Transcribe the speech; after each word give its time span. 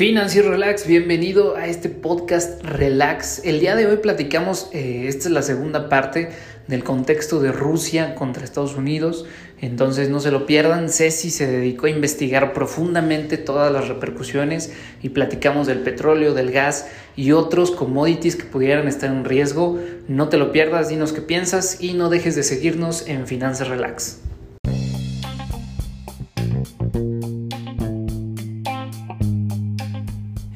Financiero 0.00 0.52
Relax, 0.52 0.86
bienvenido 0.86 1.56
a 1.56 1.66
este 1.66 1.90
podcast 1.90 2.64
Relax. 2.64 3.42
El 3.44 3.60
día 3.60 3.76
de 3.76 3.84
hoy 3.84 3.98
platicamos, 3.98 4.70
eh, 4.72 5.04
esta 5.08 5.28
es 5.28 5.30
la 5.30 5.42
segunda 5.42 5.90
parte 5.90 6.30
del 6.68 6.82
contexto 6.82 7.38
de 7.38 7.52
Rusia 7.52 8.14
contra 8.14 8.42
Estados 8.42 8.76
Unidos, 8.76 9.26
entonces 9.60 10.08
no 10.08 10.18
se 10.20 10.30
lo 10.30 10.46
pierdan. 10.46 10.88
Ceci 10.88 11.28
se 11.28 11.46
dedicó 11.46 11.84
a 11.84 11.90
investigar 11.90 12.54
profundamente 12.54 13.36
todas 13.36 13.70
las 13.70 13.88
repercusiones 13.88 14.72
y 15.02 15.10
platicamos 15.10 15.66
del 15.66 15.80
petróleo, 15.80 16.32
del 16.32 16.50
gas 16.50 16.88
y 17.14 17.32
otros 17.32 17.70
commodities 17.70 18.36
que 18.36 18.44
pudieran 18.44 18.88
estar 18.88 19.10
en 19.10 19.26
riesgo. 19.26 19.78
No 20.08 20.30
te 20.30 20.38
lo 20.38 20.50
pierdas, 20.50 20.88
dinos 20.88 21.12
qué 21.12 21.20
piensas 21.20 21.76
y 21.78 21.92
no 21.92 22.08
dejes 22.08 22.36
de 22.36 22.42
seguirnos 22.42 23.06
en 23.06 23.26
Finanzas 23.26 23.68
Relax. 23.68 24.29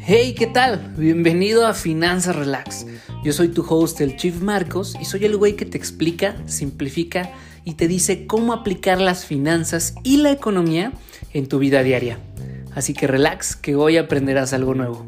Hey, 0.07 0.34
¿qué 0.34 0.46
tal? 0.46 0.95
Bienvenido 0.98 1.67
a 1.67 1.72
Finanzas 1.72 2.36
Relax. 2.36 2.85
Yo 3.25 3.32
soy 3.32 3.49
tu 3.49 3.64
host, 3.67 4.03
el 4.03 4.18
Chief 4.18 4.39
Marcos, 4.43 4.94
y 5.00 5.07
soy 5.07 5.25
el 5.25 5.35
güey 5.35 5.57
que 5.57 5.64
te 5.64 5.79
explica, 5.79 6.36
simplifica 6.46 7.32
y 7.64 7.72
te 7.72 7.89
dice 7.89 8.27
cómo 8.27 8.53
aplicar 8.53 9.00
las 9.00 9.25
finanzas 9.25 9.94
y 10.03 10.18
la 10.18 10.30
economía 10.30 10.93
en 11.32 11.49
tu 11.49 11.58
vida 11.58 11.82
diaria. 11.82 12.18
Así 12.75 12.93
que 12.93 13.07
relax, 13.07 13.57
que 13.57 13.77
hoy 13.77 13.96
aprenderás 13.96 14.53
algo 14.53 14.75
nuevo. 14.75 15.07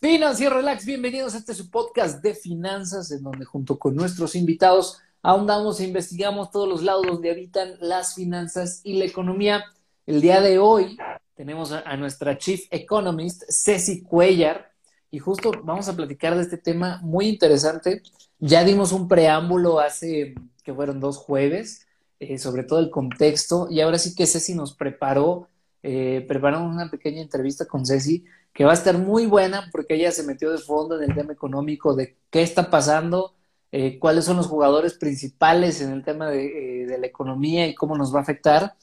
Financiero 0.00 0.56
Relax, 0.56 0.84
bienvenidos 0.84 1.36
a 1.36 1.38
este 1.38 1.54
su 1.54 1.70
podcast 1.70 2.20
de 2.20 2.34
finanzas, 2.34 3.12
en 3.12 3.22
donde 3.22 3.44
junto 3.44 3.78
con 3.78 3.94
nuestros 3.94 4.34
invitados 4.34 4.98
ahondamos 5.22 5.78
e 5.80 5.84
investigamos 5.84 6.50
todos 6.50 6.68
los 6.68 6.82
lados 6.82 7.06
donde 7.06 7.30
habitan 7.30 7.74
las 7.80 8.14
finanzas 8.14 8.80
y 8.82 8.94
la 8.94 9.04
economía. 9.04 9.64
El 10.04 10.20
día 10.20 10.40
de 10.40 10.58
hoy 10.58 10.98
tenemos 11.34 11.72
a, 11.72 11.96
nuestra 11.96 12.36
Chief 12.36 12.66
Economist, 12.70 13.44
Ceci 13.48 14.02
Cuellar, 14.02 14.72
y 15.10 15.18
justo 15.18 15.52
vamos 15.62 15.88
a 15.88 15.94
platicar 15.94 16.34
de 16.34 16.42
este 16.42 16.58
tema 16.58 16.98
muy 17.02 17.28
interesante. 17.28 18.02
Ya 18.38 18.64
dimos 18.64 18.92
un 18.92 19.08
preámbulo 19.08 19.78
hace, 19.78 20.34
que 20.64 20.74
fueron 20.74 20.98
dos 21.00 21.18
jueves, 21.18 21.86
eh, 22.18 22.38
sobre 22.38 22.64
todo 22.64 22.80
el 22.80 22.90
contexto, 22.90 23.68
y 23.70 23.80
ahora 23.80 23.98
sí 23.98 24.14
que 24.14 24.26
Ceci 24.26 24.54
nos 24.54 24.74
preparó, 24.74 25.48
eh, 25.82 26.24
preparamos 26.26 26.72
una 26.72 26.90
pequeña 26.90 27.20
entrevista 27.20 27.66
con 27.66 27.86
Ceci, 27.86 28.24
que 28.52 28.64
va 28.64 28.72
a 28.72 28.74
estar 28.74 28.98
muy 28.98 29.26
buena 29.26 29.68
porque 29.70 29.94
ella 29.94 30.10
se 30.10 30.24
metió 30.24 30.50
de 30.50 30.58
fondo 30.58 31.00
en 31.00 31.10
el 31.10 31.16
tema 31.16 31.32
económico 31.32 31.94
de 31.94 32.16
qué 32.30 32.42
está 32.42 32.70
pasando, 32.70 33.34
eh, 33.74 33.98
cuáles 33.98 34.26
son 34.26 34.36
los 34.36 34.48
jugadores 34.48 34.94
principales 34.94 35.80
en 35.80 35.92
el 35.92 36.04
tema 36.04 36.30
eh, 36.30 36.84
de, 36.86 36.98
la 36.98 37.06
economía 37.06 37.66
y 37.66 37.74
cómo 37.74 37.96
nos 37.96 38.14
va 38.14 38.18
a 38.18 38.22
afectar. 38.22 38.74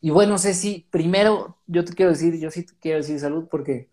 Y 0.00 0.08
bueno, 0.08 0.38
sé 0.38 0.54
si 0.54 0.86
primero 0.90 1.58
yo 1.66 1.84
te 1.84 1.92
quiero 1.92 2.10
decir, 2.10 2.40
yo 2.40 2.50
sí 2.50 2.64
te 2.64 2.72
quiero 2.80 2.98
decir 2.98 3.20
salud 3.20 3.46
porque 3.50 3.88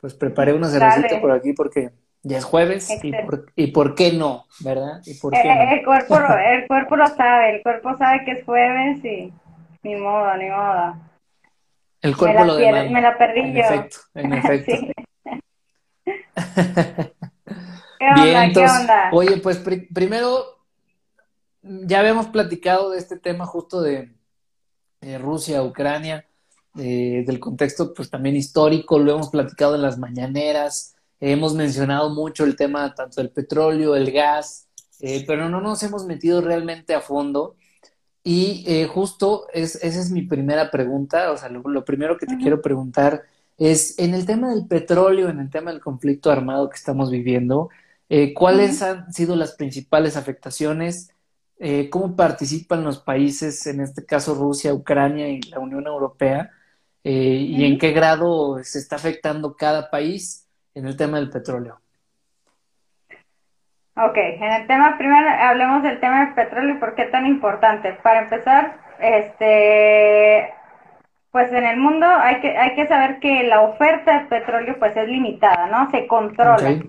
pues 0.00 0.14
preparé 0.14 0.54
una 0.54 0.68
cervecita 0.68 1.20
por 1.20 1.32
aquí 1.32 1.52
porque 1.52 1.90
ya 2.22 2.38
es 2.38 2.44
jueves 2.44 2.88
y 3.02 3.12
por, 3.12 3.52
y 3.54 3.66
por, 3.68 3.94
qué 3.94 4.12
no, 4.14 4.46
¿verdad? 4.60 5.02
¿Y 5.04 5.14
por 5.20 5.32
qué 5.32 5.40
eh, 5.40 5.74
El, 5.74 5.84
cuerpo, 5.84 6.16
el 6.16 6.66
cuerpo 6.66 6.96
lo 6.96 7.06
sabe, 7.08 7.56
el 7.56 7.62
cuerpo 7.62 7.94
sabe 7.98 8.24
que 8.24 8.32
es 8.32 8.44
jueves 8.46 9.04
y 9.04 9.30
ni 9.82 9.96
modo, 9.96 10.34
ni 10.38 10.48
modo. 10.48 10.96
El 12.00 12.16
cuerpo 12.16 12.44
lo 12.44 12.56
demanda. 12.56 12.90
Me 12.90 13.02
la 13.02 13.18
perdí 13.18 13.40
en 13.40 13.54
yo. 13.54 13.60
Efecto, 13.60 13.98
en 14.14 14.32
efecto. 14.32 14.72
¿Qué 18.00 18.06
onda? 18.06 18.24
Bien, 18.24 18.52
¿Qué 18.54 18.60
onda? 18.60 19.10
Oye, 19.12 19.36
pues 19.36 19.58
primero, 19.92 20.56
ya 21.60 22.00
habíamos 22.00 22.28
platicado 22.28 22.92
de 22.92 22.98
este 22.98 23.18
tema 23.18 23.44
justo 23.44 23.82
de, 23.82 24.10
Rusia, 25.18 25.62
Ucrania, 25.62 26.26
del 26.72 27.38
contexto 27.38 27.92
pues 27.92 28.08
también 28.08 28.36
histórico, 28.36 28.98
lo 28.98 29.12
hemos 29.12 29.28
platicado 29.28 29.74
en 29.74 29.82
las 29.82 29.98
mañaneras, 29.98 30.94
hemos 31.20 31.54
mencionado 31.54 32.08
mucho 32.08 32.44
el 32.44 32.56
tema 32.56 32.94
tanto 32.94 33.20
del 33.20 33.30
petróleo, 33.30 33.94
el 33.94 34.10
gas, 34.12 34.66
eh, 35.00 35.24
pero 35.26 35.50
no 35.50 35.60
nos 35.60 35.82
hemos 35.82 36.06
metido 36.06 36.40
realmente 36.40 36.94
a 36.94 37.02
fondo. 37.02 37.56
Y 38.24 38.64
eh, 38.66 38.86
justo 38.86 39.46
es, 39.52 39.76
esa 39.76 40.00
es 40.00 40.10
mi 40.10 40.22
primera 40.22 40.70
pregunta, 40.70 41.32
o 41.32 41.36
sea, 41.36 41.50
lo, 41.50 41.84
primero 41.84 42.16
que 42.16 42.26
te 42.26 42.38
quiero 42.38 42.62
preguntar 42.62 43.24
es, 43.58 43.98
en 43.98 44.14
el 44.14 44.24
tema 44.24 44.54
del 44.54 44.66
petróleo, 44.66 45.28
en 45.28 45.40
el 45.40 45.50
tema 45.50 45.70
del 45.70 45.80
conflicto 45.80 46.30
armado 46.30 46.70
que 46.70 46.76
estamos 46.76 47.10
viviendo, 47.10 47.68
eh, 48.12 48.34
¿Cuáles 48.34 48.82
han 48.82 49.12
sido 49.12 49.36
las 49.36 49.54
principales 49.54 50.16
afectaciones? 50.16 51.14
Eh, 51.60 51.88
¿Cómo 51.90 52.16
participan 52.16 52.82
los 52.82 52.98
países, 52.98 53.64
en 53.68 53.80
este 53.80 54.04
caso 54.04 54.34
Rusia, 54.34 54.74
Ucrania 54.74 55.28
y 55.28 55.40
la 55.42 55.60
Unión 55.60 55.86
Europea? 55.86 56.50
Eh, 57.04 57.12
¿Y 57.12 57.64
en 57.64 57.78
qué 57.78 57.92
grado 57.92 58.58
se 58.64 58.80
está 58.80 58.96
afectando 58.96 59.54
cada 59.54 59.90
país 59.90 60.48
en 60.74 60.86
el 60.86 60.96
tema 60.96 61.18
del 61.18 61.30
petróleo? 61.30 61.80
Ok, 63.94 64.16
en 64.16 64.52
el 64.54 64.66
tema, 64.66 64.98
primero 64.98 65.28
hablemos 65.28 65.84
del 65.84 66.00
tema 66.00 66.24
del 66.24 66.34
petróleo 66.34 66.74
y 66.74 66.78
por 66.78 66.96
qué 66.96 67.04
tan 67.04 67.26
importante. 67.26 67.92
Para 68.02 68.22
empezar, 68.22 68.80
este, 68.98 70.52
pues 71.30 71.52
en 71.52 71.64
el 71.64 71.76
mundo 71.76 72.06
hay 72.06 72.40
que, 72.40 72.58
hay 72.58 72.74
que 72.74 72.88
saber 72.88 73.20
que 73.20 73.44
la 73.44 73.60
oferta 73.60 74.18
de 74.18 74.26
petróleo 74.26 74.76
pues 74.80 74.96
es 74.96 75.06
limitada, 75.06 75.68
¿no? 75.68 75.88
Se 75.92 76.08
controla. 76.08 76.80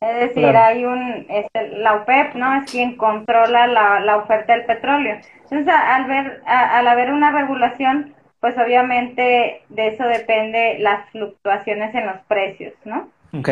Es 0.00 0.28
decir, 0.28 0.54
hay 0.54 0.84
un, 0.84 1.26
este, 1.28 1.68
la 1.78 1.94
OPEP, 1.94 2.34
¿no? 2.34 2.54
Es 2.60 2.70
quien 2.70 2.96
controla 2.96 3.66
la, 3.66 4.00
la 4.00 4.18
oferta 4.18 4.52
del 4.52 4.66
petróleo. 4.66 5.16
Entonces, 5.44 5.68
al 5.68 6.04
ver, 6.04 6.42
al 6.46 6.86
haber 6.86 7.12
una 7.12 7.32
regulación, 7.32 8.14
pues 8.40 8.56
obviamente 8.58 9.62
de 9.68 9.88
eso 9.88 10.04
depende 10.04 10.78
las 10.80 11.08
fluctuaciones 11.10 11.94
en 11.94 12.06
los 12.06 12.18
precios, 12.28 12.74
¿no? 12.84 13.08
Ok. 13.32 13.48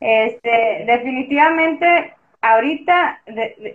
Este, 0.00 0.84
definitivamente, 0.86 2.14
ahorita 2.40 3.20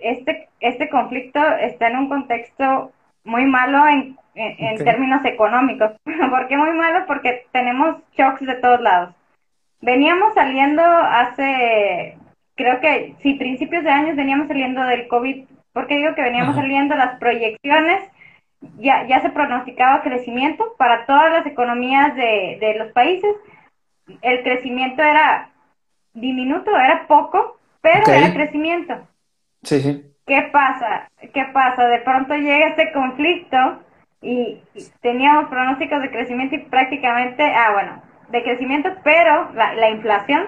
este, 0.02 0.48
este 0.60 0.88
conflicto 0.88 1.40
está 1.60 1.88
en 1.88 1.96
un 1.98 2.08
contexto 2.08 2.92
muy 3.24 3.44
malo 3.44 3.86
en, 3.86 4.16
en, 4.34 4.78
términos 4.78 5.24
económicos. 5.24 5.92
¿Por 6.04 6.48
qué 6.48 6.56
muy 6.56 6.72
malo? 6.72 7.04
Porque 7.06 7.46
tenemos 7.52 7.96
shocks 8.16 8.44
de 8.44 8.54
todos 8.56 8.80
lados. 8.80 9.14
Veníamos 9.80 10.34
saliendo 10.34 10.82
hace, 10.82 12.18
creo 12.56 12.80
que, 12.80 13.14
sí, 13.22 13.34
principios 13.34 13.84
de 13.84 13.90
años 13.90 14.16
veníamos 14.16 14.48
saliendo 14.48 14.82
del 14.82 15.06
COVID. 15.08 15.44
¿Por 15.72 15.86
qué 15.86 15.96
digo 15.96 16.14
que 16.14 16.22
veníamos 16.22 16.56
saliendo 16.56 16.96
las 16.96 17.18
proyecciones? 17.18 18.02
Ya, 18.78 19.06
ya 19.06 19.20
se 19.20 19.30
pronosticaba 19.30 20.02
crecimiento 20.02 20.74
para 20.76 21.06
todas 21.06 21.30
las 21.32 21.46
economías 21.46 22.16
de, 22.16 22.58
de 22.60 22.74
los 22.76 22.92
países. 22.92 23.30
El 24.22 24.42
crecimiento 24.42 25.02
era 25.02 25.50
diminuto, 26.12 26.76
era 26.76 27.06
poco, 27.06 27.58
pero 27.80 28.10
era 28.12 28.32
crecimiento. 28.32 29.06
Sí, 29.62 29.80
sí. 29.80 30.04
¿Qué 30.26 30.42
pasa? 30.52 31.08
¿Qué 31.32 31.44
pasa? 31.52 31.86
De 31.86 32.00
pronto 32.00 32.34
llega 32.34 32.68
este 32.68 32.92
conflicto 32.92 33.82
y 34.20 34.60
teníamos 35.00 35.48
pronósticos 35.48 36.02
de 36.02 36.10
crecimiento 36.10 36.56
y 36.56 36.58
prácticamente, 36.58 37.44
ah, 37.44 37.72
bueno, 37.72 38.02
de 38.30 38.42
crecimiento, 38.42 38.90
pero 39.04 39.50
la, 39.54 39.74
la 39.74 39.90
inflación 39.90 40.46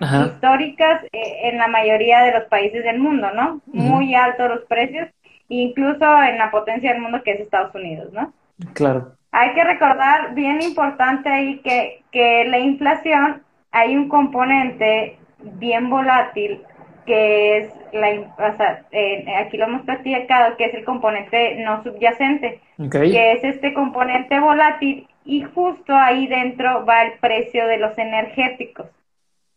históricas 0.00 1.04
eh, 1.12 1.50
en 1.50 1.58
la 1.58 1.68
mayoría 1.68 2.20
de 2.22 2.32
los 2.32 2.44
países 2.44 2.82
del 2.84 2.98
mundo, 2.98 3.30
¿no? 3.34 3.60
Muy 3.66 4.14
altos 4.14 4.48
los 4.48 4.64
precios, 4.64 5.08
incluso 5.48 6.22
en 6.22 6.38
la 6.38 6.50
potencia 6.50 6.92
del 6.92 7.02
mundo 7.02 7.22
que 7.22 7.32
es 7.32 7.40
Estados 7.40 7.74
Unidos, 7.74 8.12
¿no? 8.12 8.32
Claro. 8.72 9.12
Hay 9.32 9.52
que 9.54 9.62
recordar, 9.62 10.34
bien 10.34 10.62
importante 10.62 11.28
ahí, 11.28 11.58
que, 11.58 12.02
que 12.10 12.46
la 12.46 12.58
inflación 12.58 13.42
hay 13.70 13.96
un 13.96 14.08
componente 14.08 15.18
bien 15.38 15.88
volátil 15.88 16.62
que 17.06 17.58
es 17.58 17.74
la, 17.92 18.08
o 18.10 18.56
sea, 18.56 18.84
eh, 18.92 19.24
aquí 19.36 19.56
lo 19.56 19.64
hemos 19.66 19.82
platicado, 19.82 20.56
que 20.56 20.66
es 20.66 20.74
el 20.74 20.84
componente 20.84 21.56
no 21.64 21.82
subyacente, 21.82 22.60
que 22.90 23.32
es 23.32 23.44
este 23.44 23.74
componente 23.74 24.38
volátil 24.38 25.08
y 25.30 25.42
justo 25.42 25.94
ahí 25.94 26.26
dentro 26.26 26.84
va 26.84 27.02
el 27.02 27.12
precio 27.20 27.64
de 27.68 27.78
los 27.78 27.96
energéticos. 27.96 28.88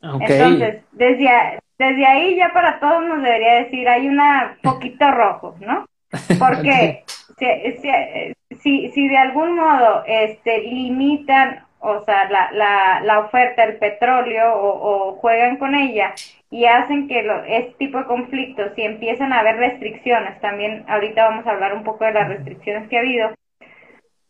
Entonces, 0.04 0.84
desde, 0.92 1.60
desde 1.80 2.06
ahí 2.06 2.36
ya 2.36 2.54
para 2.54 2.80
todos 2.80 3.04
nos 3.04 3.24
debería 3.24 3.64
decir, 3.64 3.90
hay 3.90 4.08
una 4.08 4.56
poquito 4.62 5.10
rojo, 5.10 5.56
¿no? 5.62 5.88
Porque 6.40 7.04
si, 7.40 8.58
si, 8.62 8.90
si, 8.90 9.08
de 9.08 9.18
algún 9.18 9.56
modo 9.56 10.04
este, 10.06 10.60
limitan, 10.62 11.66
o 11.80 12.04
sea, 12.04 12.30
la, 12.30 12.52
la, 12.52 13.02
la 13.02 13.20
oferta 13.22 13.66
del 13.66 13.78
petróleo 13.78 14.54
o, 14.54 15.10
o, 15.10 15.16
juegan 15.16 15.58
con 15.58 15.74
ella 15.74 16.14
y 16.52 16.66
hacen 16.66 17.08
que 17.08 17.24
lo, 17.24 17.44
este 17.46 17.74
tipo 17.80 17.98
de 17.98 18.06
conflictos, 18.06 18.74
si 18.76 18.84
empiezan 18.84 19.34
a 19.34 19.40
haber 19.40 19.58
restricciones, 19.58 20.40
también 20.40 20.86
ahorita 20.88 21.30
vamos 21.30 21.48
a 21.48 21.52
hablar 21.52 21.74
un 21.74 21.84
poco 21.84 22.06
de 22.06 22.14
las 22.14 22.28
restricciones 22.28 22.88
que 22.90 22.98
ha 22.98 23.00
habido, 23.00 23.32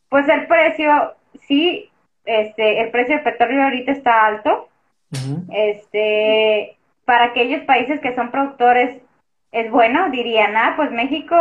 pues 0.08 0.30
el 0.30 0.48
precio 0.48 1.16
sí, 1.48 1.90
este, 2.26 2.82
el 2.82 2.92
precio 2.92 3.16
del 3.16 3.24
petróleo 3.24 3.64
ahorita 3.64 3.92
está 3.92 4.26
alto. 4.26 4.70
Este, 5.52 6.76
para 7.06 7.26
aquellos 7.26 7.62
países 7.66 8.00
que 8.00 8.16
son 8.16 8.32
productores 8.32 8.98
es 9.52 9.70
bueno, 9.70 10.10
dirían, 10.10 10.58
ah, 10.58 10.74
pues 10.76 10.90
México, 10.92 11.36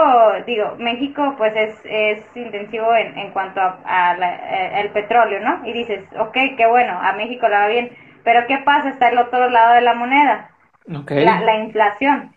digo, 0.47 0.77
México 0.79 1.35
pues 1.39 1.55
es, 1.57 1.75
es 1.85 2.23
intensivo 2.35 2.95
en, 2.95 3.17
en 3.17 3.31
cuanto 3.31 3.61
a, 3.63 4.17
eh, 4.21 4.81
el 4.83 4.91
petróleo, 4.91 5.41
¿no? 5.41 5.67
Y 5.67 5.73
dices, 5.73 6.05
ok, 6.19 6.37
qué 6.59 6.67
bueno, 6.69 7.01
a 7.01 7.15
México 7.15 7.49
le 7.49 7.57
va 7.57 7.69
bien, 7.69 7.91
pero 8.23 8.47
¿qué 8.47 8.59
pasa? 8.59 8.91
Está 8.91 9.09
el 9.09 9.17
otro 9.17 9.49
lado 9.49 9.73
de 9.73 9.81
la 9.81 9.95
moneda, 9.95 10.51
okay. 10.95 11.25
la, 11.25 11.41
la 11.41 11.57
inflación. 11.57 12.35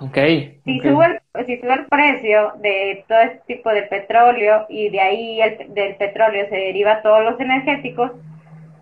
Okay, 0.00 0.60
si, 0.64 0.80
Sube 0.80 1.20
el, 1.34 1.46
si 1.46 1.60
sube 1.60 1.74
el 1.74 1.86
precio 1.86 2.52
de 2.58 3.04
todo 3.06 3.20
este 3.20 3.42
tipo 3.46 3.70
de 3.70 3.84
petróleo 3.84 4.66
y 4.68 4.88
de 4.88 5.00
ahí 5.00 5.40
el, 5.40 5.72
del 5.72 5.94
petróleo 5.96 6.48
se 6.48 6.56
deriva 6.56 7.00
todos 7.00 7.22
los 7.22 7.38
energéticos, 7.38 8.10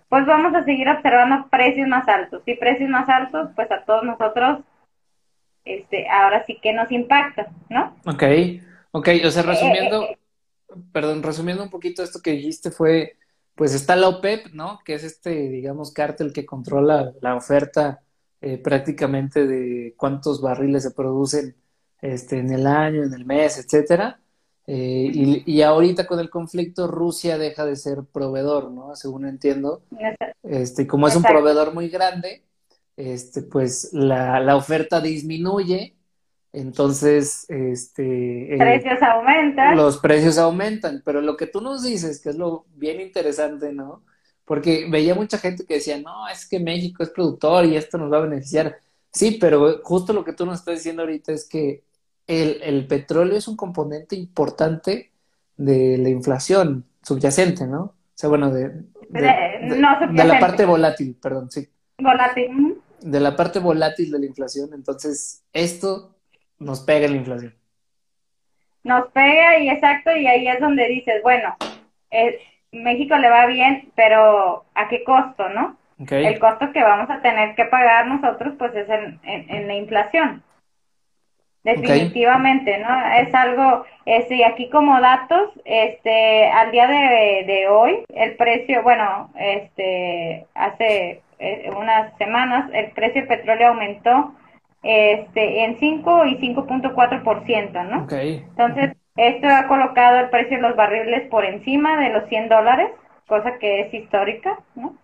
pues 0.08 0.24
vamos 0.24 0.54
a 0.54 0.64
seguir 0.64 0.88
observando 0.88 1.48
precios 1.50 1.86
más 1.86 2.08
altos. 2.08 2.42
Y 2.46 2.54
precios 2.54 2.88
más 2.88 3.08
altos, 3.10 3.50
pues 3.54 3.70
a 3.70 3.84
todos 3.84 4.04
nosotros, 4.04 4.60
este, 5.66 6.08
ahora 6.08 6.44
sí 6.46 6.58
que 6.62 6.72
nos 6.72 6.90
impacta, 6.90 7.46
¿no? 7.68 7.94
Ok, 8.06 8.22
ok, 8.92 9.08
o 9.26 9.30
sea, 9.30 9.42
resumiendo, 9.42 10.04
eh, 10.04 10.18
eh, 10.70 10.74
perdón, 10.92 11.22
resumiendo 11.22 11.62
un 11.62 11.70
poquito 11.70 12.02
esto 12.02 12.20
que 12.22 12.32
dijiste 12.32 12.70
fue, 12.70 13.16
pues 13.54 13.74
está 13.74 13.96
la 13.96 14.08
OPEP, 14.08 14.46
¿no? 14.54 14.80
Que 14.84 14.94
es 14.94 15.04
este, 15.04 15.30
digamos, 15.30 15.92
cártel 15.92 16.32
que 16.32 16.46
controla 16.46 17.12
la 17.20 17.34
oferta 17.34 18.00
eh, 18.42 18.58
prácticamente 18.58 19.46
de 19.46 19.94
cuántos 19.96 20.40
barriles 20.40 20.82
se 20.82 20.90
producen 20.90 21.54
este, 22.00 22.38
en 22.40 22.52
el 22.52 22.66
año, 22.66 23.04
en 23.04 23.14
el 23.14 23.24
mes, 23.24 23.56
etcétera. 23.56 24.20
Eh, 24.66 25.10
y, 25.12 25.42
y, 25.46 25.62
ahorita 25.62 26.06
con 26.06 26.18
el 26.18 26.28
conflicto 26.28 26.88
Rusia 26.88 27.38
deja 27.38 27.64
de 27.64 27.76
ser 27.76 28.02
proveedor, 28.12 28.72
¿no? 28.72 28.96
Según 28.96 29.26
entiendo. 29.26 29.82
Este, 30.42 30.86
como 30.86 31.06
es 31.06 31.14
un 31.14 31.22
proveedor 31.22 31.72
muy 31.72 31.88
grande, 31.88 32.42
este, 32.96 33.42
pues 33.42 33.90
la, 33.92 34.40
la 34.40 34.56
oferta 34.56 35.00
disminuye, 35.00 35.94
entonces 36.52 37.46
este, 37.48 38.54
eh, 38.54 38.58
precios 38.58 39.02
aumentan. 39.02 39.76
Los 39.76 39.98
precios 39.98 40.36
aumentan, 40.36 41.02
pero 41.04 41.20
lo 41.20 41.36
que 41.36 41.46
tú 41.46 41.60
nos 41.60 41.82
dices, 41.82 42.20
que 42.20 42.30
es 42.30 42.36
lo 42.36 42.66
bien 42.74 43.00
interesante, 43.00 43.72
¿no? 43.72 44.02
Porque 44.44 44.86
veía 44.90 45.14
mucha 45.14 45.38
gente 45.38 45.64
que 45.64 45.74
decía, 45.74 45.98
no, 45.98 46.28
es 46.28 46.48
que 46.48 46.58
México 46.58 47.02
es 47.02 47.10
productor 47.10 47.64
y 47.64 47.76
esto 47.76 47.98
nos 47.98 48.12
va 48.12 48.18
a 48.18 48.22
beneficiar. 48.22 48.76
Sí, 49.12 49.38
pero 49.40 49.80
justo 49.82 50.12
lo 50.12 50.24
que 50.24 50.32
tú 50.32 50.46
nos 50.46 50.60
estás 50.60 50.76
diciendo 50.76 51.02
ahorita 51.02 51.32
es 51.32 51.48
que 51.48 51.84
el, 52.26 52.60
el 52.62 52.86
petróleo 52.86 53.36
es 53.36 53.46
un 53.46 53.56
componente 53.56 54.16
importante 54.16 55.12
de 55.56 55.98
la 55.98 56.08
inflación 56.08 56.84
subyacente, 57.02 57.66
¿no? 57.66 57.82
O 57.82 57.94
sea, 58.14 58.28
bueno, 58.28 58.52
de, 58.52 58.68
de, 59.10 59.26
la 59.80 60.38
parte 60.40 60.64
volátil, 60.64 61.16
perdón, 61.20 61.50
sí. 61.50 61.68
Volátil. 61.98 62.78
De 63.00 63.20
la 63.20 63.36
parte 63.36 63.58
volátil 63.58 64.10
de 64.10 64.18
la 64.18 64.26
inflación. 64.26 64.70
Entonces, 64.74 65.42
esto 65.52 66.14
nos 66.58 66.80
pega 66.80 67.06
en 67.06 67.12
la 67.12 67.18
inflación. 67.18 67.54
Nos 68.84 69.10
pega 69.12 69.58
y 69.58 69.68
exacto, 69.68 70.14
y 70.16 70.26
ahí 70.26 70.48
es 70.48 70.60
donde 70.60 70.88
dices, 70.88 71.22
bueno, 71.22 71.56
eh, 72.10 72.38
México 72.72 73.16
le 73.16 73.28
va 73.28 73.46
bien, 73.46 73.90
pero 73.94 74.64
¿a 74.74 74.88
qué 74.88 75.04
costo, 75.04 75.48
no? 75.50 75.76
El 76.10 76.38
costo 76.40 76.72
que 76.72 76.82
vamos 76.82 77.08
a 77.10 77.20
tener 77.20 77.54
que 77.54 77.66
pagar 77.66 78.06
nosotros, 78.06 78.54
pues 78.58 78.74
es 78.74 78.88
en, 78.88 79.20
en, 79.22 79.68
la 79.68 79.74
inflación. 79.74 80.42
Definitivamente, 81.62 82.78
¿no? 82.78 82.88
Es 83.14 83.32
algo, 83.34 83.84
este, 84.04 84.36
y 84.36 84.42
aquí 84.42 84.68
como 84.68 85.00
datos, 85.00 85.50
este, 85.64 86.48
al 86.48 86.72
día 86.72 86.88
de, 86.88 87.44
de 87.46 87.68
hoy, 87.68 88.04
el 88.08 88.34
precio, 88.34 88.82
bueno, 88.82 89.30
este, 89.38 90.46
hace 90.54 91.22
eh, 91.38 91.70
unas 91.76 92.16
semanas, 92.18 92.68
el 92.72 92.90
precio 92.92 93.20
del 93.20 93.28
petróleo 93.28 93.68
aumentó, 93.68 94.34
este, 94.82 95.64
en 95.64 95.78
5 95.78 96.26
y 96.26 96.38
5.4%, 96.38 97.88
¿no? 97.88 98.04
Okay. 98.04 98.44
Entonces, 98.48 98.96
esto 99.16 99.46
ha 99.48 99.66
colocado 99.68 100.18
el 100.20 100.30
precio 100.30 100.56
de 100.56 100.62
los 100.62 100.76
barriles 100.76 101.28
por 101.28 101.44
encima 101.44 102.00
de 102.00 102.10
los 102.10 102.28
100 102.28 102.48
dólares, 102.48 102.90
cosa 103.26 103.58
que 103.58 103.80
es 103.80 103.94
histórica, 103.94 104.58
¿no? 104.74 104.96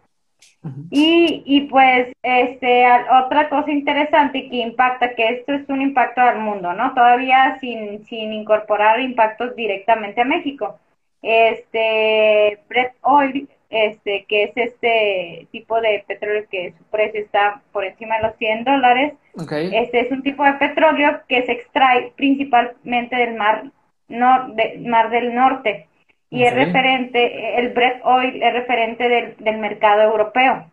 Y, 0.90 1.42
y 1.46 1.62
pues, 1.62 2.12
este, 2.22 2.84
otra 3.24 3.48
cosa 3.48 3.70
interesante 3.70 4.48
que 4.48 4.56
impacta, 4.56 5.14
que 5.14 5.28
esto 5.28 5.52
es 5.52 5.68
un 5.68 5.82
impacto 5.82 6.20
al 6.20 6.40
mundo, 6.40 6.72
¿no? 6.72 6.94
Todavía 6.94 7.58
sin, 7.60 8.04
sin 8.06 8.32
incorporar 8.32 9.00
impactos 9.00 9.54
directamente 9.56 10.20
a 10.20 10.24
México. 10.24 10.78
Este, 11.22 12.58
Brett 12.68 12.94
Oil, 13.02 13.48
este, 13.70 14.24
que 14.28 14.44
es 14.44 14.56
este 14.56 15.48
tipo 15.52 15.80
de 15.80 16.04
petróleo 16.06 16.46
que 16.50 16.72
su 16.76 16.84
precio 16.84 17.20
está 17.20 17.60
por 17.72 17.84
encima 17.84 18.16
de 18.16 18.22
los 18.22 18.36
100 18.36 18.64
dólares. 18.64 19.14
Este 19.50 20.00
es 20.00 20.10
un 20.10 20.22
tipo 20.22 20.44
de 20.44 20.54
petróleo 20.54 21.20
que 21.28 21.44
se 21.44 21.52
extrae 21.52 22.12
principalmente 22.16 23.16
del 23.16 23.34
mar 23.34 23.64
no, 24.08 24.54
de, 24.54 24.78
Mar 24.86 25.10
del 25.10 25.34
Norte. 25.34 25.88
Y 26.30 26.44
es 26.44 26.54
referente, 26.54 27.58
el 27.58 27.72
Brett 27.72 28.00
Oil 28.04 28.42
es 28.42 28.52
referente 28.52 29.08
del, 29.08 29.36
del 29.38 29.58
mercado 29.58 30.02
europeo. 30.02 30.70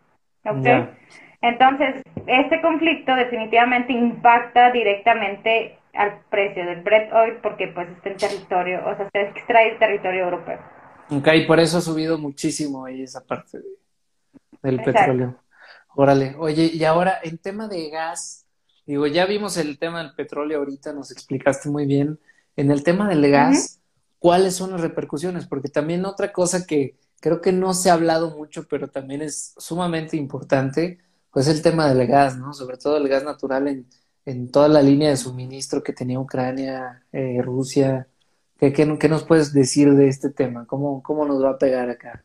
Entonces, 1.40 2.02
este 2.26 2.60
conflicto 2.60 3.14
definitivamente 3.14 3.92
impacta 3.92 4.70
directamente 4.70 5.78
al 5.94 6.20
precio 6.30 6.64
del 6.64 6.82
Brett 6.82 7.12
Oil 7.12 7.34
porque 7.42 7.68
pues 7.68 7.88
está 7.88 8.10
en 8.10 8.16
territorio, 8.16 8.80
o 8.86 8.96
sea, 8.96 9.08
se 9.12 9.22
extrae 9.22 9.72
el 9.72 9.78
territorio 9.78 10.24
europeo. 10.24 10.58
Ok, 11.10 11.28
por 11.46 11.60
eso 11.60 11.78
ha 11.78 11.80
subido 11.80 12.18
muchísimo 12.18 12.84
ahí 12.84 13.02
esa 13.02 13.24
parte 13.24 13.58
del 14.62 14.82
petróleo. 14.82 15.36
Órale, 15.94 16.34
oye, 16.38 16.70
y 16.72 16.84
ahora 16.84 17.18
en 17.22 17.38
tema 17.38 17.68
de 17.68 17.88
gas, 17.88 18.46
digo, 18.84 19.06
ya 19.06 19.24
vimos 19.24 19.56
el 19.56 19.78
tema 19.78 20.02
del 20.02 20.14
petróleo 20.14 20.58
ahorita, 20.58 20.92
nos 20.92 21.10
explicaste 21.10 21.70
muy 21.70 21.86
bien, 21.86 22.18
en 22.56 22.70
el 22.70 22.82
tema 22.82 23.08
del 23.08 23.30
gas, 23.30 23.80
¿cuáles 24.18 24.56
son 24.56 24.72
las 24.72 24.80
repercusiones? 24.80 25.46
Porque 25.46 25.68
también 25.68 26.04
otra 26.04 26.32
cosa 26.32 26.66
que 26.66 26.96
creo 27.20 27.40
que 27.40 27.52
no 27.52 27.74
se 27.74 27.90
ha 27.90 27.94
hablado 27.94 28.36
mucho, 28.36 28.66
pero 28.68 28.88
también 28.88 29.22
es 29.22 29.54
sumamente 29.58 30.16
importante, 30.16 30.98
pues 31.30 31.48
el 31.48 31.62
tema 31.62 31.92
del 31.92 32.06
gas, 32.06 32.36
¿no? 32.36 32.52
Sobre 32.54 32.76
todo 32.78 32.96
el 32.96 33.08
gas 33.08 33.24
natural 33.24 33.68
en, 33.68 33.86
en 34.24 34.50
toda 34.50 34.68
la 34.68 34.82
línea 34.82 35.10
de 35.10 35.16
suministro 35.16 35.82
que 35.82 35.92
tenía 35.92 36.18
Ucrania, 36.18 37.02
eh, 37.12 37.40
Rusia. 37.42 38.06
¿Qué, 38.58 38.72
qué, 38.72 39.08
nos 39.08 39.24
puedes 39.24 39.52
decir 39.52 39.92
de 39.94 40.08
este 40.08 40.30
tema? 40.30 40.66
¿Cómo, 40.66 41.02
¿Cómo 41.02 41.26
nos 41.26 41.42
va 41.42 41.50
a 41.50 41.58
pegar 41.58 41.90
acá? 41.90 42.24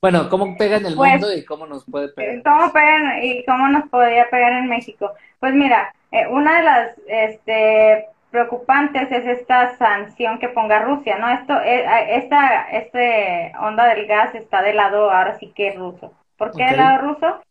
Bueno, 0.00 0.28
¿cómo 0.28 0.56
pega 0.56 0.78
en 0.78 0.86
el 0.86 0.96
pues, 0.96 1.12
mundo 1.12 1.32
y 1.32 1.44
cómo 1.44 1.66
nos 1.66 1.84
puede 1.84 2.08
pegar? 2.08 2.42
¿Cómo 2.42 2.72
pega 2.72 3.24
y 3.24 3.44
cómo 3.44 3.68
nos 3.68 3.88
podría 3.88 4.28
pegar 4.28 4.52
en 4.52 4.68
México? 4.68 5.12
Pues 5.38 5.54
mira, 5.54 5.94
eh, 6.10 6.26
una 6.28 6.58
de 6.58 6.62
las 6.64 6.98
este, 7.06 8.06
preocupantes 8.32 9.12
es 9.12 9.26
esta 9.26 9.76
sanción 9.76 10.38
que 10.38 10.48
ponga 10.48 10.80
Rusia, 10.80 11.18
¿no? 11.18 11.28
Esto, 11.28 11.60
eh, 11.60 12.16
esta, 12.16 12.70
este 12.70 13.52
onda 13.60 13.84
del 13.94 14.06
gas 14.06 14.34
está 14.34 14.62
del 14.62 14.76
lado 14.76 15.10
ahora 15.10 15.38
sí 15.38 15.52
que 15.54 15.72
ruso. 15.72 16.12
¿Por 16.36 16.50
qué 16.52 16.64
del 16.64 16.78
lado 16.78 17.02
ruso? 17.02 17.42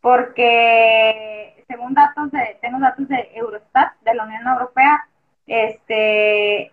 Porque 0.00 1.64
según 1.68 1.94
datos 1.94 2.32
de, 2.32 2.58
tengo 2.60 2.80
datos 2.80 3.06
de 3.08 3.30
Eurostat, 3.34 3.92
de 4.00 4.14
la 4.14 4.24
Unión 4.24 4.46
Europea, 4.48 5.06
este, 5.46 6.72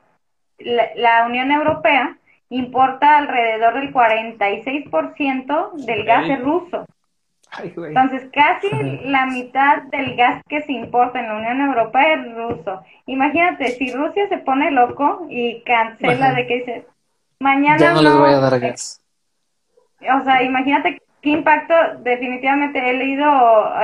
la, 0.58 1.26
Unión 1.26 1.52
Europea 1.52 2.18
importa 2.50 3.18
alrededor 3.18 3.76
del 3.76 3.94
46% 3.94 5.74
del 5.86 6.06
gas 6.06 6.40
ruso. 6.40 6.86
Entonces, 7.58 8.30
casi 8.32 8.70
la 9.06 9.26
mitad 9.26 9.84
del 9.84 10.16
gas 10.16 10.44
que 10.48 10.62
se 10.62 10.72
importa 10.72 11.20
en 11.20 11.28
la 11.28 11.38
Unión 11.38 11.62
Europea 11.62 12.16
es 12.16 12.36
ruso. 12.36 12.82
Imagínate, 13.06 13.72
si 13.72 13.92
Rusia 13.92 14.28
se 14.30 14.38
pone 14.38 14.72
loco 14.72 15.26
y 15.30 15.62
cancela 15.62 16.34
de 16.34 16.48
que 16.48 16.56
dice, 16.58 16.86
mañana 17.40 17.78
ya 17.78 17.94
no, 17.94 18.02
les 18.02 18.16
voy 18.16 18.32
a 18.32 18.40
dar 18.40 18.60
gas. 18.60 19.02
O 20.02 20.24
sea, 20.24 20.44
imagínate 20.44 21.02
qué 21.22 21.30
impacto, 21.32 21.74
definitivamente 22.02 22.90
he 22.90 22.94
leído 22.94 23.26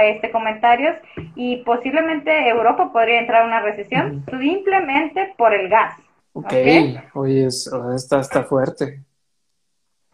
este 0.02 0.32
comentarios 0.32 0.96
y 1.36 1.58
posiblemente 1.64 2.48
Europa 2.48 2.94
podría 2.94 3.20
entrar 3.20 3.42
en 3.42 3.48
una 3.48 3.62
recesión 3.62 4.26
simplemente 4.40 5.34
por 5.38 5.54
el 5.54 5.70
gas. 5.70 6.00
Ok, 6.34 6.54
oye, 7.14 7.48
está, 7.48 8.20
está 8.20 8.44
fuerte. 8.44 9.00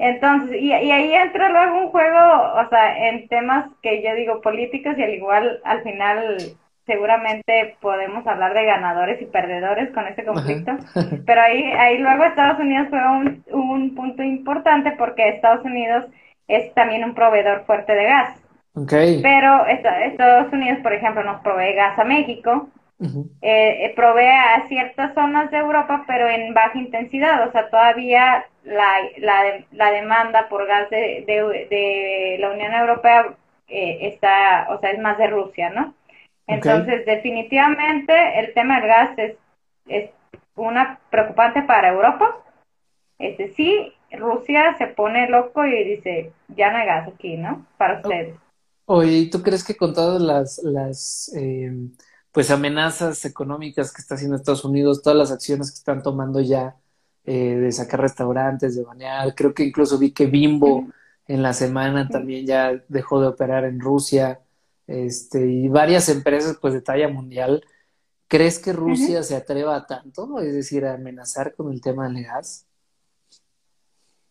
Entonces, 0.04 0.58
y, 0.60 0.70
y, 0.70 0.92
ahí 0.92 1.14
entra 1.14 1.50
luego 1.50 1.78
un 1.78 1.90
juego, 1.90 2.18
o 2.56 2.70
sea, 2.70 3.08
en 3.08 3.28
temas 3.28 3.70
que 3.84 4.02
yo 4.02 4.16
digo 4.16 4.42
políticos 4.42 4.96
y 4.98 5.04
al 5.04 5.14
igual 5.14 5.62
al 5.64 5.84
final 5.84 6.38
seguramente 6.88 7.78
podemos 7.80 8.26
hablar 8.26 8.56
de 8.56 8.66
ganadores 8.66 9.22
y 9.22 9.26
perdedores 9.26 9.92
con 9.94 10.08
este 10.08 10.26
conflicto, 10.26 10.72
pero 11.28 11.42
ahí, 11.42 11.64
ahí 11.78 12.00
luego 12.00 12.24
Estados 12.24 12.60
Unidos 12.60 12.88
juega 12.90 13.12
un, 13.12 13.46
un 13.52 13.94
punto 13.94 14.24
importante 14.24 14.92
porque 14.98 15.30
Estados 15.30 15.64
Unidos 15.66 16.06
es 16.48 16.74
también 16.74 17.04
un 17.04 17.14
proveedor 17.14 17.66
fuerte 17.66 17.94
de 17.94 18.06
gas. 18.06 18.42
Okay. 18.74 19.22
Pero 19.22 19.68
Estados 19.68 20.52
Unidos, 20.52 20.80
por 20.82 20.94
ejemplo, 20.94 21.24
nos 21.24 21.42
provee 21.42 21.76
gas 21.76 22.00
a 22.00 22.06
México, 22.06 22.70
eh, 23.00 23.86
eh, 23.86 23.94
provee 23.96 24.26
a 24.26 24.68
ciertas 24.68 25.14
zonas 25.14 25.52
de 25.52 25.58
Europa, 25.58 26.06
pero 26.08 26.28
en 26.28 26.56
baja 26.56 26.80
intensidad, 26.80 27.48
o 27.48 27.52
sea, 27.52 27.70
todavía 27.70 28.46
la, 28.64 29.00
la, 29.18 29.66
la 29.72 29.92
demanda 29.92 30.48
por 30.50 30.68
gas 30.68 30.90
de, 30.90 31.24
de, 31.28 32.38
la 32.40 32.52
Unión 32.52 32.74
Europea 32.74 33.36
eh, 33.68 34.00
está, 34.02 34.68
o 34.70 34.80
sea, 34.80 34.92
es 34.92 35.00
más 35.00 35.18
de 35.18 35.28
Rusia, 35.28 35.70
¿no? 35.70 35.94
Entonces, 36.48 37.06
definitivamente 37.06 38.14
el 38.40 38.54
tema 38.54 38.80
del 38.80 38.88
gas 38.88 39.18
es, 39.18 39.36
es 39.88 40.10
una 40.56 41.00
preocupante 41.10 41.62
para 41.64 41.90
Europa. 41.90 42.38
Este, 43.18 43.54
sí, 43.54 43.94
Rusia 44.12 44.76
se 44.78 44.88
pone 44.88 45.30
loco 45.30 45.66
y 45.66 45.84
dice, 45.84 46.34
ya 46.50 46.72
no 46.72 46.78
hay 46.78 46.86
gas 46.88 47.08
aquí, 47.08 47.38
¿no? 47.38 47.66
Para 47.78 48.02
ustedes. 48.02 48.36
Oye, 48.86 49.30
¿tú 49.32 49.42
crees 49.42 49.64
que 49.64 49.76
con 49.76 49.94
todas 49.94 50.22
las, 50.22 50.62
las 50.64 51.32
eh, 51.38 51.72
pues 52.32 52.52
amenazas 52.52 53.24
económicas 53.26 53.94
que 53.94 54.02
está 54.02 54.16
haciendo 54.16 54.36
Estados 54.36 54.66
Unidos, 54.66 55.02
todas 55.02 55.18
las 55.18 55.32
acciones 55.32 55.72
que 55.72 55.76
están 55.78 56.04
tomando 56.04 56.42
ya 56.42 56.76
eh, 57.26 57.56
de 57.56 57.72
sacar 57.72 58.02
restaurantes, 58.02 58.76
de 58.76 58.84
banear, 58.84 59.34
creo 59.36 59.54
que 59.54 59.64
incluso 59.64 59.98
vi 59.98 60.12
que 60.12 60.26
Bimbo 60.26 60.88
en 61.28 61.42
la 61.42 61.54
semana 61.54 62.08
también 62.08 62.46
ya 62.46 62.82
dejó 62.88 63.22
de 63.22 63.28
operar 63.28 63.64
en 63.66 63.80
Rusia, 63.80 64.40
este, 64.88 65.46
y 65.46 65.68
varias 65.68 66.10
empresas 66.10 66.58
pues 66.62 66.74
de 66.74 66.82
talla 66.82 67.08
mundial. 67.08 67.64
¿Crees 68.28 68.60
que 68.60 68.74
Rusia 68.74 69.24
se 69.24 69.36
atreva 69.36 69.76
a 69.76 69.86
tanto? 69.86 70.40
Es 70.40 70.54
decir, 70.54 70.86
a 70.86 70.94
amenazar 70.94 71.54
con 71.54 71.72
el 71.72 71.82
tema 71.82 72.10
del 72.10 72.24
gas. 72.24 72.66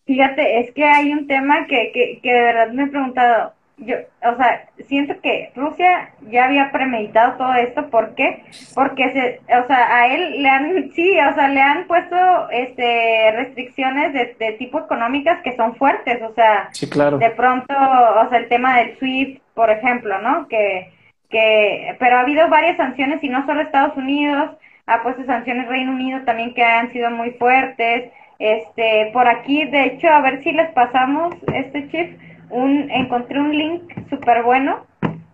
Fíjate, 0.06 0.60
es 0.60 0.72
que 0.72 0.84
hay 0.84 1.12
un 1.12 1.26
tema 1.26 1.66
que, 1.66 1.92
que, 1.92 2.20
que 2.22 2.32
de 2.32 2.40
verdad 2.40 2.72
me 2.72 2.84
he 2.84 2.86
preguntado, 2.88 3.52
yo, 3.80 3.96
o 4.22 4.36
sea, 4.36 4.66
siento 4.88 5.20
que 5.22 5.52
Rusia 5.56 6.10
ya 6.30 6.44
había 6.44 6.70
premeditado 6.70 7.38
todo 7.38 7.54
esto, 7.54 7.88
¿por 7.88 8.14
qué? 8.14 8.44
Porque 8.74 9.10
se, 9.12 9.56
o 9.56 9.66
sea, 9.66 9.96
a 9.96 10.06
él 10.08 10.42
le 10.42 10.48
han, 10.48 10.92
sí, 10.92 11.18
o 11.18 11.34
sea, 11.34 11.48
le 11.48 11.60
han 11.60 11.86
puesto, 11.86 12.16
este, 12.50 13.32
restricciones 13.32 14.12
de, 14.12 14.36
de 14.38 14.52
tipo 14.52 14.80
económicas 14.80 15.40
que 15.42 15.56
son 15.56 15.74
fuertes, 15.76 16.20
o 16.22 16.34
sea, 16.34 16.68
sí, 16.72 16.88
claro. 16.90 17.18
de 17.18 17.30
pronto, 17.30 17.74
o 17.74 18.28
sea, 18.28 18.38
el 18.38 18.48
tema 18.48 18.76
del 18.76 18.96
SWIFT, 18.98 19.40
por 19.54 19.70
ejemplo, 19.70 20.20
¿no? 20.20 20.46
Que, 20.48 20.92
que, 21.30 21.96
pero 21.98 22.16
ha 22.16 22.20
habido 22.20 22.48
varias 22.48 22.76
sanciones 22.76 23.22
y 23.22 23.28
no 23.28 23.46
solo 23.46 23.62
Estados 23.62 23.96
Unidos, 23.96 24.50
ha 24.86 25.02
puesto 25.02 25.24
sanciones 25.24 25.68
Reino 25.68 25.92
Unido 25.92 26.20
también 26.24 26.52
que 26.52 26.64
han 26.64 26.92
sido 26.92 27.10
muy 27.10 27.30
fuertes, 27.32 28.10
este, 28.38 29.10
por 29.12 29.28
aquí, 29.28 29.66
de 29.66 29.84
hecho, 29.84 30.08
a 30.08 30.20
ver 30.22 30.42
si 30.42 30.52
les 30.52 30.70
pasamos 30.72 31.34
este 31.54 31.88
chip 31.90 32.18
un, 32.50 32.90
encontré 32.90 33.40
un 33.40 33.56
link 33.56 33.92
súper 34.08 34.42
bueno, 34.42 34.86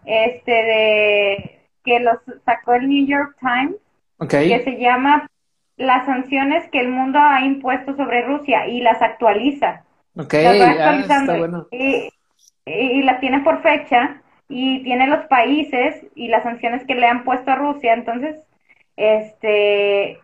este, 0.05 0.53
de, 0.53 1.61
que 1.85 2.01
los 2.01 2.19
sacó 2.45 2.75
el 2.75 2.89
New 2.89 3.07
York 3.07 3.37
Times, 3.41 3.77
que 4.29 4.63
se 4.65 4.79
llama 4.79 5.29
Las 5.77 6.07
sanciones 6.07 6.69
que 6.71 6.81
el 6.81 6.89
mundo 6.89 7.19
ha 7.19 7.41
impuesto 7.41 7.97
sobre 7.97 8.23
Rusia 8.23 8.67
y 8.67 8.81
las 8.81 9.03
actualiza. 9.03 9.85
Ok, 10.17 10.35
ah, 10.35 10.97
está 11.01 11.37
bueno. 11.37 11.67
y, 11.71 12.09
y 12.65 13.03
las 13.03 13.21
tiene 13.21 13.41
por 13.41 13.63
fecha 13.63 14.23
y 14.49 14.83
tiene 14.83 15.07
los 15.07 15.27
países 15.27 16.07
y 16.15 16.29
las 16.29 16.43
sanciones 16.43 16.85
que 16.85 16.95
le 16.95 17.07
han 17.07 17.25
puesto 17.25 17.51
a 17.51 17.57
Rusia. 17.57 17.93
Entonces, 17.93 18.37
este, 18.97 20.19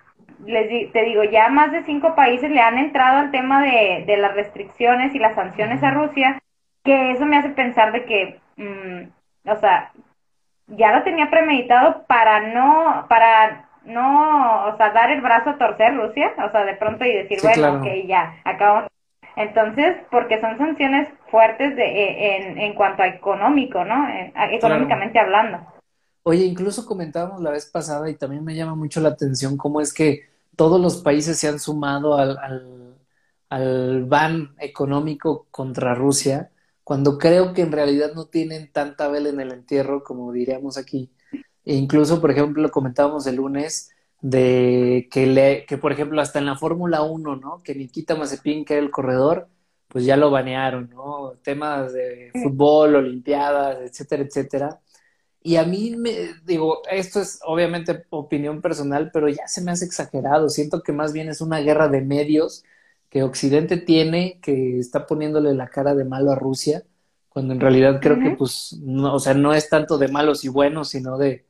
les 0.47 0.93
te 0.93 1.05
digo, 1.05 1.25
ya 1.25 1.49
más 1.49 1.73
de 1.73 1.85
cinco 1.85 2.15
países 2.15 2.51
le 2.51 2.61
han 2.61 2.79
entrado 2.79 3.19
al 3.19 3.31
tema 3.31 3.63
de, 3.63 4.05
de 4.07 4.17
las 4.17 4.35
restricciones 4.35 5.15
y 5.15 5.19
las 5.19 5.35
sanciones 5.35 5.83
a 5.83 5.91
Rusia 5.91 6.42
que 6.85 7.13
eso 7.13 7.25
me 7.27 7.37
hace 7.39 7.51
pensar 7.51 7.93
de 7.93 8.05
que, 8.05 8.41
mm, 8.57 9.49
o 9.49 9.57
sea, 9.57 9.93
ya 10.67 10.97
lo 10.97 11.03
tenía 11.03 11.31
premeditado 11.31 12.05
para 12.07 12.41
no, 12.53 13.07
para 13.09 13.69
no, 13.85 14.67
o 14.67 14.77
sea, 14.77 14.91
dar 14.93 15.11
el 15.11 15.21
brazo 15.21 15.51
a 15.51 15.59
torcer 15.59 15.97
Rusia, 15.97 16.33
o 16.39 16.51
sea, 16.51 16.65
de 16.65 16.75
pronto 16.75 17.05
y 17.05 17.13
decir, 17.13 17.39
bueno, 17.43 17.81
ok, 17.81 17.87
ya, 18.07 18.37
acabamos. 18.45 18.91
Entonces, 19.35 19.97
porque 20.11 20.41
son 20.41 20.59
sanciones 20.59 21.09
fuertes 21.31 21.75
de, 21.75 21.85
e, 21.85 22.37
en, 22.37 22.59
en 22.59 22.75
cuanto 22.75 23.03
a 23.03 23.09
económico, 23.09 23.85
¿no? 23.85 24.07
económicamente 24.51 25.19
hablando. 25.19 25.59
Oye, 26.25 26.45
incluso 26.45 26.87
comentábamos 26.87 27.41
la 27.41 27.51
vez 27.51 27.67
pasada 27.67 28.09
y 28.09 28.15
también 28.15 28.45
me 28.45 28.55
llama 28.55 28.75
mucho 28.75 29.01
la 29.01 29.09
atención 29.09 29.57
cómo 29.57 29.81
es 29.81 29.93
que 29.93 30.29
todos 30.55 30.81
los 30.81 31.03
países 31.03 31.39
se 31.39 31.49
han 31.49 31.59
sumado 31.59 32.17
al, 32.17 32.39
al, 32.39 32.95
al 33.49 34.05
ban 34.05 34.55
económico 34.59 35.47
contra 35.51 35.95
Rusia 35.95 36.51
cuando 36.85 37.19
creo 37.19 37.53
que 37.55 37.63
en 37.63 37.73
realidad 37.73 38.13
no 38.15 38.27
tienen 38.27 38.71
tanta 38.73 39.09
vela 39.09 39.29
en 39.29 39.41
el 39.41 39.53
entierro, 39.53 40.03
como 40.03 40.33
diríamos 40.33 40.77
aquí. 40.77 41.11
E 41.65 41.75
incluso, 41.75 42.21
por 42.21 42.31
ejemplo, 42.31 42.71
comentábamos 42.71 43.27
el 43.27 43.37
lunes 43.37 43.91
de 44.21 45.09
que, 45.11 45.27
le, 45.27 45.67
que 45.67 45.79
por 45.79 45.93
ejemplo, 45.93 46.21
hasta 46.21 46.39
en 46.39 46.47
la 46.47 46.57
Fórmula 46.57 47.03
1, 47.03 47.37
¿no? 47.37 47.63
Que 47.63 47.75
Nikita 47.75 48.17
Mazepin, 48.17 48.65
que 48.65 48.75
era 48.75 48.83
el 48.83 48.91
corredor, 48.91 49.49
pues 49.89 50.05
ya 50.05 50.17
lo 50.17 50.31
banearon, 50.31 50.91
¿no? 50.91 51.35
Temas 51.43 51.93
de 51.93 52.31
fútbol, 52.43 52.97
olimpiadas, 52.97 53.79
etcétera, 53.83 54.23
etcétera. 54.25 54.81
Y 55.43 55.57
a 55.57 55.65
mí 55.65 55.95
me 55.97 56.35
digo, 56.45 56.83
esto 56.91 57.21
es 57.21 57.41
obviamente 57.45 58.05
opinión 58.11 58.63
personal, 58.63 59.11
pero 59.13 59.29
ya 59.29 59.47
se 59.49 59.61
me 59.61 59.73
hace 59.73 59.85
exagerado. 59.85 60.49
Siento 60.49 60.83
que 60.83 60.93
más 60.93 61.13
bien 61.13 61.29
es 61.29 61.41
una 61.41 61.59
guerra 61.61 61.89
de 61.89 62.01
medios 62.01 62.65
que 63.13 63.23
Occidente 63.23 63.77
tiene, 63.77 64.39
que 64.41 64.79
está 64.79 65.07
poniéndole 65.07 65.53
la 65.53 65.69
cara 65.69 65.95
de 65.95 66.07
malo 66.07 66.33
a 66.33 66.35
Rusia, 66.35 66.83
cuando 67.29 67.53
en 67.53 67.61
realidad 67.61 68.01
creo 68.01 68.19
que, 68.19 68.31
pues, 68.31 68.79
no, 68.81 69.15
o 69.15 69.21
sea, 69.21 69.35
no 69.35 69.53
es 69.53 69.69
tanto 69.69 69.99
de 69.99 70.09
malos 70.09 70.47
y 70.47 70.49
buenos, 70.49 70.89
sino 70.89 71.19
de 71.19 71.45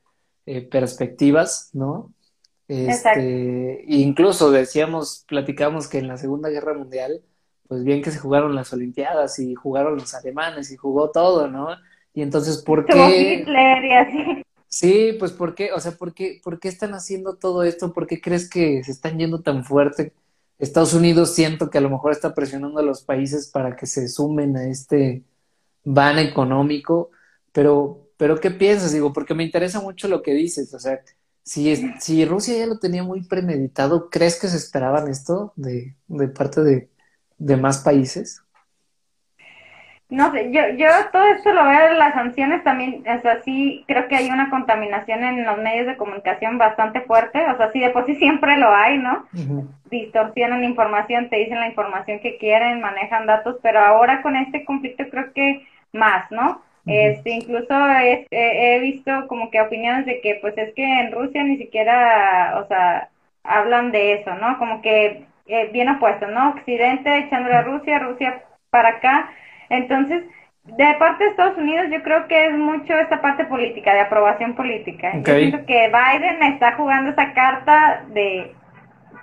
eh, 0.45 0.63
perspectivas, 0.63 1.71
¿no? 1.73 2.13
Este, 2.67 3.85
incluso 3.87 4.51
decíamos, 4.51 5.25
platicamos 5.29 5.87
que 5.87 5.99
en 5.99 6.09
la 6.09 6.17
Segunda 6.17 6.49
Guerra 6.49 6.75
Mundial, 6.75 7.23
pues 7.69 7.85
bien 7.85 8.03
que 8.03 8.11
se 8.11 8.19
jugaron 8.19 8.57
las 8.57 8.73
Olimpiadas 8.73 9.39
y 9.39 9.55
jugaron 9.55 9.95
los 9.95 10.15
alemanes 10.15 10.73
y 10.73 10.77
jugó 10.77 11.13
todo, 11.13 11.47
¿no? 11.47 11.69
Y 12.13 12.23
entonces, 12.23 12.59
¿por 12.59 12.87
qué? 12.87 13.35
Hitler 13.41 13.85
y 13.85 13.93
así. 13.93 14.43
Sí, 14.67 15.17
pues 15.17 15.31
¿por 15.31 15.55
qué? 15.55 15.71
O 15.73 15.79
sea, 15.79 15.93
¿por 15.93 16.13
qué, 16.13 16.41
¿por 16.43 16.59
qué 16.59 16.67
están 16.67 16.95
haciendo 16.95 17.37
todo 17.37 17.63
esto? 17.63 17.93
¿Por 17.93 18.09
qué 18.09 18.21
crees 18.21 18.51
que 18.51 18.83
se 18.83 18.91
están 18.91 19.17
yendo 19.17 19.43
tan 19.43 19.65
fuerte 19.65 20.13
Estados 20.59 20.95
Unidos 20.95 21.35
siento 21.35 21.71
que 21.71 21.79
a 21.79 21.81
lo 21.81 21.91
mejor 21.91 22.13
está 22.13 22.35
presionando 22.35 22.81
a 22.81 22.83
los 22.83 23.03
países 23.03 23.49
para 23.49 23.77
que 23.77 23.87
se 23.87 24.09
sumen 24.09 24.57
a 24.57 24.69
este 24.69 25.25
ban 25.85 26.19
económico, 26.19 27.11
pero, 27.53 28.09
pero 28.17 28.41
¿qué 28.41 28.51
piensas? 28.51 28.93
Digo, 28.93 29.13
porque 29.13 29.35
me 29.35 29.45
interesa 29.45 29.81
mucho 29.81 30.09
lo 30.09 30.23
que 30.23 30.35
dices, 30.35 30.73
o 30.75 30.79
sea, 30.81 31.01
si, 31.45 31.75
si 32.01 32.25
Rusia 32.25 32.59
ya 32.59 32.67
lo 32.67 32.79
tenía 32.79 33.03
muy 33.03 33.25
premeditado, 33.25 34.11
¿crees 34.11 34.41
que 34.41 34.49
se 34.49 34.57
esperaban 34.57 35.09
esto 35.09 35.53
de, 35.57 35.97
de 36.09 36.29
parte 36.29 36.63
de, 36.63 36.91
de 37.39 37.57
más 37.57 37.79
países? 37.79 38.43
No 40.13 40.31
sé, 40.31 40.51
yo, 40.53 40.61
yo 40.77 40.89
todo 41.11 41.25
esto 41.25 41.55
lo 41.55 41.65
veo 41.65 41.91
en 41.91 41.99
las 41.99 42.13
sanciones 42.13 42.63
también, 42.63 43.03
o 43.09 43.23
sea, 43.23 43.41
sí 43.45 43.83
creo 43.89 44.09
que 44.09 44.17
hay 44.17 44.29
una 44.29 44.51
contaminación 44.51 45.25
en 45.25 45.43
los 45.47 45.57
medios 45.57 45.87
de 45.87 45.97
comunicación 45.97 46.59
bastante 46.59 47.01
fuerte, 47.01 47.43
o 47.51 47.57
sea, 47.57 47.73
sí 47.73 47.81
de 47.81 47.89
por 47.89 48.05
sí 48.05 48.17
siempre 48.17 48.59
lo 48.59 48.75
hay, 48.75 48.99
¿no? 48.99 49.25
Distorsionan 49.91 50.65
información, 50.65 51.31
te 51.31 51.37
dicen 51.37 51.61
la 51.61 51.69
información 51.69 52.21
que 52.21 52.37
quieren, 52.37 52.83
manejan 52.83 53.25
datos, 53.25 53.57
pero 53.63 53.81
ahora 53.81 54.21
con 54.21 54.37
este 54.37 54.67
conflicto 54.67 55.03
creo 55.11 55.33
que 55.33 55.67
más, 55.95 56.31
¿no? 56.31 56.61
Este, 56.85 57.31
incluso 57.31 57.73
he, 57.73 58.79
visto 58.81 59.27
como 59.29 59.51
que 59.51 59.63
opiniones 59.63 60.05
de 60.05 60.21
que 60.21 60.35
pues 60.43 60.59
es 60.59 60.75
que 60.75 60.85
en 60.85 61.11
Rusia 61.13 61.43
ni 61.43 61.57
siquiera, 61.57 62.61
o 62.63 62.69
sea, 62.69 63.09
hablan 63.45 63.93
de 63.93 64.13
eso, 64.21 64.35
¿no? 64.35 64.59
Como 64.59 64.83
que 64.83 65.25
eh, 65.47 65.71
bien 65.73 65.89
opuesto, 65.89 66.27
¿no? 66.27 66.51
Occidente 66.51 67.17
echándole 67.17 67.55
a 67.55 67.63
Rusia, 67.63 67.99
Rusia 67.99 68.43
para 68.69 68.91
acá, 68.91 69.31
entonces, 69.73 70.25
de 70.65 70.95
parte 70.99 71.25
de 71.25 71.31
Estados 71.31 71.59
Unidos, 71.59 71.87
yo 71.91 72.03
creo 72.03 72.29
que 72.29 72.47
es 72.47 72.53
mucho 72.53 72.95
esta 72.95 73.21
parte 73.21 73.47
política, 73.47 73.95
de 73.95 74.01
aprobación 74.01 74.55
política. 74.55 75.13
Yo 75.15 75.35
siento 75.35 75.65
que 75.67 75.89
Biden 75.89 76.43
está 76.43 76.77
jugando 76.77 77.11
esa 77.11 77.33
carta 77.33 78.05
de 78.09 78.55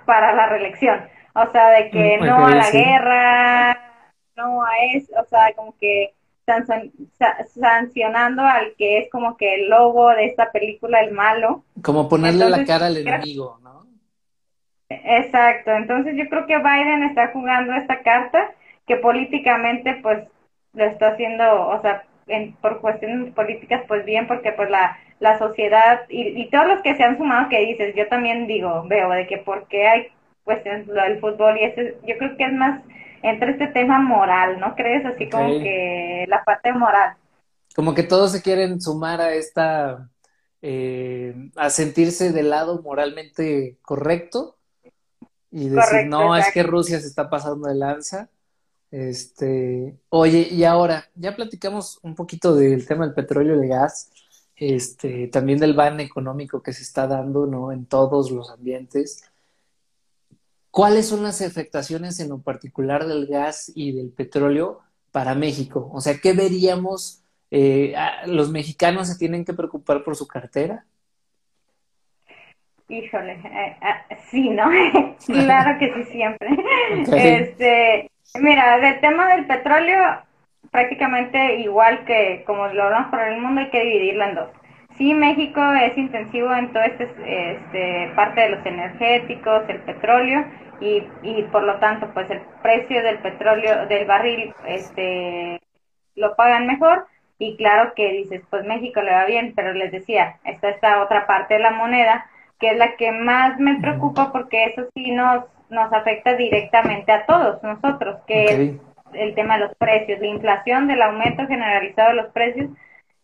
para 0.04 0.32
la 0.34 0.48
reelección. 0.48 1.00
O 1.34 1.50
sea, 1.52 1.70
de 1.70 1.90
que 1.90 2.18
mm, 2.18 2.26
no 2.26 2.46
a 2.46 2.54
la 2.54 2.70
guerra, 2.70 3.78
no 4.36 4.64
a 4.64 4.70
eso, 4.92 5.12
o 5.20 5.24
sea, 5.26 5.52
como 5.54 5.76
que 5.78 6.14
sancionando 7.54 8.42
al 8.42 8.74
que 8.76 8.98
es 8.98 9.10
como 9.10 9.36
que 9.36 9.54
el 9.54 9.70
logo 9.70 10.08
de 10.10 10.24
esta 10.24 10.50
película, 10.50 11.00
el 11.00 11.12
malo. 11.12 11.62
Como 11.80 12.08
ponerle 12.08 12.50
la 12.50 12.64
cara 12.64 12.86
al 12.86 12.96
enemigo, 12.96 13.60
¿no? 13.62 13.86
Exacto, 14.88 15.70
entonces 15.70 16.16
yo 16.16 16.28
creo 16.28 16.46
que 16.46 16.58
Biden 16.58 17.04
está 17.04 17.28
jugando 17.28 17.72
esta 17.74 18.02
carta 18.02 18.50
que 18.88 18.96
políticamente 18.96 20.00
pues 20.02 20.24
lo 20.72 20.84
está 20.84 21.08
haciendo, 21.08 21.68
o 21.68 21.80
sea, 21.82 22.04
en, 22.26 22.54
por 22.56 22.80
cuestiones 22.80 23.32
políticas, 23.34 23.82
pues 23.88 24.04
bien, 24.04 24.26
porque 24.26 24.52
pues 24.52 24.70
la, 24.70 24.96
la 25.18 25.38
sociedad 25.38 26.02
y, 26.08 26.48
todos 26.50 26.66
los 26.66 26.82
que 26.82 26.96
se 26.96 27.02
han 27.02 27.18
sumado 27.18 27.48
que 27.48 27.60
dices, 27.60 27.94
yo 27.96 28.08
también 28.08 28.46
digo, 28.46 28.84
veo 28.88 29.10
de 29.10 29.26
que 29.26 29.38
por 29.38 29.66
qué 29.68 29.86
hay 29.86 30.08
cuestiones 30.44 30.86
lo 30.86 31.02
del 31.02 31.20
fútbol 31.20 31.58
y 31.58 31.64
eso, 31.64 31.80
yo 32.06 32.16
creo 32.18 32.36
que 32.36 32.44
es 32.44 32.52
más 32.52 32.80
entre 33.22 33.52
este 33.52 33.66
tema 33.68 34.00
moral, 34.00 34.58
¿no 34.58 34.74
crees? 34.74 35.04
Así 35.04 35.28
como 35.28 35.48
que 35.60 36.24
la 36.28 36.42
parte 36.42 36.72
moral. 36.72 37.16
Como 37.76 37.94
que 37.94 38.02
todos 38.02 38.32
se 38.32 38.42
quieren 38.42 38.80
sumar 38.80 39.20
a 39.20 39.34
esta, 39.34 40.08
eh, 40.62 41.34
a 41.56 41.68
sentirse 41.68 42.32
del 42.32 42.48
lado 42.48 42.80
moralmente 42.82 43.76
correcto 43.82 44.56
y 45.50 45.68
decir, 45.68 46.06
no, 46.06 46.34
es 46.34 46.50
que 46.52 46.62
Rusia 46.62 46.98
se 46.98 47.08
está 47.08 47.28
pasando 47.28 47.68
de 47.68 47.74
lanza 47.74 48.30
este, 48.90 49.96
oye, 50.08 50.48
y 50.50 50.64
ahora, 50.64 51.08
ya 51.14 51.36
platicamos 51.36 52.00
un 52.02 52.14
poquito 52.14 52.54
del 52.54 52.86
tema 52.86 53.06
del 53.06 53.14
petróleo 53.14 53.56
y 53.56 53.64
el 53.64 53.68
gas. 53.68 54.10
este, 54.56 55.28
también 55.28 55.58
del 55.58 55.74
ban 55.74 56.00
económico 56.00 56.62
que 56.62 56.72
se 56.74 56.82
está 56.82 57.06
dando, 57.06 57.46
¿no? 57.46 57.72
En 57.72 57.86
todos 57.86 58.30
los 58.30 58.50
ambientes. 58.50 59.24
¿Cuáles 60.70 61.08
son 61.08 61.22
las 61.22 61.40
afectaciones 61.42 62.20
en 62.20 62.28
lo 62.28 62.42
particular 62.42 63.06
del 63.06 63.26
gas 63.26 63.72
y 63.74 63.92
del 63.92 64.10
petróleo 64.10 64.80
para 65.12 65.34
México? 65.34 65.90
O 65.92 66.00
sea, 66.00 66.18
¿qué 66.18 66.32
veríamos? 66.34 67.22
Eh, 67.50 67.94
¿Los 68.26 68.50
mexicanos 68.50 69.08
se 69.08 69.18
tienen 69.18 69.44
que 69.44 69.54
preocupar 69.54 70.04
por 70.04 70.14
su 70.14 70.26
cartera? 70.28 70.84
Híjole, 72.88 73.32
eh, 73.32 73.76
ah, 73.80 74.04
sí, 74.30 74.50
¿no? 74.50 74.64
claro 75.26 75.78
que 75.78 75.94
sí, 75.94 76.04
siempre. 76.12 76.48
Este, 77.12 78.09
mira, 78.38 78.78
del 78.78 79.00
tema 79.00 79.34
del 79.34 79.46
petróleo, 79.46 80.22
prácticamente 80.70 81.56
igual 81.56 82.04
que 82.04 82.44
como 82.46 82.66
lo 82.68 82.84
hablamos 82.84 83.10
por 83.10 83.20
el 83.20 83.40
mundo, 83.40 83.60
hay 83.60 83.70
que 83.70 83.84
dividirlo 83.84 84.24
en 84.24 84.34
dos. 84.34 84.50
Sí, 84.96 85.14
México 85.14 85.60
es 85.72 85.96
intensivo 85.96 86.52
en 86.54 86.72
toda 86.72 86.86
este, 86.86 87.04
este, 87.52 88.12
parte 88.14 88.42
de 88.42 88.48
los 88.50 88.66
energéticos, 88.66 89.62
el 89.68 89.80
petróleo, 89.80 90.44
y, 90.80 91.02
y 91.22 91.42
por 91.44 91.62
lo 91.62 91.76
tanto, 91.78 92.10
pues 92.12 92.30
el 92.30 92.40
precio 92.62 93.02
del 93.02 93.18
petróleo, 93.18 93.86
del 93.86 94.06
barril, 94.06 94.52
este, 94.66 95.60
lo 96.16 96.36
pagan 96.36 96.66
mejor. 96.66 97.06
Y 97.38 97.56
claro 97.56 97.94
que 97.94 98.12
dices, 98.12 98.42
pues 98.50 98.64
México 98.66 99.00
le 99.00 99.12
va 99.12 99.24
bien, 99.24 99.54
pero 99.56 99.72
les 99.72 99.90
decía, 99.90 100.36
está 100.44 100.68
esta 100.68 101.02
otra 101.02 101.26
parte 101.26 101.54
de 101.54 101.60
la 101.60 101.70
moneda, 101.70 102.26
que 102.58 102.70
es 102.70 102.76
la 102.76 102.96
que 102.96 103.12
más 103.12 103.58
me 103.58 103.80
preocupa 103.80 104.30
porque 104.30 104.64
eso 104.64 104.86
sí 104.94 105.10
nos, 105.12 105.44
nos 105.70 105.92
afecta 105.92 106.34
directamente 106.34 107.12
a 107.12 107.26
todos 107.26 107.62
nosotros, 107.62 108.20
que 108.26 108.44
es 108.44 108.80
el 109.12 109.34
tema 109.34 109.54
de 109.54 109.66
los 109.66 109.74
precios, 109.76 110.20
la 110.20 110.26
inflación 110.26 110.86
del 110.86 111.02
aumento 111.02 111.46
generalizado 111.46 112.10
de 112.10 112.22
los 112.22 112.32
precios. 112.32 112.70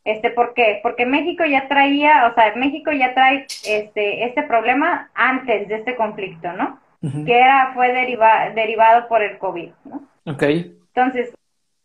Este, 0.05 0.31
¿por 0.31 0.55
qué? 0.55 0.81
Porque 0.83 1.05
México 1.05 1.45
ya 1.45 1.67
traía, 1.69 2.29
o 2.31 2.35
sea, 2.35 2.55
México 2.55 2.93
ya 2.93 3.13
trae 3.15 3.47
este, 3.67 4.25
este 4.25 4.43
problema 4.45 5.11
antes 5.15 5.69
de 5.69 5.77
este 5.77 5.97
conflicto, 5.97 6.53
¿no? 6.53 6.81
Que 7.25 7.39
era, 7.39 7.71
fue 7.75 7.93
deriva, 7.93 8.51
derivado 8.51 9.07
por 9.07 9.23
el 9.23 9.39
COVID, 9.39 9.71
¿no? 9.85 10.03
Ok. 10.27 10.43
Entonces, 10.43 11.33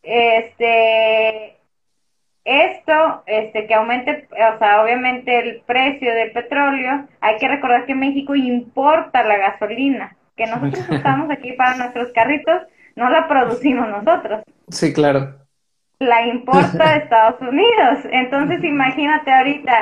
este, 0.02 1.58
esto, 2.44 3.22
este, 3.26 3.66
que 3.66 3.74
aumente, 3.74 4.28
o 4.32 4.58
sea, 4.58 4.82
obviamente 4.82 5.38
el 5.38 5.60
precio 5.60 6.12
del 6.12 6.32
petróleo, 6.32 7.06
hay 7.20 7.36
que 7.38 7.48
recordar 7.48 7.86
que 7.86 7.94
México 7.94 8.34
importa 8.34 9.22
la 9.22 9.36
gasolina, 9.36 10.16
que 10.42 10.50
nosotros 10.50 10.86
estamos 10.90 11.30
aquí 11.30 11.52
para 11.52 11.76
nuestros 11.76 12.12
carritos, 12.12 12.62
no 12.96 13.08
la 13.08 13.28
producimos 13.28 13.88
nosotros. 13.88 14.42
Sí, 14.68 14.92
claro. 14.92 15.36
La 15.98 16.26
importa 16.26 16.92
de 16.92 16.96
Estados 17.04 17.40
Unidos. 17.40 17.98
Entonces, 18.10 18.62
imagínate 18.64 19.32
ahorita, 19.32 19.72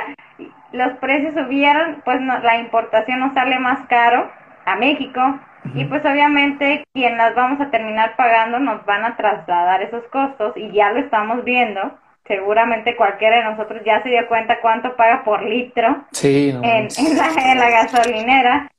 los 0.71 0.93
precios 0.99 1.33
subieron, 1.33 2.01
pues 2.05 2.21
la 2.21 2.57
importación 2.57 3.19
nos 3.19 3.33
sale 3.33 3.59
más 3.59 3.87
caro 3.87 4.29
a 4.65 4.75
México. 4.75 5.21
Y 5.75 5.85
pues 5.85 6.03
obviamente 6.03 6.83
quien 6.91 7.17
las 7.17 7.35
vamos 7.35 7.61
a 7.61 7.69
terminar 7.69 8.15
pagando 8.15 8.57
nos 8.59 8.83
van 8.85 9.05
a 9.05 9.15
trasladar 9.15 9.83
esos 9.83 10.03
costos 10.05 10.57
y 10.57 10.71
ya 10.71 10.91
lo 10.91 10.99
estamos 10.99 11.43
viendo. 11.43 11.99
Seguramente 12.25 12.95
cualquiera 12.95 13.37
de 13.37 13.43
nosotros 13.43 13.81
ya 13.85 14.01
se 14.01 14.09
dio 14.09 14.27
cuenta 14.27 14.59
cuánto 14.59 14.95
paga 14.95 15.23
por 15.23 15.43
litro 15.43 16.03
en, 16.23 16.87
en 16.97 17.57
la 17.57 17.69
gasolinera. 17.69 18.71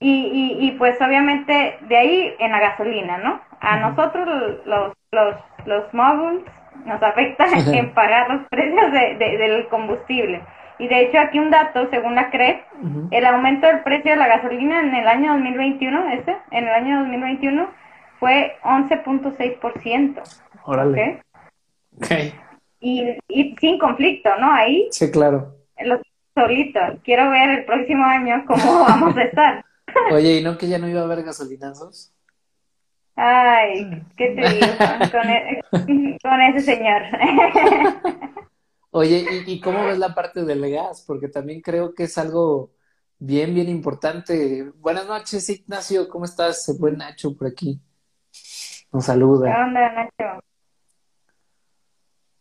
Y, 0.00 0.10
y, 0.10 0.66
y, 0.66 0.70
pues 0.72 1.00
obviamente 1.00 1.78
de 1.82 1.96
ahí 1.96 2.34
en 2.38 2.50
la 2.50 2.60
gasolina, 2.60 3.18
¿no? 3.18 3.40
A 3.60 3.78
nosotros 3.78 4.26
los, 4.66 4.92
los, 5.12 5.36
los 5.66 5.94
moguls 5.94 6.42
nos 6.84 7.02
afecta 7.02 7.46
en 7.72 7.94
pagar 7.94 8.28
los 8.30 8.48
precios 8.48 8.92
de, 8.92 9.16
del 9.18 9.68
combustible. 9.68 10.42
Y 10.78 10.88
de 10.88 11.02
hecho 11.02 11.20
aquí 11.20 11.38
un 11.38 11.50
dato, 11.50 11.88
según 11.90 12.16
la 12.16 12.30
CRE, 12.30 12.64
el 13.12 13.26
aumento 13.26 13.66
del 13.66 13.82
precio 13.82 14.10
de 14.10 14.16
la 14.16 14.26
gasolina 14.26 14.80
en 14.80 14.94
el 14.94 15.06
año 15.06 15.32
2021, 15.34 16.08
este, 16.14 16.36
en 16.50 16.64
el 16.64 16.74
año 16.74 16.98
2021, 17.00 17.70
fue 18.18 18.56
11.6%. 18.64 20.20
Órale. 20.64 21.22
¿okay? 21.96 22.34
Y, 22.80 23.16
y 23.28 23.56
sin 23.60 23.78
conflicto, 23.78 24.30
¿no? 24.40 24.52
Ahí. 24.52 24.88
Sí, 24.90 25.10
claro. 25.12 25.54
Los 25.78 26.00
solitos. 26.34 26.98
Quiero 27.04 27.30
ver 27.30 27.50
el 27.50 27.64
próximo 27.64 28.04
año 28.04 28.44
cómo 28.46 28.84
vamos 28.88 29.16
a 29.16 29.22
estar. 29.22 29.64
Oye, 30.12 30.38
¿y 30.38 30.42
no 30.42 30.58
que 30.58 30.68
ya 30.68 30.78
no 30.78 30.88
iba 30.88 31.00
a 31.00 31.04
haber 31.04 31.22
gasolinazos? 31.22 32.12
Ay, 33.16 34.02
¿qué 34.16 34.30
te 34.30 34.48
digo 34.48 34.72
con, 35.12 35.30
e, 35.30 36.18
con, 36.22 36.42
ese 36.42 36.60
señor? 36.60 37.02
Oye, 38.90 39.24
¿y, 39.46 39.52
¿y, 39.52 39.60
cómo 39.60 39.84
ves 39.84 39.98
la 39.98 40.14
parte 40.14 40.44
del 40.44 40.68
gas? 40.70 41.04
Porque 41.06 41.28
también 41.28 41.60
creo 41.60 41.94
que 41.94 42.04
es 42.04 42.18
algo 42.18 42.72
bien, 43.18 43.54
bien 43.54 43.68
importante. 43.68 44.70
Buenas 44.76 45.06
noches, 45.06 45.48
Ignacio, 45.48 46.08
¿cómo 46.08 46.24
estás? 46.24 46.76
Buen 46.78 46.98
Nacho 46.98 47.36
por 47.36 47.48
aquí. 47.48 47.80
Nos 48.92 49.04
saluda. 49.04 49.52
¿Qué 49.52 49.62
onda, 49.62 49.92
Nacho? 49.92 50.44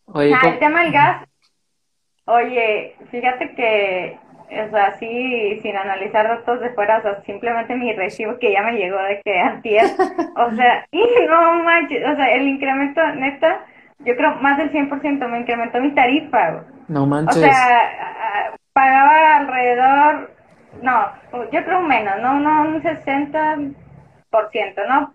Oye, 0.05 0.33
ah, 0.33 0.49
el 0.49 0.59
tema 0.59 0.83
del 0.83 0.91
gas. 0.91 1.27
Oye, 2.25 2.95
fíjate 3.11 3.55
que 3.55 4.19
o 4.61 4.69
sea, 4.69 4.85
así 4.87 5.59
sin 5.61 5.75
analizar 5.75 6.27
datos 6.27 6.59
de 6.59 6.69
fuera, 6.71 6.99
o 6.99 7.01
sea, 7.01 7.21
simplemente 7.23 7.75
mi 7.75 7.93
recibo 7.93 8.37
que 8.37 8.51
ya 8.51 8.61
me 8.61 8.73
llegó 8.73 8.97
de 8.97 9.21
que 9.23 9.39
antier, 9.39 9.85
o 10.35 10.51
sea, 10.55 10.85
y 10.91 11.03
no 11.27 11.63
manches, 11.63 12.03
o 12.07 12.15
sea, 12.15 12.33
el 12.33 12.47
incremento, 12.47 13.05
neta, 13.15 13.65
yo 13.99 14.15
creo 14.15 14.35
más 14.35 14.57
del 14.57 14.71
100% 14.71 15.27
me 15.27 15.39
incrementó 15.39 15.79
mi 15.79 15.91
tarifa. 15.91 16.63
No 16.87 17.05
manches. 17.05 17.37
O 17.37 17.39
sea, 17.39 18.53
pagaba 18.73 19.37
alrededor, 19.37 20.31
no, 20.81 21.07
yo 21.51 21.63
creo 21.63 21.81
menos, 21.81 22.19
no, 22.21 22.39
no, 22.39 22.61
un 22.63 22.81
60%, 22.81 23.75
¿no? 24.87 25.13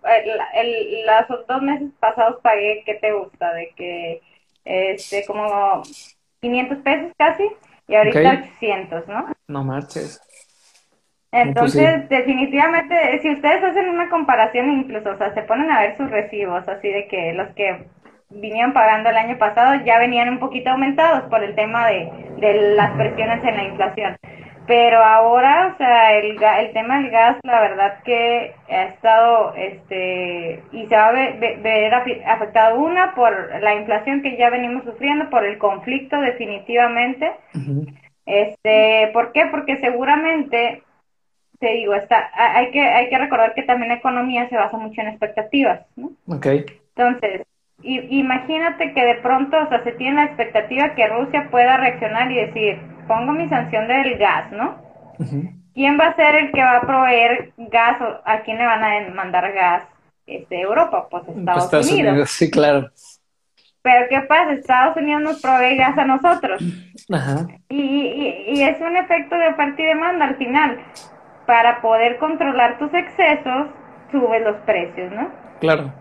El, 0.54 1.06
los 1.06 1.46
dos 1.46 1.62
meses 1.62 1.90
pasados 2.00 2.40
pagué, 2.42 2.82
¿qué 2.86 2.94
te 2.94 3.12
gusta? 3.12 3.52
De 3.52 3.70
que, 3.76 4.22
este, 4.64 5.24
como 5.26 5.82
500 6.40 6.78
pesos 6.78 7.12
casi 7.16 7.44
y 7.88 7.94
ahorita 7.94 8.30
800, 8.60 9.08
¿no? 9.08 9.32
No 9.48 9.64
marches. 9.64 10.20
Entonces, 11.32 12.08
definitivamente, 12.08 13.18
si 13.20 13.30
ustedes 13.30 13.62
hacen 13.62 13.88
una 13.88 14.08
comparación, 14.08 14.70
incluso, 14.70 15.10
o 15.10 15.18
sea, 15.18 15.34
se 15.34 15.42
ponen 15.42 15.70
a 15.70 15.80
ver 15.80 15.96
sus 15.96 16.10
recibos, 16.10 16.66
así 16.68 16.88
de 16.88 17.06
que 17.08 17.32
los 17.34 17.48
que 17.54 17.86
vinieron 18.30 18.72
pagando 18.72 19.10
el 19.10 19.16
año 19.16 19.38
pasado 19.38 19.82
ya 19.84 19.98
venían 19.98 20.28
un 20.28 20.38
poquito 20.38 20.70
aumentados 20.70 21.28
por 21.30 21.42
el 21.42 21.54
tema 21.54 21.86
de, 21.88 22.10
de 22.38 22.74
las 22.76 22.92
presiones 22.92 23.42
en 23.44 23.56
la 23.56 23.64
inflación. 23.64 24.16
Pero 24.68 25.02
ahora, 25.02 25.72
o 25.72 25.78
sea, 25.78 26.12
el, 26.18 26.36
el 26.42 26.72
tema 26.74 26.98
del 27.00 27.10
gas, 27.10 27.38
la 27.42 27.58
verdad 27.62 28.02
que 28.04 28.54
ha 28.68 28.84
estado, 28.84 29.54
este, 29.56 30.62
y 30.72 30.86
se 30.86 30.94
va 30.94 31.08
a 31.08 31.12
ver, 31.12 31.94
afectado 32.26 32.78
una 32.78 33.14
por 33.14 33.62
la 33.62 33.74
inflación 33.76 34.20
que 34.20 34.36
ya 34.36 34.50
venimos 34.50 34.84
sufriendo, 34.84 35.30
por 35.30 35.46
el 35.46 35.56
conflicto 35.56 36.20
definitivamente. 36.20 37.32
Este, 38.26 39.08
¿por 39.14 39.32
qué? 39.32 39.46
Porque 39.50 39.78
seguramente, 39.78 40.82
te 41.58 41.72
digo, 41.72 41.94
está, 41.94 42.30
hay 42.36 42.70
que, 42.70 42.82
hay 42.82 43.08
que 43.08 43.16
recordar 43.16 43.54
que 43.54 43.62
también 43.62 43.88
la 43.88 43.96
economía 43.96 44.50
se 44.50 44.56
basa 44.56 44.76
mucho 44.76 45.00
en 45.00 45.08
expectativas, 45.08 45.86
¿no? 45.96 46.10
Okay. 46.26 46.66
Entonces, 46.94 47.46
y, 47.82 48.18
imagínate 48.18 48.92
que 48.92 49.02
de 49.02 49.14
pronto, 49.14 49.56
o 49.62 49.68
sea, 49.70 49.82
se 49.82 49.92
tiene 49.92 50.16
la 50.16 50.24
expectativa 50.24 50.94
que 50.94 51.08
Rusia 51.08 51.48
pueda 51.50 51.78
reaccionar 51.78 52.30
y 52.30 52.34
decir, 52.34 52.97
pongo 53.08 53.32
mi 53.32 53.48
sanción 53.48 53.88
del 53.88 54.16
gas, 54.18 54.52
¿no? 54.52 54.76
¿Quién 55.74 55.98
va 55.98 56.08
a 56.08 56.16
ser 56.16 56.36
el 56.36 56.52
que 56.52 56.62
va 56.62 56.76
a 56.76 56.80
proveer 56.82 57.52
gas? 57.56 58.00
O 58.00 58.20
¿A 58.24 58.40
quién 58.42 58.58
le 58.58 58.66
van 58.66 58.84
a 58.84 59.10
mandar 59.14 59.52
gas? 59.52 59.82
Este, 60.26 60.60
Europa, 60.60 61.08
pues, 61.10 61.24
pues 61.24 61.38
Estados, 61.38 61.90
Unidos. 61.90 62.30
Sí, 62.30 62.50
claro. 62.50 62.90
Pero 63.82 64.06
¿qué 64.10 64.20
pasa? 64.28 64.52
Estados 64.52 64.96
Unidos 64.96 65.22
nos 65.22 65.40
provee 65.40 65.76
gas 65.76 65.96
a 65.96 66.04
nosotros. 66.04 66.62
Ajá. 67.10 67.46
Y, 67.68 67.80
y, 67.80 68.44
y 68.54 68.62
es 68.62 68.78
un 68.80 68.96
efecto 68.96 69.36
de 69.36 69.48
oferta 69.48 69.80
y 69.80 69.86
demanda 69.86 70.26
al 70.26 70.36
final. 70.36 70.78
Para 71.46 71.80
poder 71.80 72.18
controlar 72.18 72.78
tus 72.78 72.92
excesos, 72.92 73.68
sube 74.12 74.40
los 74.40 74.56
precios, 74.58 75.10
¿no? 75.12 75.30
Claro. 75.60 75.92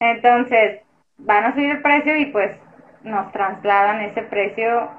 Entonces, 0.00 0.80
van 1.18 1.44
a 1.44 1.52
subir 1.52 1.70
el 1.70 1.82
precio 1.82 2.16
y 2.16 2.26
pues 2.26 2.56
nos 3.02 3.30
trasladan 3.32 4.00
ese 4.00 4.22
precio 4.22 4.90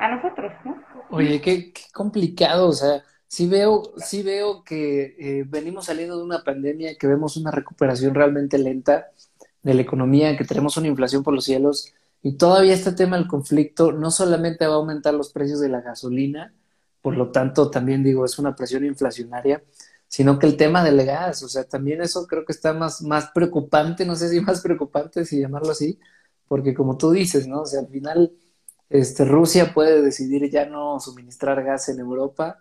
a 0.00 0.16
nosotros, 0.16 0.50
¿no? 0.64 0.82
Oye, 1.10 1.40
qué, 1.40 1.72
complicado, 1.92 2.68
o 2.68 2.72
sea, 2.72 3.04
sí 3.28 3.46
veo, 3.46 3.82
sí 3.98 4.22
veo 4.22 4.64
que 4.64 5.14
eh, 5.18 5.44
venimos 5.46 5.86
saliendo 5.86 6.16
de 6.16 6.24
una 6.24 6.42
pandemia, 6.42 6.96
que 6.96 7.06
vemos 7.06 7.36
una 7.36 7.50
recuperación 7.50 8.14
realmente 8.14 8.58
lenta 8.58 9.10
de 9.62 9.74
la 9.74 9.82
economía, 9.82 10.36
que 10.36 10.44
tenemos 10.44 10.76
una 10.78 10.88
inflación 10.88 11.22
por 11.22 11.34
los 11.34 11.44
cielos, 11.44 11.92
y 12.22 12.36
todavía 12.36 12.74
este 12.74 12.92
tema 12.92 13.16
del 13.16 13.28
conflicto 13.28 13.92
no 13.92 14.10
solamente 14.10 14.66
va 14.66 14.74
a 14.74 14.76
aumentar 14.76 15.12
los 15.12 15.32
precios 15.32 15.60
de 15.60 15.68
la 15.68 15.82
gasolina, 15.82 16.54
por 17.02 17.16
lo 17.16 17.30
tanto 17.30 17.70
también 17.70 18.02
digo, 18.02 18.24
es 18.24 18.38
una 18.38 18.56
presión 18.56 18.84
inflacionaria, 18.84 19.62
sino 20.08 20.38
que 20.38 20.46
el 20.46 20.56
tema 20.56 20.82
del 20.82 21.04
gas, 21.04 21.42
o 21.42 21.48
sea, 21.48 21.64
también 21.64 22.00
eso 22.00 22.26
creo 22.26 22.44
que 22.44 22.52
está 22.52 22.72
más, 22.72 23.02
más 23.02 23.30
preocupante, 23.34 24.06
no 24.06 24.16
sé 24.16 24.30
si 24.30 24.40
más 24.40 24.60
preocupante 24.62 25.24
si 25.26 25.40
llamarlo 25.40 25.70
así, 25.72 25.98
porque 26.48 26.74
como 26.74 26.96
tú 26.96 27.10
dices, 27.12 27.46
¿no? 27.46 27.62
O 27.62 27.66
sea, 27.66 27.80
al 27.80 27.88
final 27.88 28.32
este, 28.90 29.24
Rusia 29.24 29.72
puede 29.72 30.02
decidir 30.02 30.50
ya 30.50 30.66
no 30.66 31.00
suministrar 31.00 31.64
gas 31.64 31.88
en 31.88 32.00
Europa 32.00 32.58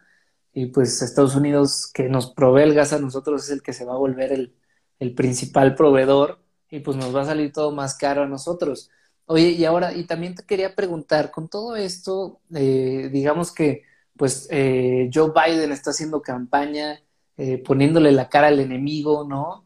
y 0.53 0.67
pues 0.67 1.01
Estados 1.01 1.35
Unidos 1.35 1.91
que 1.93 2.07
nos 2.07 2.31
provee 2.31 2.63
el 2.63 2.73
gas 2.73 2.93
a 2.93 2.99
nosotros 2.99 3.45
es 3.45 3.49
el 3.51 3.61
que 3.61 3.73
se 3.73 3.85
va 3.85 3.93
a 3.93 3.97
volver 3.97 4.31
el, 4.31 4.55
el 4.99 5.15
principal 5.15 5.75
proveedor 5.75 6.39
y 6.69 6.79
pues 6.79 6.97
nos 6.97 7.15
va 7.15 7.23
a 7.23 7.25
salir 7.25 7.51
todo 7.51 7.71
más 7.71 7.95
caro 7.95 8.23
a 8.23 8.27
nosotros. 8.27 8.89
Oye, 9.25 9.49
y 9.49 9.65
ahora, 9.65 9.93
y 9.93 10.05
también 10.05 10.35
te 10.35 10.43
quería 10.43 10.75
preguntar, 10.75 11.31
con 11.31 11.49
todo 11.49 11.75
esto, 11.75 12.41
eh, 12.55 13.09
digamos 13.11 13.51
que 13.51 13.83
pues 14.17 14.47
eh, 14.51 15.09
Joe 15.13 15.31
Biden 15.33 15.71
está 15.71 15.91
haciendo 15.91 16.21
campaña, 16.21 16.99
eh, 17.37 17.57
poniéndole 17.59 18.11
la 18.11 18.27
cara 18.27 18.47
al 18.47 18.59
enemigo, 18.59 19.25
¿no? 19.27 19.65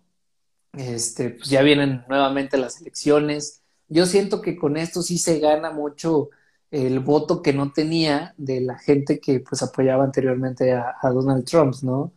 Este, 0.74 1.32
pues 1.32 1.50
ya 1.50 1.62
vienen 1.64 2.04
nuevamente 2.08 2.58
las 2.58 2.80
elecciones. 2.82 3.64
Yo 3.88 4.06
siento 4.06 4.42
que 4.42 4.58
con 4.58 4.78
esto 4.78 5.02
sí 5.02 5.18
se 5.18 5.40
gana 5.40 5.72
mucho 5.72 6.30
el 6.74 7.00
voto 7.02 7.44
que 7.44 7.54
no 7.54 7.72
tenía 7.72 8.34
de 8.38 8.60
la 8.62 8.80
gente 8.80 9.20
que 9.20 9.40
pues 9.40 9.62
apoyaba 9.62 10.04
anteriormente 10.04 10.74
a, 10.74 10.96
Donald 11.04 11.46
Trump, 11.46 11.76
¿no? 11.84 12.14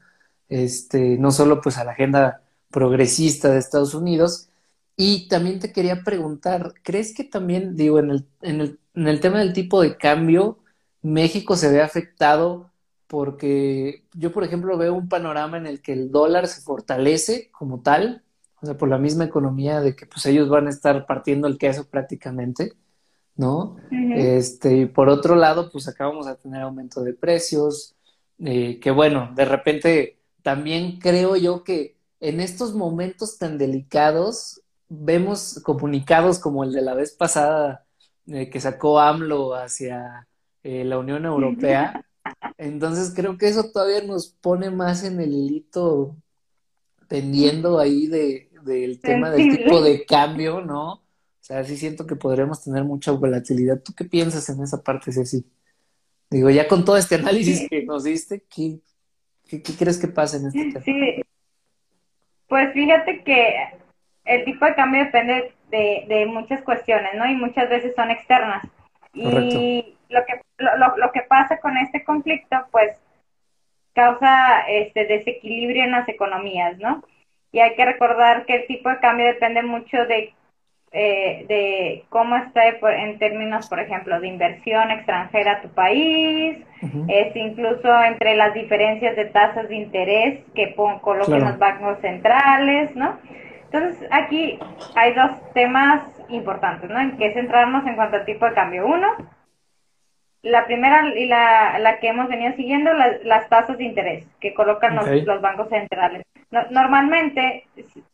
Este, 0.48 1.18
no 1.18 1.30
solo 1.30 1.60
pues 1.60 1.76
a 1.78 1.84
la 1.84 1.92
agenda 1.92 2.42
progresista 2.70 3.50
de 3.50 3.58
Estados 3.58 3.94
Unidos. 3.94 4.48
Y 4.96 5.28
también 5.28 5.60
te 5.60 5.72
quería 5.72 6.02
preguntar, 6.04 6.72
¿crees 6.82 7.14
que 7.14 7.24
también, 7.24 7.76
digo, 7.76 7.98
en 7.98 8.10
el, 8.10 8.26
en 8.40 8.60
el, 8.62 8.80
en 8.94 9.08
el 9.08 9.20
tema 9.20 9.40
del 9.40 9.52
tipo 9.52 9.82
de 9.82 9.98
cambio, 9.98 10.58
México 11.02 11.56
se 11.56 11.70
ve 11.70 11.82
afectado 11.82 12.70
porque 13.06 14.04
yo, 14.14 14.32
por 14.32 14.44
ejemplo, 14.44 14.78
veo 14.78 14.94
un 14.94 15.08
panorama 15.08 15.58
en 15.58 15.66
el 15.66 15.82
que 15.82 15.92
el 15.92 16.10
dólar 16.10 16.46
se 16.48 16.62
fortalece 16.62 17.50
como 17.52 17.82
tal, 17.82 18.24
o 18.62 18.66
sea, 18.66 18.76
por 18.78 18.88
la 18.88 18.98
misma 18.98 19.24
economía 19.24 19.80
de 19.80 19.94
que 19.94 20.06
pues 20.06 20.24
ellos 20.26 20.48
van 20.48 20.66
a 20.66 20.70
estar 20.70 21.06
partiendo 21.06 21.46
el 21.46 21.58
queso 21.58 21.88
prácticamente, 21.88 22.72
¿no? 23.36 23.76
Este, 23.90 24.76
y 24.76 24.86
por 24.86 25.08
otro 25.08 25.36
lado, 25.36 25.70
pues 25.70 25.88
acabamos 25.88 26.26
a 26.26 26.36
tener 26.36 26.62
aumento 26.62 27.02
de 27.02 27.12
precios, 27.12 27.94
eh, 28.38 28.80
que 28.80 28.90
bueno, 28.90 29.30
de 29.34 29.44
repente 29.44 30.18
también 30.42 30.98
creo 30.98 31.36
yo 31.36 31.64
que 31.64 31.96
en 32.20 32.40
estos 32.40 32.74
momentos 32.74 33.38
tan 33.38 33.58
delicados 33.58 34.62
vemos 34.88 35.60
comunicados 35.62 36.38
como 36.38 36.64
el 36.64 36.72
de 36.72 36.82
la 36.82 36.94
vez 36.94 37.12
pasada 37.12 37.84
eh, 38.26 38.48
que 38.48 38.60
sacó 38.60 39.00
AMLO 39.00 39.54
hacia 39.54 40.26
eh, 40.62 40.84
la 40.84 40.98
Unión 40.98 41.24
Europea. 41.24 42.04
Entonces 42.58 43.12
creo 43.14 43.36
que 43.36 43.48
eso 43.48 43.70
todavía 43.70 44.02
nos 44.02 44.28
pone 44.28 44.70
más 44.70 45.04
en 45.04 45.20
el 45.20 45.32
hilito 45.32 46.16
pendiendo 47.08 47.78
ahí 47.78 48.06
de, 48.06 48.50
del 48.62 49.00
tema 49.00 49.30
del 49.30 49.56
tipo 49.56 49.80
de 49.80 50.04
cambio, 50.04 50.60
¿no? 50.60 51.02
O 51.46 51.48
sea, 51.48 51.62
sí 51.62 51.76
siento 51.76 52.08
que 52.08 52.16
podremos 52.16 52.64
tener 52.64 52.82
mucha 52.82 53.12
volatilidad. 53.12 53.80
¿Tú 53.80 53.94
qué 53.94 54.04
piensas 54.04 54.48
en 54.48 54.60
esa 54.64 54.82
parte, 54.82 55.12
Ceci? 55.12 55.46
Digo, 56.28 56.50
ya 56.50 56.66
con 56.66 56.84
todo 56.84 56.96
este 56.96 57.14
análisis 57.14 57.68
que 57.70 57.84
nos 57.84 58.02
diste, 58.02 58.42
¿qué, 58.52 58.80
qué, 59.48 59.62
crees 59.62 59.96
que 59.96 60.08
pasa 60.08 60.38
en 60.38 60.46
este 60.46 60.72
tema? 60.72 60.84
Sí, 60.84 61.22
pues 62.48 62.72
fíjate 62.72 63.22
que 63.22 63.54
el 64.24 64.44
tipo 64.44 64.66
de 64.66 64.74
cambio 64.74 65.04
depende 65.04 65.52
de, 65.70 66.26
muchas 66.26 66.62
cuestiones, 66.62 67.14
¿no? 67.14 67.30
Y 67.30 67.36
muchas 67.36 67.70
veces 67.70 67.94
son 67.94 68.10
externas. 68.10 68.64
Y 69.14 69.96
lo 70.08 70.26
que, 70.26 70.40
lo, 70.58 70.96
lo, 70.96 71.12
que 71.12 71.22
pasa 71.28 71.60
con 71.60 71.76
este 71.76 72.02
conflicto, 72.02 72.56
pues, 72.72 72.96
causa 73.94 74.62
este 74.68 75.06
desequilibrio 75.06 75.84
en 75.84 75.92
las 75.92 76.08
economías, 76.08 76.76
¿no? 76.78 77.04
Y 77.52 77.60
hay 77.60 77.76
que 77.76 77.84
recordar 77.84 78.46
que 78.46 78.56
el 78.56 78.66
tipo 78.66 78.88
de 78.88 78.98
cambio 78.98 79.26
depende 79.26 79.62
mucho 79.62 79.98
de, 80.06 80.34
eh, 80.92 81.44
de 81.48 82.04
cómo 82.08 82.36
está 82.36 82.68
en 82.68 83.18
términos, 83.18 83.68
por 83.68 83.80
ejemplo, 83.80 84.18
de 84.20 84.28
inversión 84.28 84.90
extranjera 84.90 85.52
a 85.52 85.60
tu 85.60 85.68
país, 85.68 86.58
es 87.08 87.36
incluso 87.36 88.02
entre 88.02 88.36
las 88.36 88.54
diferencias 88.54 89.16
de 89.16 89.26
tasas 89.26 89.68
de 89.68 89.76
interés 89.76 90.40
que 90.54 90.74
colocan 90.74 91.44
los 91.44 91.58
bancos 91.58 91.98
centrales, 92.00 92.94
¿no? 92.94 93.18
Entonces, 93.64 94.08
aquí 94.10 94.58
hay 94.94 95.12
dos 95.14 95.32
temas 95.52 96.02
importantes, 96.28 96.88
¿no? 96.88 96.98
En 97.00 97.16
que 97.16 97.34
centrarnos 97.34 97.86
en 97.86 97.96
cuanto 97.96 98.16
al 98.16 98.24
tipo 98.24 98.46
de 98.46 98.54
cambio. 98.54 98.86
Uno, 98.86 99.08
la 100.46 100.64
primera 100.64 101.08
y 101.14 101.26
la, 101.26 101.78
la 101.80 101.98
que 101.98 102.08
hemos 102.08 102.28
venido 102.28 102.54
siguiendo, 102.54 102.92
las 102.92 103.48
tasas 103.48 103.76
de 103.78 103.84
interés 103.84 104.26
que 104.40 104.54
colocan 104.54 104.94
los, 104.94 105.40
bancos 105.40 105.68
centrales. 105.68 106.22
normalmente 106.70 107.64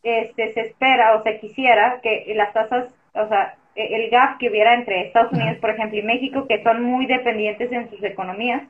este, 0.03 0.53
se 0.53 0.61
espera 0.61 1.15
o 1.15 1.23
se 1.23 1.39
quisiera 1.39 2.01
que 2.03 2.33
las 2.35 2.53
tasas, 2.55 2.95
o 3.13 3.29
sea, 3.29 3.55
e, 3.75 3.97
el 3.97 4.11
gap 4.11 4.39
que 4.39 4.49
hubiera 4.49 4.75
entre 4.75 5.07
Estados 5.07 5.33
Unidos, 5.33 5.59
por 5.59 5.71
ejemplo, 5.71 5.99
y 5.99 6.03
México, 6.03 6.47
que 6.49 6.63
son 6.63 6.83
muy 6.83 7.05
dependientes 7.05 7.71
en 7.71 7.91
sus 7.91 8.03
economías, 8.03 8.63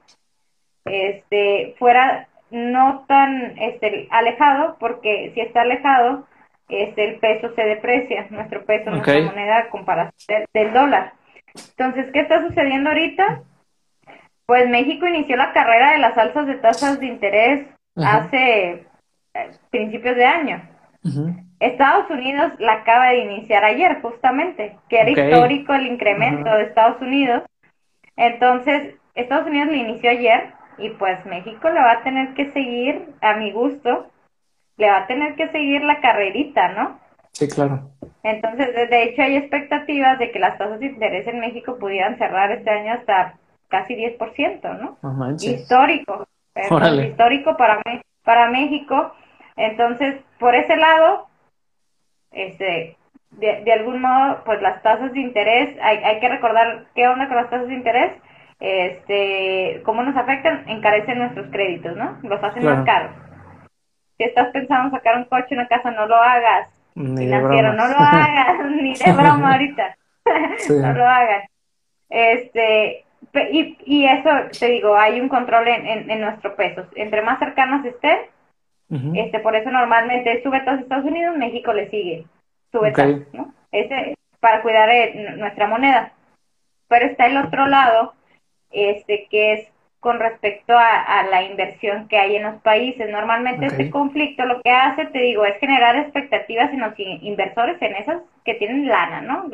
este, 0.85 1.77
fuera 1.79 2.27
no 2.51 3.05
tan 3.07 3.57
este, 3.59 4.09
alejado, 4.11 4.77
porque 4.81 5.31
si 5.35 5.41
está 5.41 5.63
alejado, 5.63 6.27
este, 6.69 7.11
el 7.11 7.15
peso 7.21 7.55
se 7.55 7.63
deprecia, 7.63 8.27
nuestro 8.31 8.65
peso, 8.65 8.91
nuestra 8.91 9.21
moneda 9.21 9.69
comparación 9.71 10.45
del, 10.53 10.73
dólar. 10.73 11.13
Entonces, 11.55 12.11
¿qué 12.13 12.21
está 12.21 12.43
sucediendo 12.49 12.91
ahorita? 12.91 13.43
Pues 14.47 14.69
México 14.69 15.07
inició 15.07 15.37
la 15.37 15.53
carrera 15.53 15.93
de 15.93 15.99
las 15.99 16.17
alzas 16.19 16.47
de 16.47 16.57
tasas 16.57 17.01
de 17.01 17.07
interés 17.07 17.67
hace 17.97 18.87
eh, 19.35 19.51
principios 19.71 20.17
de 20.17 20.25
año. 20.25 20.63
Estados 21.59 22.11
Unidos 22.11 22.53
la 22.59 22.75
acaba 22.75 23.11
de 23.11 23.19
iniciar 23.19 23.65
ayer, 23.65 24.01
justamente, 24.03 24.77
que 24.89 25.01
era 25.01 25.11
histórico 25.11 25.75
el 25.75 25.87
incremento 25.87 26.51
de 26.51 26.65
Estados 26.65 27.01
Unidos. 27.01 27.43
Entonces, 28.17 28.95
Estados 29.15 29.47
Unidos 29.47 29.69
lo 29.69 29.77
inició 29.77 30.11
ayer 30.11 30.53
y 30.79 30.91
pues 30.91 31.25
México 31.27 31.69
le 31.71 31.81
va 31.81 31.93
a 31.93 32.03
tener 32.03 32.35
que 32.35 32.51
seguir, 32.51 33.09
a 33.21 33.35
mi 33.35 33.53
gusto, 33.53 34.11
le 34.77 34.91
va 34.91 34.99
a 34.99 35.07
tener 35.07 35.35
que 35.37 35.49
seguir 35.49 35.83
la 35.83 36.01
carrerita, 36.01 36.73
¿no? 36.73 36.99
Sí, 37.33 37.49
claro. 37.49 37.91
Entonces, 38.23 38.75
de 38.75 39.03
hecho, 39.03 39.23
hay 39.23 39.37
expectativas 39.37 40.19
de 40.19 40.31
que 40.31 40.39
las 40.39 40.59
tasas 40.59 40.81
de 40.81 40.87
interés 40.87 41.27
en 41.27 41.41
México 41.41 41.79
pudieran 41.79 42.19
cerrar 42.19 42.53
este 42.53 42.71
año 42.71 42.93
hasta 42.93 43.35
casi 43.73 43.97
10%, 43.97 44.79
¿no? 44.79 44.99
no 45.03 45.31
histórico. 45.35 46.29
Histórico 46.55 47.57
para, 47.57 47.83
para 48.23 48.51
México. 48.51 49.13
Entonces, 49.57 50.21
por 50.39 50.55
ese 50.55 50.77
lado, 50.77 51.27
este, 52.31 52.97
de, 53.31 53.63
de, 53.65 53.73
algún 53.73 54.01
modo, 54.01 54.45
pues 54.45 54.63
las 54.63 54.83
tasas 54.83 55.13
de 55.13 55.21
interés, 55.21 55.77
hay, 55.83 55.97
hay 56.05 56.21
que 56.21 56.29
recordar 56.29 56.85
qué 56.95 57.09
onda 57.09 57.27
con 57.27 57.37
las 57.37 57.51
tasas 57.51 57.69
de 57.69 57.75
interés, 57.75 58.13
este, 58.61 59.83
cómo 59.85 60.03
nos 60.03 60.17
afectan, 60.17 60.69
encarecen 60.69 61.19
nuestros 61.19 61.49
créditos, 61.51 61.97
¿no? 61.97 62.19
Los 62.23 62.45
hacen 62.45 62.65
más 62.65 62.85
caros 62.85 63.13
si 64.17 64.25
estás 64.25 64.49
pensando 64.49 64.87
en 64.87 64.91
sacar 64.93 65.17
un 65.17 65.25
coche, 65.25 65.55
una 65.55 65.69
casa, 65.69 65.91
no 65.91 66.07
lo 66.07 66.17
hagas. 66.17 66.69
Ni 66.95 67.27
no 67.27 67.41
lo 67.41 67.49
hagas, 67.99 68.67
ni 68.71 68.95
de 68.95 69.13
broma 69.13 69.53
ahorita. 69.53 69.97
no 70.69 70.93
lo 70.93 71.09
hagas. 71.09 71.49
Este, 72.09 73.05
y, 73.35 73.79
y 73.85 74.07
eso, 74.07 74.29
te 74.59 74.67
digo, 74.67 74.97
hay 74.97 75.21
un 75.21 75.29
control 75.29 75.69
en, 75.69 76.11
en, 76.11 76.21
nuestro 76.21 76.55
peso. 76.55 76.87
Entre 76.95 77.23
más 77.23 77.39
cercanos 77.39 77.85
estén, 77.85 78.19
este, 79.15 79.39
por 79.41 79.57
eso 79.57 79.71
normalmente 79.71 80.43
sube 80.43 80.59
a 80.59 80.75
Estados 80.75 81.07
Unidos, 81.07 81.37
México 81.37 81.73
le 81.73 81.89
sigue. 81.89 82.27
Sube 82.71 82.93
¿no? 83.33 83.55
Ese, 83.71 84.15
para 84.39 84.61
cuidar 84.61 84.91
eh, 84.91 85.35
nuestra 85.39 85.67
moneda. 85.67 86.13
Pero 86.89 87.07
está 87.07 87.27
el 87.27 87.39
otro 87.39 87.67
lado, 87.67 88.13
este, 88.71 89.29
que 89.31 89.55
es 89.55 89.72
con 90.03 90.19
respecto 90.19 90.77
a, 90.77 91.23
la 91.31 91.45
inversión 91.45 92.09
que 92.09 92.19
hay 92.19 92.35
en 92.35 92.43
los 92.43 92.57
países. 92.63 93.09
Normalmente 93.09 93.67
este 93.67 93.89
conflicto 93.89 94.45
lo 94.45 94.61
que 94.61 94.71
hace, 94.73 95.07
te 95.07 95.21
digo, 95.21 95.45
es 95.45 95.57
generar 95.61 95.95
expectativas 95.95 96.73
en 96.73 96.81
los 96.81 96.93
inversores, 96.99 97.81
en 97.81 97.95
esas 97.95 98.21
que 98.45 98.55
tienen 98.55 98.89
lana, 98.89 99.21
¿no? 99.21 99.47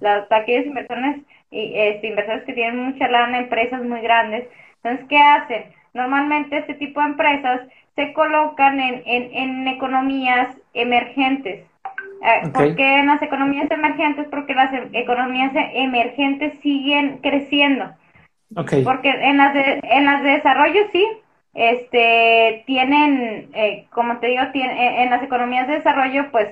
Los, 0.00 0.32
aquellos 0.32 0.66
inversores, 0.66 1.18
este, 1.52 2.08
inversores 2.08 2.42
que 2.42 2.54
tienen 2.54 2.76
mucha 2.76 3.06
lana, 3.06 3.38
empresas 3.38 3.84
muy 3.84 4.00
grandes. 4.00 4.48
Entonces, 4.82 5.06
¿qué 5.08 5.18
hacen? 5.18 5.66
Normalmente 5.92 6.58
este 6.58 6.74
tipo 6.74 7.00
de 7.00 7.06
empresas 7.06 7.60
se 7.94 8.12
colocan 8.14 8.80
en, 8.80 9.00
en, 9.06 9.68
economías 9.68 10.48
emergentes. 10.72 11.60
Eh, 12.20 12.48
¿Por 12.52 12.74
qué 12.74 12.98
en 12.98 13.06
las 13.06 13.22
economías 13.22 13.70
emergentes? 13.70 14.26
Porque 14.28 14.54
las 14.54 14.74
e, 14.74 14.88
economías 14.94 15.52
emergentes 15.54 16.58
siguen 16.62 17.18
creciendo. 17.18 17.94
Porque 18.84 19.10
en 19.10 19.36
las 19.36 19.54
de, 19.54 19.80
en 19.82 20.04
las 20.04 20.22
de 20.22 20.30
desarrollo 20.30 20.80
sí, 20.92 21.06
este, 21.54 22.64
tienen, 22.66 23.48
eh, 23.54 23.86
como 23.90 24.18
te 24.18 24.28
digo, 24.28 24.42
tiene, 24.52 25.02
en 25.02 25.10
las 25.10 25.22
economías 25.22 25.68
de 25.68 25.74
desarrollo, 25.74 26.30
pues 26.30 26.48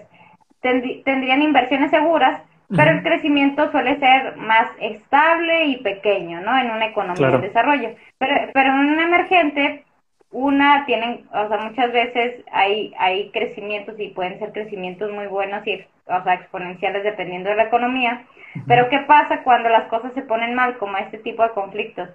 tendrían 0.61 1.43
inversiones 1.43 1.91
seguras, 1.91 2.41
pero 2.69 2.93
el 2.93 3.03
crecimiento 3.03 3.71
suele 3.71 3.99
ser 3.99 4.37
más 4.37 4.69
estable 4.81 5.67
y 5.67 5.77
pequeño, 5.79 6.41
¿no? 6.41 6.57
En 6.57 6.71
una 6.71 6.87
economía 6.87 7.31
de 7.31 7.49
desarrollo. 7.49 7.91
Pero, 8.19 8.35
pero 8.55 8.71
en 8.71 8.79
un 8.79 9.01
emergente, 9.01 9.85
una, 10.33 10.85
tienen, 10.87 11.27
o 11.31 11.49
sea, 11.49 11.59
muchas 11.59 11.93
veces 11.93 12.43
hay, 12.51 12.93
hay 12.99 13.31
crecimientos 13.31 13.95
y 13.99 14.09
pueden 14.09 14.39
ser 14.39 14.53
crecimientos 14.53 15.13
muy 15.13 15.27
buenos 15.27 15.65
y, 15.67 15.85
o 16.07 16.23
sea, 16.25 16.35
exponenciales 16.35 17.05
dependiendo 17.05 17.51
de 17.51 17.57
la 17.57 17.65
economía. 17.65 18.25
Pero 18.67 18.89
¿qué 18.89 18.99
pasa 19.01 19.43
cuando 19.43 19.69
las 19.69 19.85
cosas 19.85 20.13
se 20.15 20.23
ponen 20.23 20.55
mal, 20.55 20.79
como 20.79 20.97
este 20.97 21.19
tipo 21.19 21.43
de 21.43 21.51
conflictos? 21.51 22.09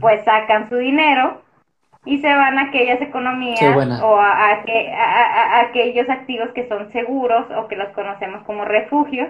Pues 0.00 0.24
sacan 0.24 0.68
su 0.68 0.76
dinero 0.76 1.42
y 2.04 2.18
se 2.18 2.28
van 2.28 2.58
a 2.58 2.62
aquellas 2.64 3.00
economías 3.02 3.76
o 4.02 4.16
a, 4.16 4.50
a, 4.50 5.60
aquellos 5.60 6.08
activos 6.08 6.48
que 6.54 6.68
son 6.68 6.90
seguros 6.90 7.46
o 7.56 7.68
que 7.68 7.76
los 7.76 7.88
conocemos 7.88 8.42
como 8.44 8.64
refugio. 8.64 9.28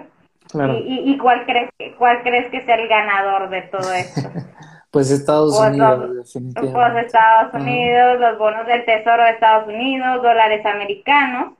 Y, 0.53 1.11
y, 1.11 1.17
cuál, 1.17 1.45
crees, 1.45 1.69
cuál 1.97 2.23
crees 2.23 2.49
que 2.49 2.61
sea 2.61 2.75
el 2.75 2.87
ganador 2.87 3.49
de 3.49 3.61
todo 3.63 3.93
esto? 3.93 4.29
Pues 4.91 5.11
Estados 5.11 5.55
pues 5.55 5.69
Unidos, 5.69 6.15
definitivamente. 6.15 6.73
Pues 6.73 7.05
Estados 7.05 7.53
Unidos, 7.53 8.19
los 8.19 8.39
bonos 8.39 8.65
del 8.65 8.85
Tesoro 8.85 9.23
de 9.23 9.29
Estados 9.31 9.67
Unidos, 9.67 10.23
dólares 10.23 10.65
americanos. 10.65 11.53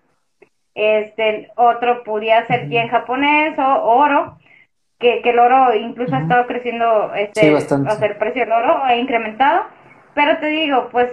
Este, 0.73 1.51
otro 1.55 2.03
podría 2.03 2.47
ser 2.47 2.69
yen 2.69 2.87
japonés 2.87 3.57
o 3.59 3.83
oro, 3.83 4.37
que, 4.97 5.21
que 5.21 5.29
el 5.31 5.39
oro 5.39 5.75
incluso 5.75 6.15
ha 6.15 6.21
estado 6.21 6.47
creciendo, 6.47 7.13
este, 7.13 7.53
o 7.53 7.59
sea, 7.59 8.07
el 8.07 8.15
precio 8.17 8.43
del 8.43 8.51
oro 8.51 8.83
ha 8.83 8.95
incrementado. 8.95 9.63
Pero 10.15 10.39
te 10.39 10.47
digo, 10.47 10.89
pues 10.91 11.11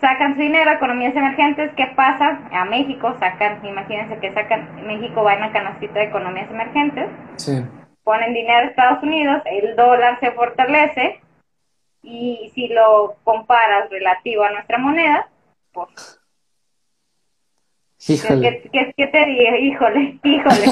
sacan 0.00 0.34
su 0.34 0.40
dinero, 0.40 0.70
economías 0.70 1.14
emergentes, 1.14 1.72
¿qué 1.76 1.92
pasa? 1.94 2.40
A 2.52 2.64
México 2.64 3.14
sacan, 3.18 3.64
imagínense 3.66 4.18
que 4.18 4.32
sacan, 4.32 4.86
México 4.86 5.22
va 5.24 5.34
en 5.34 5.40
la 5.40 5.52
canastita 5.52 5.98
de 5.98 6.06
economías 6.06 6.50
emergentes. 6.50 7.08
Sí 7.36 7.62
ponen 8.08 8.32
dinero 8.32 8.60
a 8.60 8.70
Estados 8.70 9.02
Unidos, 9.02 9.42
el 9.44 9.76
dólar 9.76 10.18
se 10.18 10.32
fortalece 10.32 11.20
y 12.02 12.50
si 12.54 12.68
lo 12.68 13.16
comparas 13.22 13.90
relativo 13.90 14.44
a 14.44 14.50
nuestra 14.50 14.78
moneda, 14.78 15.28
pues... 15.72 16.18
Híjole. 18.08 18.62
¿Qué, 18.72 18.94
te 18.96 19.26
digo? 19.26 19.56
Híjole, 19.60 20.18
híjole. 20.24 20.66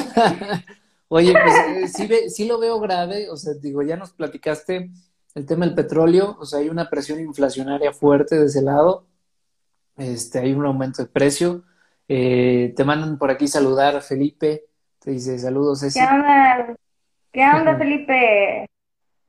Oye, 1.09 1.35
pues 1.35 1.99
eh, 1.99 2.31
sí, 2.31 2.49
lo 2.49 2.59
veo 2.59 2.81
grave, 2.81 3.29
o 3.29 3.37
sea, 3.37 3.53
digo, 3.53 3.83
ya 3.83 3.99
nos 3.99 4.13
platicaste 4.15 4.89
el 5.35 5.45
tema 5.45 5.67
del 5.67 5.75
petróleo, 5.75 6.39
o 6.41 6.47
sea, 6.47 6.61
hay 6.61 6.71
una 6.71 6.89
presión 6.89 7.21
inflacionaria 7.21 7.93
fuerte 7.93 8.39
de 8.39 8.47
ese 8.47 8.63
lado, 8.63 9.05
este, 9.99 10.39
hay 10.39 10.55
un 10.55 10.65
aumento 10.65 11.03
de 11.03 11.09
precio. 11.11 11.65
Eh, 12.09 12.73
te 12.75 12.85
mandan 12.85 13.19
por 13.19 13.31
aquí 13.31 13.47
saludar, 13.47 14.01
Felipe, 14.01 14.65
te 15.01 15.11
dice 15.11 15.39
saludos, 15.39 15.81
Ceci. 15.81 16.01
¿Qué 16.01 16.07
¿Qué 17.37 17.45
onda, 17.45 17.77
Felipe? 17.79 18.67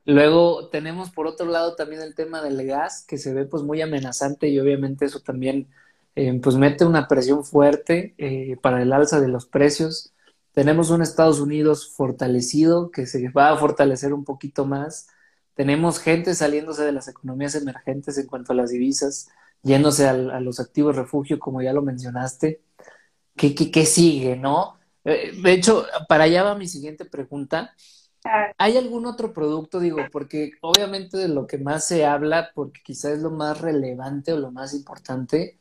Luego 0.06 0.68
tenemos 0.70 1.10
por 1.10 1.26
otro 1.26 1.44
lado 1.44 1.76
también 1.76 2.00
el 2.00 2.14
tema 2.14 2.40
del 2.40 2.66
gas, 2.66 3.04
que 3.06 3.18
se 3.18 3.34
ve 3.34 3.44
pues 3.44 3.62
muy 3.62 3.82
amenazante 3.82 4.48
y 4.48 4.58
obviamente 4.58 5.04
eso 5.04 5.20
también 5.20 5.68
eh, 6.16 6.40
pues 6.42 6.56
mete 6.56 6.86
una 6.86 7.06
presión 7.06 7.44
fuerte 7.44 8.14
eh, 8.16 8.56
para 8.62 8.80
el 8.80 8.94
alza 8.94 9.20
de 9.20 9.28
los 9.28 9.44
precios. 9.44 10.14
Tenemos 10.52 10.88
un 10.88 11.02
Estados 11.02 11.38
Unidos 11.38 11.92
fortalecido 11.94 12.90
que 12.90 13.04
se 13.04 13.28
va 13.28 13.50
a 13.50 13.58
fortalecer 13.58 14.14
un 14.14 14.24
poquito 14.24 14.64
más. 14.64 15.08
Tenemos 15.52 16.00
gente 16.00 16.34
saliéndose 16.34 16.84
de 16.84 16.92
las 16.92 17.08
economías 17.08 17.54
emergentes 17.56 18.16
en 18.16 18.26
cuanto 18.26 18.54
a 18.54 18.56
las 18.56 18.70
divisas, 18.70 19.28
yéndose 19.62 20.08
a, 20.08 20.14
los 20.14 20.60
activos 20.60 20.96
refugio, 20.96 21.38
como 21.38 21.60
ya 21.60 21.74
lo 21.74 21.82
mencionaste. 21.82 22.62
¿Qué, 23.36 23.54
qué, 23.54 23.70
qué 23.70 23.84
sigue, 23.84 24.34
no? 24.34 24.78
Eh, 25.04 25.32
de 25.42 25.52
hecho, 25.52 25.84
para 26.08 26.24
allá 26.24 26.42
va 26.42 26.54
mi 26.54 26.66
siguiente 26.66 27.04
pregunta. 27.04 27.74
¿Hay 28.58 28.76
algún 28.76 29.06
otro 29.06 29.32
producto, 29.32 29.80
digo, 29.80 29.98
porque 30.10 30.52
obviamente 30.60 31.16
de 31.16 31.28
lo 31.28 31.46
que 31.46 31.58
más 31.58 31.84
se 31.84 32.04
habla, 32.04 32.50
porque 32.54 32.80
quizás 32.84 33.12
es 33.12 33.22
lo 33.22 33.30
más 33.30 33.60
relevante 33.60 34.32
o 34.32 34.38
lo 34.38 34.50
más 34.50 34.74
importante, 34.74 35.58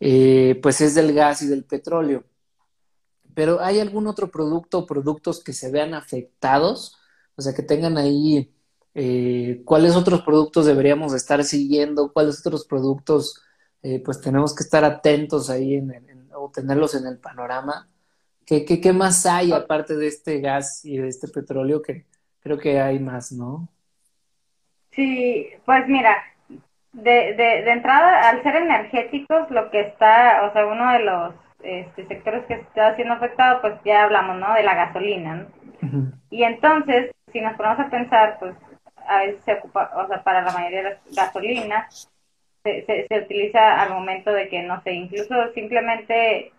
eh, 0.00 0.58
pues 0.62 0.80
es 0.80 0.94
del 0.94 1.14
gas 1.14 1.42
y 1.42 1.46
del 1.46 1.64
petróleo. 1.64 2.24
Pero 3.34 3.60
¿hay 3.60 3.78
algún 3.78 4.06
otro 4.06 4.30
producto 4.30 4.80
o 4.80 4.86
productos 4.86 5.42
que 5.42 5.52
se 5.52 5.70
vean 5.70 5.94
afectados? 5.94 6.96
O 7.36 7.42
sea, 7.42 7.54
que 7.54 7.62
tengan 7.62 7.96
ahí, 7.96 8.52
eh, 8.94 9.62
¿cuáles 9.64 9.94
otros 9.94 10.22
productos 10.22 10.66
deberíamos 10.66 11.14
estar 11.14 11.42
siguiendo? 11.44 12.12
¿Cuáles 12.12 12.40
otros 12.40 12.66
productos, 12.66 13.40
eh, 13.82 14.02
pues 14.04 14.20
tenemos 14.20 14.54
que 14.54 14.64
estar 14.64 14.84
atentos 14.84 15.48
ahí 15.48 15.74
en, 15.74 16.28
o 16.34 16.50
tenerlos 16.50 16.94
en 16.94 17.06
el 17.06 17.18
panorama? 17.18 17.88
¿Qué, 18.46 18.64
qué, 18.64 18.80
qué 18.80 18.92
más 18.92 19.26
hay 19.26 19.52
aparte 19.52 19.96
de 19.96 20.08
este 20.08 20.40
gas 20.40 20.84
y 20.84 20.98
de 20.98 21.08
este 21.08 21.28
petróleo 21.28 21.82
que 21.82 22.06
creo 22.40 22.58
que 22.58 22.80
hay 22.80 22.98
más, 22.98 23.32
¿no? 23.32 23.68
Sí, 24.92 25.48
pues 25.64 25.86
mira, 25.88 26.16
de, 26.92 27.34
de, 27.34 27.62
de 27.62 27.70
entrada, 27.70 28.28
al 28.28 28.42
ser 28.42 28.56
energéticos, 28.56 29.50
lo 29.50 29.70
que 29.70 29.80
está, 29.80 30.42
o 30.48 30.52
sea, 30.52 30.66
uno 30.66 30.92
de 30.92 30.98
los 31.00 31.34
este, 31.62 32.06
sectores 32.06 32.44
que 32.46 32.54
está 32.54 32.96
siendo 32.96 33.14
afectado, 33.14 33.60
pues 33.60 33.74
ya 33.84 34.04
hablamos, 34.04 34.38
¿no? 34.38 34.52
De 34.54 34.62
la 34.62 34.74
gasolina, 34.74 35.36
¿no? 35.36 35.46
Y 36.30 36.42
entonces, 36.44 37.12
si 37.32 37.40
nos 37.40 37.56
ponemos 37.56 37.80
a 37.80 37.90
pensar, 37.90 38.38
pues 38.38 38.54
a 39.06 39.18
veces 39.20 39.42
se 39.44 39.54
ocupa, 39.54 39.90
o 39.96 40.06
sea, 40.08 40.22
para 40.22 40.42
la 40.42 40.52
mayoría 40.52 40.82
de 40.82 40.90
las 40.90 41.14
gasolinas, 41.14 42.10
se, 42.64 42.84
se, 42.84 43.06
se 43.08 43.18
utiliza 43.20 43.80
al 43.80 43.90
momento 43.90 44.32
de 44.32 44.48
que, 44.48 44.62
no 44.62 44.82
sé, 44.82 44.92
incluso 44.92 45.52
simplemente 45.54 46.52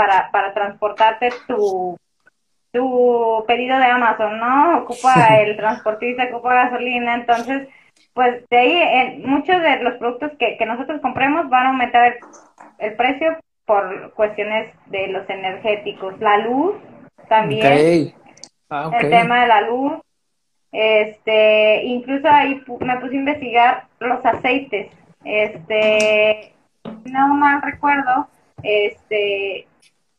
para, 0.00 0.30
para 0.30 0.54
transportarte 0.54 1.28
tu, 1.46 1.98
tu 2.72 3.44
pedido 3.46 3.76
de 3.76 3.84
Amazon, 3.84 4.38
¿no? 4.38 4.78
Ocupa 4.78 5.42
el 5.42 5.58
transportista, 5.58 6.24
ocupa 6.32 6.54
gasolina, 6.54 7.16
entonces, 7.16 7.68
pues 8.14 8.42
de 8.48 8.56
ahí 8.56 8.76
en 8.76 9.28
muchos 9.28 9.60
de 9.60 9.82
los 9.82 9.98
productos 9.98 10.32
que, 10.38 10.56
que 10.56 10.64
nosotros 10.64 11.02
compremos 11.02 11.50
van 11.50 11.66
a 11.66 11.68
aumentar 11.68 12.16
el, 12.78 12.94
precio 12.94 13.36
por 13.66 14.14
cuestiones 14.14 14.74
de 14.86 15.08
los 15.08 15.28
energéticos. 15.28 16.18
La 16.18 16.38
luz 16.38 16.76
también, 17.28 18.14
ah, 18.70 18.90
el 18.98 19.10
tema 19.10 19.42
de 19.42 19.48
la 19.48 19.60
luz, 19.60 20.00
este, 20.72 21.84
incluso 21.84 22.26
ahí 22.26 22.62
me 22.80 22.96
puse 23.00 23.16
a 23.16 23.18
investigar 23.18 23.84
los 23.98 24.24
aceites, 24.24 24.90
este, 25.26 26.54
no 27.04 27.34
mal 27.34 27.60
recuerdo, 27.60 28.28
este, 28.62 29.66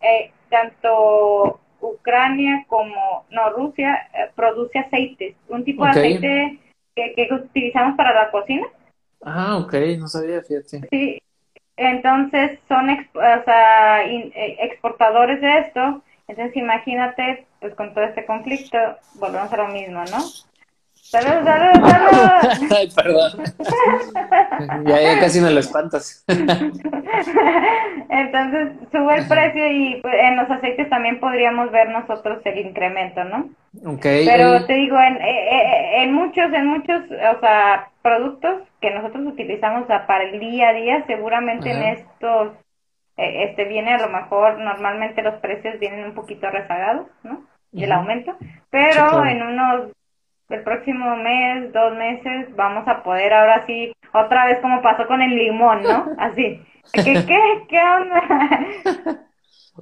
eh, 0.02 0.32
tanto 0.50 1.60
Ucrania 1.82 2.66
como, 2.68 3.26
no, 3.30 3.50
Rusia 3.52 4.10
eh, 4.14 4.30
produce 4.36 4.80
aceites, 4.80 5.36
un 5.50 5.64
tipo 5.64 5.84
de 5.84 5.92
aceite 5.92 6.60
que, 6.96 7.14
que, 7.16 7.34
utilizamos 7.34 7.96
para 7.96 8.14
la 8.14 8.32
cocina. 8.32 8.68
Ah, 9.24 9.58
ok, 9.58 9.74
no 9.98 10.08
sabía, 10.08 10.42
fíjate. 10.42 10.88
Sí, 10.90 11.22
entonces 11.78 12.60
son 12.68 12.90
o 12.90 13.44
sea, 13.46 14.06
eh, 14.06 14.58
exportadores 14.62 15.42
de 15.42 15.60
esto, 15.60 16.04
entonces 16.28 16.56
imagínate, 16.56 17.46
pues 17.60 17.74
con 17.76 17.94
todo 17.94 18.04
este 18.04 18.26
conflicto, 18.26 18.78
volvemos 19.16 19.52
a 19.52 19.58
lo 19.58 19.68
mismo, 19.70 20.04
¿no? 20.06 20.20
¡Salud, 21.12 21.44
salud, 21.44 21.76
salud! 21.90 22.72
Ay, 22.78 22.90
perdón. 22.96 23.32
ya, 24.86 25.02
ya 25.02 25.20
casi 25.20 25.42
me 25.42 25.52
lo 25.52 25.60
espantas. 25.60 26.24
Entonces 28.10 28.70
sube 28.94 29.18
el 29.18 29.28
precio 29.28 29.72
y 29.74 30.00
pues, 30.02 30.14
en 30.18 30.38
los 30.38 30.50
aceites 30.50 30.90
también 30.90 31.20
podríamos 31.20 31.70
ver 31.70 31.90
nosotros 31.90 32.40
el 32.46 32.60
incremento, 32.60 33.26
¿no? 33.26 33.50
Okay. 33.96 34.26
Pero 34.26 34.66
te 34.66 34.74
digo, 34.74 34.98
en, 35.02 35.18
eh, 35.18 35.50
eh, 35.52 36.04
en 36.04 36.14
muchos, 36.14 36.46
en 36.54 36.68
muchos, 36.68 37.04
o 37.04 37.40
sea, 37.42 37.90
productos 38.02 38.62
que 38.80 38.92
nosotros 38.92 39.26
utilizamos 39.26 39.88
para 39.88 40.24
el 40.24 40.40
día 40.40 40.70
a 40.70 40.74
día, 40.74 41.04
seguramente 41.08 41.72
en 41.72 41.84
estos, 41.84 42.54
eh, 43.18 43.50
este 43.50 43.66
viene 43.66 43.96
a 43.96 44.00
lo 44.00 44.08
mejor, 44.08 44.60
normalmente 44.60 45.22
los 45.24 45.36
precios 45.42 45.78
vienen 45.78 46.06
un 46.06 46.14
poquito 46.14 46.50
rezagados, 46.50 47.08
¿no? 47.24 47.44
Y 47.74 47.84
el 47.84 47.92
aumento, 47.92 48.38
pero 48.70 49.26
en 49.26 49.44
unos 49.44 49.92
el 50.52 50.64
próximo 50.64 51.16
mes, 51.18 51.72
dos 51.74 51.96
meses, 51.96 52.56
vamos 52.56 52.88
a 52.88 53.04
poder 53.04 53.34
ahora 53.34 53.66
sí, 53.66 53.94
otra 54.14 54.48
vez 54.48 54.60
como 54.62 54.82
pasó 54.82 55.08
con 55.08 55.22
el 55.22 55.36
limón, 55.36 55.84
¿no? 55.84 56.08
Así. 56.18 56.62
¿Qué, 56.94 57.04
qué, 57.04 57.40
qué 57.70 57.80
onda? 57.80 59.26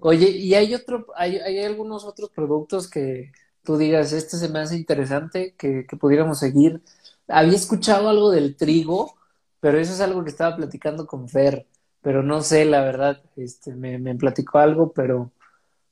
Oye, 0.02 0.30
¿y 0.30 0.54
hay 0.54 0.74
otro, 0.76 1.08
hay, 1.16 1.38
hay 1.38 1.64
algunos 1.64 2.06
otros 2.06 2.30
productos 2.30 2.90
que 2.90 3.32
tú 3.64 3.78
digas, 3.78 4.14
este 4.14 4.38
se 4.38 4.50
me 4.50 4.60
hace 4.60 4.76
interesante, 4.76 5.56
que, 5.58 5.86
que 5.88 5.98
pudiéramos 5.98 6.40
seguir? 6.40 6.82
Había 7.28 7.56
escuchado 7.56 8.10
algo 8.10 8.32
del 8.32 8.56
trigo, 8.56 9.16
pero 9.60 9.80
eso 9.80 9.94
es 9.94 10.02
algo 10.02 10.24
que 10.24 10.30
estaba 10.30 10.56
platicando 10.56 11.08
con 11.08 11.28
Fer, 11.28 11.66
pero 12.02 12.24
no 12.24 12.42
sé, 12.42 12.66
la 12.66 12.82
verdad, 12.82 13.22
este, 13.36 13.74
me, 13.76 13.98
me 13.98 14.16
platicó 14.16 14.60
algo, 14.60 14.92
pero 14.94 15.32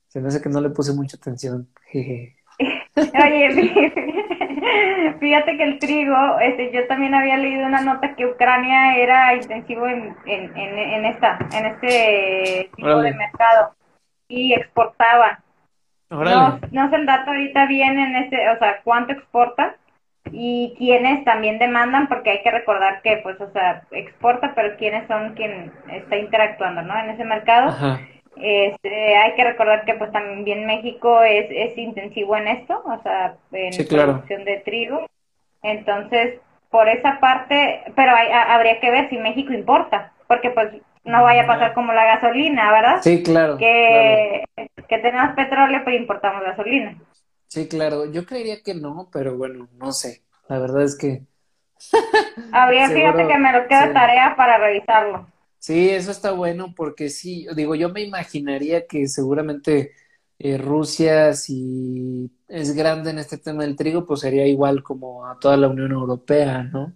se 0.08 0.20
me 0.20 0.28
hace 0.28 0.40
que 0.40 0.48
no 0.48 0.60
le 0.60 0.70
puse 0.70 0.92
mucha 0.92 1.16
atención. 1.16 1.68
Oye, 1.92 2.34
Fíjate 5.20 5.56
que 5.56 5.64
el 5.64 5.78
trigo, 5.78 6.38
este, 6.40 6.72
yo 6.72 6.86
también 6.86 7.14
había 7.14 7.36
leído 7.36 7.66
una 7.66 7.80
nota 7.80 8.14
que 8.14 8.26
Ucrania 8.26 8.96
era 8.96 9.34
intensivo 9.34 9.86
en, 9.86 10.16
en, 10.26 10.56
en, 10.56 11.04
esta, 11.04 11.38
en 11.52 11.66
este 11.66 12.70
tipo 12.76 13.00
de 13.00 13.14
mercado 13.14 13.74
y 14.28 14.52
exportaba. 14.52 15.40
No, 16.10 16.58
no 16.70 16.90
sé 16.90 16.96
el 16.96 17.06
dato 17.06 17.30
ahorita 17.30 17.66
bien 17.66 17.98
en 17.98 18.16
este, 18.16 18.48
o 18.50 18.58
sea, 18.58 18.80
cuánto 18.82 19.12
exporta, 19.12 19.76
y 20.32 20.74
quienes 20.78 21.24
también 21.24 21.58
demandan, 21.58 22.08
porque 22.08 22.30
hay 22.30 22.42
que 22.42 22.50
recordar 22.50 23.00
que, 23.02 23.18
pues, 23.22 23.40
o 23.40 23.50
sea, 23.52 23.82
exporta, 23.90 24.52
pero 24.54 24.76
quiénes 24.76 25.06
son 25.06 25.34
quien 25.34 25.72
está 25.90 26.16
interactuando, 26.16 26.82
¿no? 26.82 26.98
En 26.98 27.10
ese 27.10 27.24
mercado. 27.24 27.74
Este, 28.40 29.16
hay 29.16 29.34
que 29.34 29.44
recordar 29.44 29.84
que, 29.84 29.94
pues, 29.94 30.12
también 30.12 30.66
México 30.66 31.22
es, 31.22 31.46
es 31.50 31.76
intensivo 31.78 32.36
en 32.36 32.48
esto, 32.48 32.82
o 32.84 33.02
sea, 33.02 33.36
en 33.52 33.88
producción 33.88 34.44
de 34.44 34.58
trigo. 34.58 35.06
Entonces, 35.62 36.40
por 36.70 36.88
esa 36.88 37.18
parte, 37.20 37.82
pero 37.96 38.14
hay, 38.14 38.28
habría 38.30 38.80
que 38.80 38.90
ver 38.90 39.08
si 39.08 39.18
México 39.18 39.52
importa, 39.52 40.12
porque, 40.26 40.50
pues, 40.50 40.72
no 41.04 41.22
vaya 41.22 41.44
a 41.44 41.46
pasar 41.46 41.74
como 41.74 41.92
la 41.92 42.04
gasolina, 42.04 42.70
¿verdad? 42.70 42.98
Sí, 43.02 43.22
claro. 43.22 43.56
Que, 43.56 44.44
que 44.56 44.98
tenemos 44.98 45.34
petróleo, 45.34 45.80
pero 45.84 45.96
importamos 45.96 46.42
gasolina. 46.42 46.96
Sí, 47.48 47.66
claro. 47.66 48.10
Yo 48.12 48.26
creería 48.26 48.62
que 48.62 48.74
no, 48.74 49.08
pero 49.10 49.36
bueno, 49.36 49.68
no 49.72 49.92
sé. 49.92 50.22
La 50.48 50.58
verdad 50.58 50.82
es 50.82 50.96
que. 50.96 51.22
Habría, 52.52 52.88
fíjate 52.90 53.26
que 53.26 53.38
me 53.38 53.52
lo 53.52 53.66
queda 53.66 53.92
tarea 53.92 54.34
para 54.36 54.58
revisarlo. 54.58 55.26
Sí, 55.58 55.90
eso 55.90 56.10
está 56.10 56.32
bueno 56.32 56.74
porque 56.76 57.08
sí, 57.10 57.46
digo, 57.54 57.74
yo 57.74 57.88
me 57.90 58.02
imaginaría 58.02 58.86
que 58.86 59.08
seguramente 59.08 59.92
eh, 60.38 60.56
Rusia, 60.56 61.34
si 61.34 62.30
es 62.46 62.74
grande 62.74 63.10
en 63.10 63.18
este 63.18 63.38
tema 63.38 63.64
del 63.64 63.76
trigo, 63.76 64.06
pues 64.06 64.20
sería 64.20 64.46
igual 64.46 64.82
como 64.82 65.26
a 65.26 65.38
toda 65.38 65.56
la 65.56 65.68
Unión 65.68 65.90
Europea, 65.90 66.62
¿no? 66.62 66.94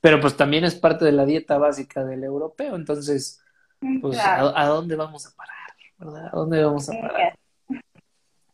Pero 0.00 0.20
pues 0.20 0.36
también 0.36 0.64
es 0.64 0.76
parte 0.76 1.04
de 1.04 1.12
la 1.12 1.24
dieta 1.26 1.58
básica 1.58 2.04
del 2.04 2.22
europeo, 2.22 2.76
entonces, 2.76 3.42
mm, 3.80 4.00
pues, 4.00 4.18
¿a, 4.20 4.66
dónde 4.66 4.94
vamos 4.94 5.26
a 5.26 5.34
parar? 5.34 5.54
¿Verdad? 5.98 6.26
¿A 6.32 6.36
dónde 6.36 6.62
vamos 6.62 6.88
a 6.88 6.92
parar? 6.92 7.38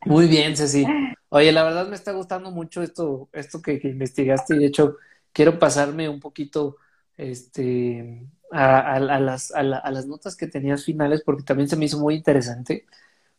Muy 0.05 0.27
bien, 0.27 0.55
Ceci. 0.55 0.85
Oye, 1.29 1.51
la 1.51 1.63
verdad 1.63 1.87
me 1.87 1.95
está 1.95 2.11
gustando 2.11 2.51
mucho 2.51 2.81
esto, 2.81 3.29
esto 3.31 3.61
que, 3.61 3.79
investigaste 3.83 4.55
y 4.55 4.59
de 4.59 4.65
hecho 4.65 4.97
quiero 5.31 5.59
pasarme 5.59 6.09
un 6.09 6.19
poquito 6.19 6.77
este, 7.15 8.25
a, 8.51 8.99
las, 8.99 9.51
a, 9.51 9.63
las 9.63 10.07
notas 10.07 10.35
que 10.35 10.47
tenías 10.47 10.83
finales 10.83 11.23
porque 11.25 11.43
también 11.43 11.69
se 11.69 11.75
me 11.75 11.85
hizo 11.85 11.99
muy 11.99 12.15
interesante. 12.15 12.85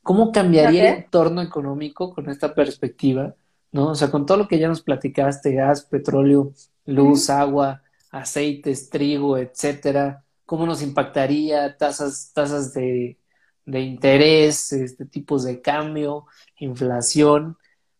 ¿Cómo 0.03 0.33
cambiaría 0.33 0.90
el 0.90 1.05
entorno 1.05 1.42
económico 1.42 2.14
con 2.14 2.29
esta 2.29 2.55
perspectiva? 2.55 3.35
¿No? 3.70 3.90
O 3.90 3.94
sea, 3.94 4.11
con 4.11 4.27
todo 4.27 4.38
lo 4.38 4.48
que 4.48 4.59
ya 4.59 4.68
nos 4.68 4.83
platicaste, 4.83 5.53
gas, 5.55 5.83
petróleo, 5.83 6.53
luz, 6.87 7.31
agua, 7.31 7.83
aceites, 8.11 8.90
trigo, 8.90 9.38
etcétera, 9.38 10.25
¿cómo 10.44 10.66
nos 10.66 10.83
impactaría 10.83 11.77
tasas, 11.77 12.33
tasas 12.35 12.75
de, 12.75 13.18
de 13.64 13.81
interés, 13.81 14.72
este, 14.72 15.07
tipos 15.07 15.44
de 15.44 15.62
cambio, 15.62 16.27
inflación? 16.59 17.57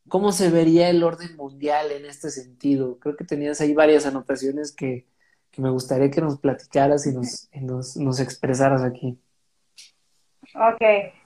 ¿Cómo 0.09 0.33
se 0.33 0.51
vería 0.51 0.91
el 0.91 1.03
orden 1.03 1.37
mundial 1.37 1.93
en 1.93 2.05
este 2.05 2.31
sentido? 2.31 2.99
Creo 2.99 3.17
que 3.17 3.25
tenías 3.25 3.61
ahí 3.61 3.73
varias 3.73 4.05
anotaciones 4.05 4.73
que, 4.73 5.07
me 5.57 5.71
gustaría 5.71 6.11
que 6.11 6.21
nos 6.21 6.39
platicaras 6.39 7.07
y 7.07 7.15
nos, 7.15 7.49
nos, 7.97 8.21
expresaras 8.21 8.83
aquí. 8.83 9.19
Ok, 10.55 10.83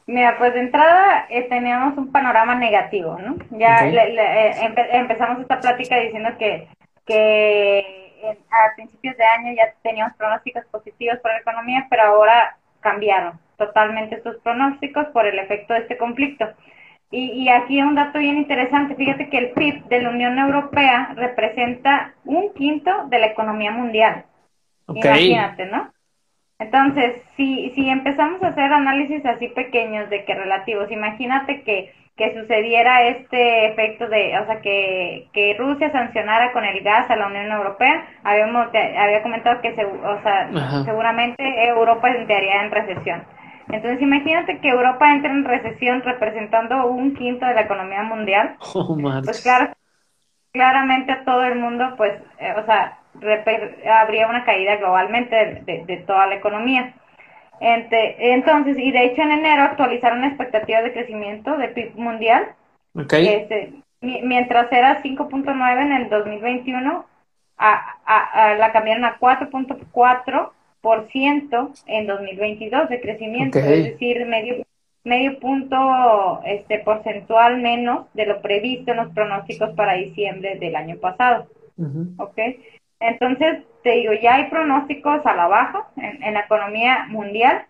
mira, 0.06 0.36
pues 0.38 0.54
de 0.54 0.60
entrada 0.60 1.26
eh, 1.30 1.42
teníamos 1.48 1.96
un 1.96 2.10
panorama 2.10 2.54
negativo, 2.54 3.18
¿no? 3.18 3.36
Ya 3.50 3.88
eh, 3.88 4.72
empezamos 4.92 5.40
esta 5.40 5.60
plática 5.60 5.98
diciendo 5.98 6.30
que, 6.38 6.68
que 7.04 8.06
a 8.50 8.74
principios 8.74 9.16
de 9.16 9.24
año 9.24 9.54
ya 9.56 9.72
teníamos 9.82 10.14
pronósticos 10.16 10.64
positivos 10.66 11.18
para 11.20 11.34
la 11.34 11.40
economía, 11.40 11.86
pero 11.88 12.02
ahora 12.02 12.56
cambiaron 12.80 13.38
totalmente 13.56 14.16
estos 14.16 14.36
pronósticos 14.38 15.06
por 15.08 15.26
el 15.26 15.38
efecto 15.38 15.74
de 15.74 15.80
este 15.80 15.96
conflicto. 15.96 16.46
Y, 17.10 17.44
y 17.44 17.48
aquí 17.48 17.80
un 17.82 17.94
dato 17.94 18.18
bien 18.18 18.36
interesante, 18.36 18.96
fíjate 18.96 19.28
que 19.30 19.38
el 19.38 19.50
PIB 19.52 19.84
de 19.88 20.02
la 20.02 20.10
Unión 20.10 20.38
Europea 20.38 21.12
representa 21.14 22.14
un 22.24 22.52
quinto 22.54 22.90
de 23.08 23.18
la 23.20 23.26
economía 23.26 23.70
mundial. 23.70 24.24
Imagínate, 24.88 25.66
¿no? 25.66 25.90
Entonces, 26.58 27.22
si, 27.36 27.70
si 27.74 27.88
empezamos 27.88 28.42
a 28.42 28.48
hacer 28.48 28.72
análisis 28.72 29.24
así 29.26 29.48
pequeños 29.48 30.08
de 30.10 30.24
que 30.24 30.34
relativos, 30.34 30.90
imagínate 30.90 31.62
que, 31.62 31.92
que 32.16 32.34
sucediera 32.34 33.06
este 33.08 33.66
efecto 33.66 34.08
de, 34.08 34.38
o 34.38 34.46
sea, 34.46 34.60
que, 34.62 35.28
que 35.32 35.54
Rusia 35.58 35.92
sancionara 35.92 36.52
con 36.52 36.64
el 36.64 36.82
gas 36.82 37.10
a 37.10 37.16
la 37.16 37.26
Unión 37.26 37.52
Europea, 37.52 38.06
habíamos, 38.24 38.68
había 38.68 39.22
comentado 39.22 39.60
que 39.60 39.74
se, 39.74 39.84
o 39.84 40.22
sea, 40.22 40.50
seguramente 40.84 41.68
Europa 41.68 42.10
entraría 42.10 42.62
en 42.64 42.70
recesión. 42.70 43.22
Entonces 43.68 44.00
imagínate 44.00 44.60
que 44.60 44.68
Europa 44.68 45.10
entre 45.12 45.30
en 45.30 45.44
recesión 45.44 46.02
representando 46.02 46.86
un 46.86 47.14
quinto 47.14 47.46
de 47.46 47.54
la 47.54 47.62
economía 47.62 48.02
mundial. 48.02 48.56
Oh, 48.74 48.96
pues 49.24 49.42
claro, 49.42 49.72
claramente 50.52 51.12
a 51.12 51.24
todo 51.24 51.44
el 51.44 51.58
mundo, 51.58 51.94
pues, 51.96 52.12
eh, 52.38 52.54
o 52.56 52.64
sea, 52.64 52.98
habría 54.00 54.28
una 54.28 54.44
caída 54.44 54.76
globalmente 54.76 55.62
de, 55.64 56.04
toda 56.06 56.26
la 56.26 56.34
economía. 56.36 56.94
entonces, 57.60 58.78
y 58.78 58.92
de 58.92 59.04
hecho 59.06 59.22
en 59.22 59.32
enero 59.32 59.62
actualizaron 59.62 60.20
la 60.20 60.28
expectativa 60.28 60.82
de 60.82 60.92
crecimiento 60.92 61.56
de 61.56 61.68
PIB 61.68 61.96
mundial. 61.96 62.48
Okay. 62.94 63.26
Este, 63.28 63.72
mientras 64.00 64.70
era 64.70 65.02
5.9 65.02 65.82
en 65.82 65.92
el 65.92 66.08
2021, 66.10 67.04
a, 67.58 67.96
a, 68.04 68.54
la 68.54 68.72
cambiaron 68.72 69.04
a 69.04 69.18
4.4 69.18 69.50
ciento 69.50 70.52
en 71.86 72.06
2022 72.06 72.88
de 72.88 73.00
crecimiento, 73.00 73.58
es 73.58 73.84
decir, 73.84 74.24
medio 74.26 74.64
medio 75.06 75.38
punto 75.38 76.40
este 76.44 76.80
porcentual 76.80 77.58
menos 77.58 78.12
de 78.14 78.26
lo 78.26 78.42
previsto 78.42 78.90
en 78.90 78.98
los 78.98 79.12
pronósticos 79.12 79.70
para 79.70 79.94
diciembre 79.94 80.56
del 80.56 80.74
año 80.74 80.96
pasado. 80.96 81.46
¿Ok? 82.18 82.38
Entonces, 82.98 83.62
te 83.82 83.90
digo, 83.92 84.12
ya 84.14 84.34
hay 84.34 84.50
pronósticos 84.50 85.24
a 85.24 85.34
la 85.36 85.46
baja 85.46 85.86
en, 85.96 86.34
la 86.34 86.40
economía 86.40 87.06
mundial. 87.08 87.66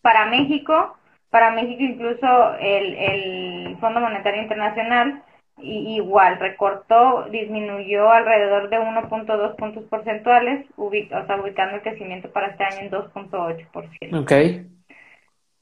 Para 0.00 0.26
México, 0.26 0.96
para 1.28 1.50
México 1.50 1.82
incluso 1.82 2.54
el, 2.60 2.94
el 2.94 3.76
Fondo 3.78 4.00
Monetario 4.00 4.40
Internacional 4.40 5.22
y 5.58 5.96
igual 5.96 6.38
recortó, 6.38 7.24
disminuyó 7.30 8.10
alrededor 8.10 8.68
de 8.70 8.78
1.2 8.78 9.56
puntos 9.56 9.84
porcentuales, 9.84 10.66
o 10.76 10.90
sea, 10.90 11.40
ubicando 11.40 11.76
el 11.76 11.82
crecimiento 11.82 12.30
para 12.30 12.48
este 12.48 12.64
año 12.64 12.78
en 12.80 12.90
2.8%. 12.90 14.20
Ok. 14.20 14.66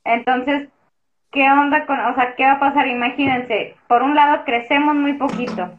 Entonces, 0.05 0.69
¿qué 1.31 1.51
onda 1.51 1.87
con, 1.87 2.01
o 2.01 2.15
sea, 2.15 2.35
qué 2.35 2.45
va 2.45 2.53
a 2.53 2.61
pasar? 2.61 2.89
Imagínense, 2.89 3.77
por 3.87 4.03
un 4.03 4.15
lado 4.15 4.45
crecemos 4.45 4.95
muy 4.95 5.15
poquito. 5.15 5.71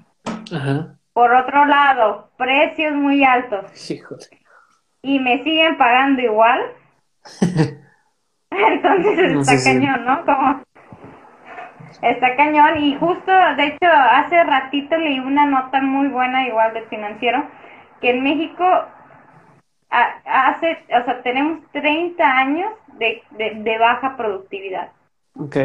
Ajá. 0.54 0.96
Por 1.14 1.34
otro 1.34 1.66
lado, 1.66 2.30
precios 2.38 2.94
muy 2.94 3.24
altos. 3.24 3.66
Y 5.02 5.20
me 5.20 5.44
siguen 5.44 5.78
pagando 5.78 6.22
igual. 6.22 6.62
Entonces 8.54 9.50
está 9.50 9.64
cañón, 9.64 10.06
¿no? 10.06 10.26
Como 10.26 10.64
Está 12.02 12.36
cañón 12.36 12.78
y 12.84 12.96
justo, 12.96 13.32
de 13.58 13.68
hecho, 13.68 13.88
hace 13.88 14.44
ratito 14.44 14.98
leí 14.98 15.20
una 15.20 15.46
nota 15.46 15.82
muy 15.82 16.08
buena 16.08 16.48
igual 16.48 16.74
del 16.74 16.86
financiero, 16.86 17.48
que 18.02 18.12
en 18.12 18.24
México 18.24 18.66
hace, 19.90 20.80
o 20.90 21.06
sea, 21.06 21.22
tenemos 21.22 21.60
30 21.72 22.24
años 22.24 22.72
de, 22.98 23.22
de, 23.32 23.78
baja 23.78 24.18
productividad. 24.18 24.92
Ok. 25.36 25.58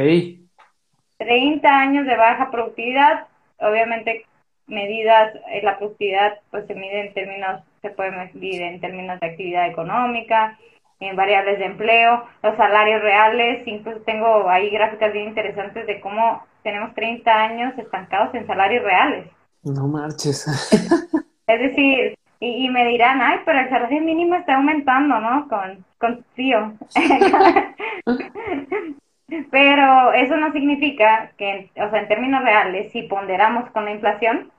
30 1.16 1.68
años 1.68 2.06
de 2.06 2.16
baja 2.16 2.50
productividad, 2.50 3.26
obviamente 3.58 4.24
medidas, 4.66 5.34
eh, 5.50 5.60
la 5.62 5.78
productividad 5.78 6.40
pues 6.50 6.66
se 6.66 6.74
mide 6.74 7.06
en 7.06 7.14
términos, 7.14 7.62
se 7.80 7.90
puede 7.90 8.10
medir 8.10 8.62
en 8.62 8.80
términos 8.80 9.18
de 9.18 9.26
actividad 9.26 9.66
económica, 9.66 10.58
en 11.00 11.16
variables 11.16 11.58
de 11.58 11.66
empleo, 11.66 12.24
los 12.42 12.56
salarios 12.56 13.02
reales, 13.02 13.66
incluso 13.66 14.00
tengo 14.00 14.48
ahí 14.48 14.70
gráficas 14.70 15.12
bien 15.12 15.28
interesantes 15.28 15.86
de 15.86 16.00
cómo 16.00 16.42
tenemos 16.62 16.94
30 16.94 17.32
años 17.32 17.78
estancados 17.78 18.34
en 18.34 18.46
salarios 18.46 18.82
reales. 18.82 19.28
No 19.62 19.86
marches. 19.86 20.46
es 21.46 21.60
decir, 21.60 22.18
y, 22.40 22.68
me 22.68 22.86
dirán, 22.86 23.20
ay, 23.20 23.38
pero 23.44 23.60
el 23.60 23.68
salario 23.68 24.00
mínimo 24.00 24.36
está 24.36 24.56
aumentando, 24.56 25.20
¿no? 25.20 25.48
Con, 25.48 25.84
con 25.98 26.24
tío. 26.34 26.72
pero 29.50 30.12
eso 30.12 30.36
no 30.36 30.52
significa 30.52 31.32
que, 31.36 31.70
o 31.76 31.90
sea, 31.90 32.00
en 32.00 32.08
términos 32.08 32.42
reales, 32.42 32.92
si 32.92 33.02
ponderamos 33.02 33.70
con 33.70 33.84
la 33.84 33.92
inflación, 33.92 34.50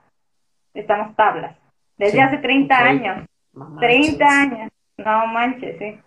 estamos 0.74 1.14
tablas. 1.16 1.56
Desde 1.96 2.22
hace 2.22 2.38
30 2.38 2.78
años. 2.78 3.26
30 3.78 4.26
años. 4.26 4.70
No 4.98 5.26
manches, 5.26 5.78
sí. 5.78 5.98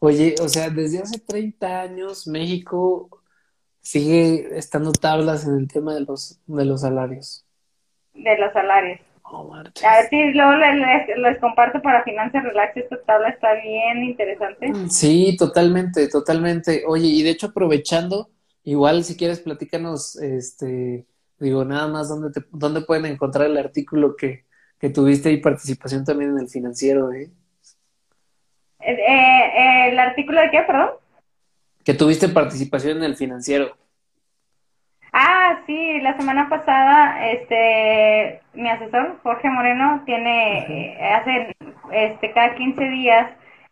Oye, 0.00 0.34
o 0.40 0.48
sea, 0.48 0.70
desde 0.70 1.00
hace 1.00 1.18
30 1.18 1.80
años 1.80 2.26
México 2.26 3.08
sigue 3.80 4.56
estando 4.56 4.92
tablas 4.92 5.46
en 5.46 5.56
el 5.56 5.68
tema 5.68 5.94
de 5.94 6.00
los, 6.02 6.40
de 6.46 6.64
los 6.64 6.82
salarios. 6.82 7.44
De 8.14 8.38
los 8.38 8.52
salarios. 8.52 9.00
Oh, 9.30 9.52
a 9.54 9.62
ver 9.62 10.08
si 10.08 10.32
luego 10.32 10.52
les, 10.52 11.38
comparto 11.38 11.82
para 11.82 12.02
Finanzas 12.02 12.42
Relax, 12.44 12.76
esta 12.78 12.96
tabla 13.02 13.28
está 13.28 13.52
bien 13.60 14.02
interesante. 14.04 14.70
Mm, 14.70 14.88
sí, 14.88 15.36
totalmente, 15.36 16.08
totalmente. 16.08 16.84
Oye, 16.86 17.08
y 17.08 17.22
de 17.22 17.30
hecho 17.30 17.48
aprovechando, 17.48 18.30
igual 18.64 19.04
si 19.04 19.18
quieres 19.18 19.40
platícanos 19.40 20.16
este 20.16 21.06
Digo, 21.38 21.64
nada 21.64 21.86
más, 21.86 22.08
¿dónde, 22.08 22.30
te, 22.30 22.44
dónde 22.50 22.80
pueden 22.80 23.06
encontrar 23.06 23.46
el 23.46 23.56
artículo 23.56 24.16
que, 24.16 24.44
que 24.78 24.90
tuviste 24.90 25.30
y 25.30 25.40
participación 25.40 26.04
también 26.04 26.32
en 26.32 26.38
el 26.38 26.48
financiero? 26.48 27.12
Eh? 27.12 27.30
Eh, 28.80 28.92
eh, 28.92 29.88
¿El 29.90 29.98
artículo 29.98 30.40
de 30.40 30.50
qué, 30.50 30.62
perdón? 30.62 30.90
Que 31.84 31.94
tuviste 31.94 32.28
participación 32.28 32.98
en 32.98 33.04
el 33.04 33.16
financiero. 33.16 33.76
Ah, 35.12 35.60
sí, 35.66 36.00
la 36.00 36.16
semana 36.16 36.48
pasada, 36.48 37.28
este, 37.30 38.40
mi 38.52 38.68
asesor, 38.68 39.18
Jorge 39.22 39.48
Moreno, 39.48 40.02
tiene, 40.04 40.58
eh, 40.92 41.12
hace, 41.14 41.56
este, 41.92 42.32
cada 42.32 42.54
15 42.54 42.84
días 42.84 43.30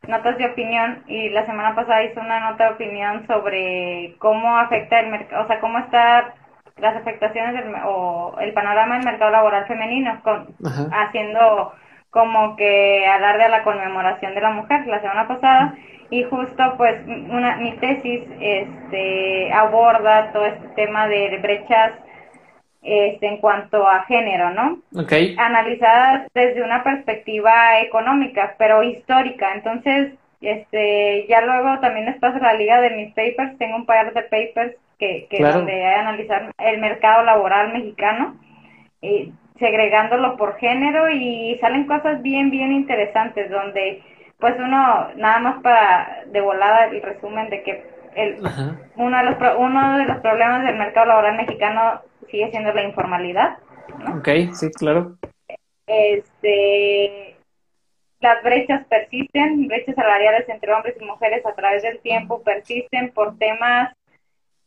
notas 0.08 0.38
de 0.38 0.46
opinión 0.46 1.02
y 1.06 1.28
la 1.30 1.44
semana 1.46 1.74
pasada 1.74 2.04
hizo 2.04 2.20
una 2.20 2.50
nota 2.50 2.64
de 2.64 2.74
opinión 2.74 3.26
sobre 3.26 4.14
cómo 4.18 4.56
afecta 4.56 5.00
el 5.00 5.10
mercado, 5.10 5.44
o 5.44 5.46
sea, 5.46 5.60
cómo 5.60 5.78
está 5.78 6.34
las 6.78 6.96
afectaciones 6.96 7.54
del, 7.54 7.74
o 7.84 8.36
el 8.40 8.52
panorama 8.52 8.96
del 8.96 9.04
mercado 9.04 9.30
laboral 9.30 9.66
femenino, 9.66 10.20
con, 10.22 10.46
haciendo 10.92 11.72
como 12.10 12.56
que 12.56 13.06
alarde 13.06 13.44
a 13.44 13.48
la 13.48 13.64
conmemoración 13.64 14.34
de 14.34 14.40
la 14.40 14.50
mujer 14.50 14.86
la 14.86 15.00
semana 15.00 15.28
pasada 15.28 15.74
y 16.10 16.22
justo 16.24 16.74
pues 16.76 16.94
una, 17.06 17.56
mi 17.56 17.72
tesis 17.78 18.22
este, 18.40 19.52
aborda 19.52 20.32
todo 20.32 20.46
este 20.46 20.68
tema 20.68 21.08
de 21.08 21.38
brechas 21.38 21.92
este, 22.82 23.26
en 23.26 23.38
cuanto 23.38 23.88
a 23.88 24.04
género, 24.04 24.50
¿no? 24.50 24.78
Okay. 24.94 25.34
Analizadas 25.38 26.28
desde 26.34 26.62
una 26.62 26.84
perspectiva 26.84 27.80
económica, 27.80 28.54
pero 28.58 28.84
histórica. 28.84 29.54
Entonces, 29.54 30.12
este, 30.40 31.26
ya 31.28 31.40
luego 31.40 31.80
también 31.80 32.06
les 32.06 32.16
paso 32.18 32.38
la 32.38 32.54
liga 32.54 32.80
de 32.80 32.90
mis 32.90 33.08
papers. 33.08 33.58
Tengo 33.58 33.76
un 33.76 33.86
par 33.86 34.14
de 34.14 34.22
papers 34.22 34.76
que, 35.00 35.26
que 35.28 35.42
donde 35.42 35.84
hay 35.84 36.00
analizar 36.00 36.52
el 36.58 36.78
mercado 36.78 37.24
laboral 37.24 37.72
mexicano, 37.72 38.36
eh, 39.02 39.30
segregándolo 39.58 40.36
por 40.36 40.56
género 40.56 41.08
y 41.10 41.56
salen 41.60 41.86
cosas 41.86 42.22
bien, 42.22 42.50
bien 42.50 42.72
interesantes 42.72 43.50
donde 43.50 44.02
pues 44.38 44.54
uno, 44.58 45.08
nada 45.16 45.38
más 45.38 45.62
para 45.62 46.24
de 46.26 46.40
volada 46.40 46.86
el 46.86 47.02
resumen 47.02 47.48
de 47.48 47.62
que 47.62 47.84
el, 48.14 48.38
uno, 48.96 49.18
de 49.18 49.24
los, 49.24 49.36
uno 49.58 49.98
de 49.98 50.04
los 50.04 50.18
problemas 50.20 50.64
del 50.64 50.76
mercado 50.76 51.06
laboral 51.06 51.36
mexicano 51.36 52.00
sigue 52.30 52.50
siendo 52.50 52.72
la 52.72 52.82
informalidad. 52.82 53.58
¿no? 53.98 54.18
Ok, 54.18 54.28
sí, 54.52 54.70
claro. 54.72 55.16
Este, 55.86 57.36
las 58.20 58.42
brechas 58.42 58.84
persisten, 58.86 59.68
brechas 59.68 59.94
salariales 59.94 60.48
entre 60.48 60.72
hombres 60.72 60.96
y 61.00 61.04
mujeres 61.04 61.44
a 61.44 61.54
través 61.54 61.82
del 61.82 62.00
tiempo 62.00 62.42
persisten 62.42 63.12
por 63.12 63.36
temas, 63.38 63.94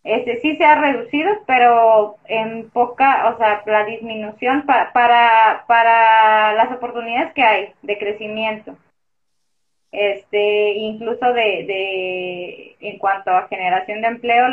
este 0.04 0.40
sí 0.42 0.56
se 0.56 0.64
ha 0.66 0.80
reducido, 0.80 1.30
pero 1.46 2.16
en 2.26 2.70
poca, 2.70 3.30
o 3.30 3.38
sea, 3.38 3.62
la 3.66 3.86
disminución 3.86 4.66
para, 4.66 5.66
para 5.68 6.54
las 6.54 6.72
oportunidades 6.72 7.34
que 7.34 7.44
hay 7.44 7.74
de 7.82 7.98
crecimiento. 7.98 8.78
Este 9.92 10.74
incluso 10.74 11.34
de, 11.34 11.66
de 11.66 12.76
en 12.80 12.98
cuanto 13.00 13.32
a 13.32 13.48
generación 13.48 14.02
de 14.02 14.08
empleo 14.08 14.48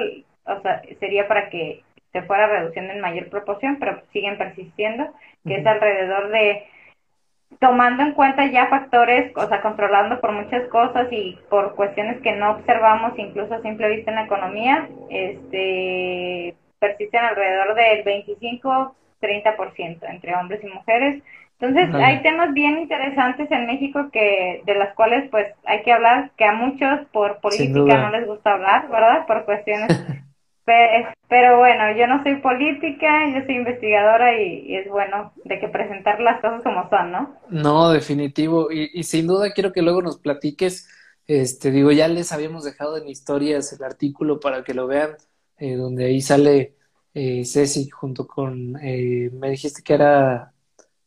o 0.47 0.61
sea 0.63 0.83
sería 0.99 1.29
para 1.29 1.51
que 1.51 1.83
se 2.13 2.23
fuera 2.23 2.47
reduciendo 2.47 2.95
en 2.95 3.01
mayor 3.01 3.29
proporción 3.29 3.77
pero 3.79 4.01
siguen 4.13 4.39
persistiendo 4.39 5.13
que 5.47 5.57
es 5.57 5.67
alrededor 5.67 6.31
de 6.31 6.65
tomando 7.61 8.03
en 8.03 8.13
cuenta 8.13 8.47
ya 8.47 8.67
factores 8.67 9.33
o 9.37 9.47
sea 9.49 9.63
controlando 9.63 10.21
por 10.21 10.33
muchas 10.33 10.69
cosas 10.69 11.09
y 11.11 11.39
por 11.49 11.75
cuestiones 11.75 12.21
que 12.21 12.33
no 12.33 12.53
observamos 12.53 13.19
incluso 13.19 13.55
a 13.55 13.63
simple 13.63 13.97
vista 13.97 14.11
en 14.11 14.17
la 14.17 14.25
economía 14.25 14.89
este 15.09 16.55
persisten 16.79 17.25
alrededor 17.25 17.75
del 17.75 18.03
25 18.03 18.95
30% 19.21 19.99
entre 20.09 20.35
hombres 20.37 20.63
y 20.63 20.69
mujeres 20.69 21.23
entonces, 21.59 21.95
hay 21.95 22.21
temas 22.21 22.53
bien 22.53 22.79
interesantes 22.79 23.51
en 23.51 23.67
México 23.67 24.11
que 24.13 24.61
de 24.67 24.75
las 24.75 24.95
cuales 24.95 25.27
pues 25.31 25.47
hay 25.65 25.83
que 25.83 25.93
hablar, 25.93 26.31
que 26.37 26.45
a 26.45 26.53
muchos 26.53 27.07
por 27.13 27.41
política 27.41 27.97
no 27.97 28.11
les 28.11 28.27
gusta 28.27 28.53
hablar, 28.53 28.89
¿verdad? 28.91 29.27
Por 29.27 29.45
cuestiones. 29.47 29.89
pero, 31.29 31.59
bueno, 31.59 31.97
yo 31.97 32.07
no 32.07 32.23
soy 32.23 32.37
política, 32.37 33.29
yo 33.29 33.45
soy 33.47 33.57
investigadora 33.57 34.41
y, 34.41 34.77
es 34.77 34.89
bueno 34.89 35.33
de 35.45 35.61
que 35.61 35.69
presentar 35.69 36.21
las 36.21 36.41
cosas 36.41 36.62
como 36.62 36.89
son, 36.91 37.12
¿no? 37.12 37.37
No, 37.49 37.91
definitivo. 37.91 38.71
Y, 38.71 38.91
y 38.93 39.05
sin 39.05 39.27
duda 39.27 39.53
quiero 39.53 39.73
que 39.73 39.83
luego 39.83 40.03
nos 40.03 40.19
platiques, 40.19 40.89
este, 41.27 41.71
digo, 41.71 41.93
ya 41.93 42.09
les 42.09 42.33
habíamos 42.33 42.64
dejado 42.64 42.97
en 42.97 43.09
historias 43.09 43.73
el 43.73 43.85
artículo 43.85 44.41
para 44.41 44.64
que 44.64 44.75
lo 44.75 44.87
vean, 44.87 45.11
eh, 45.59 45.77
donde 45.77 46.07
ahí 46.07 46.21
sale 46.21 46.75
eh, 47.14 47.45
Ceci 47.45 47.89
junto 47.89 48.27
con, 48.27 48.77
eh, 48.83 49.31
me 49.33 49.51
dijiste 49.51 49.83
que 49.83 49.95
era 49.95 50.53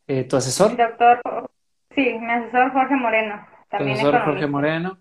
eh, 0.10 0.24
¿Tu 0.24 0.36
asesor? 0.36 0.76
Doctor, 0.76 1.22
sí, 1.94 2.02
mi 2.20 2.32
asesor 2.32 2.72
Jorge 2.72 2.96
Moreno. 2.96 3.46
También 3.70 3.98
asesor 3.98 4.20
Jorge 4.22 4.48
Moreno. 4.48 4.98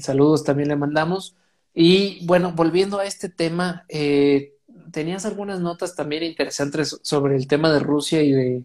saludos 0.00 0.42
también 0.42 0.68
le 0.68 0.74
mandamos. 0.74 1.36
Y 1.74 2.24
bueno, 2.26 2.52
volviendo 2.52 2.98
a 2.98 3.04
este 3.04 3.28
tema, 3.28 3.84
eh, 3.88 4.54
tenías 4.90 5.24
algunas 5.24 5.60
notas 5.60 5.94
también 5.94 6.22
interesantes 6.22 7.00
sobre 7.02 7.36
el 7.36 7.46
tema 7.46 7.72
de 7.72 7.80
Rusia 7.80 8.22
y 8.22 8.32
de, 8.32 8.62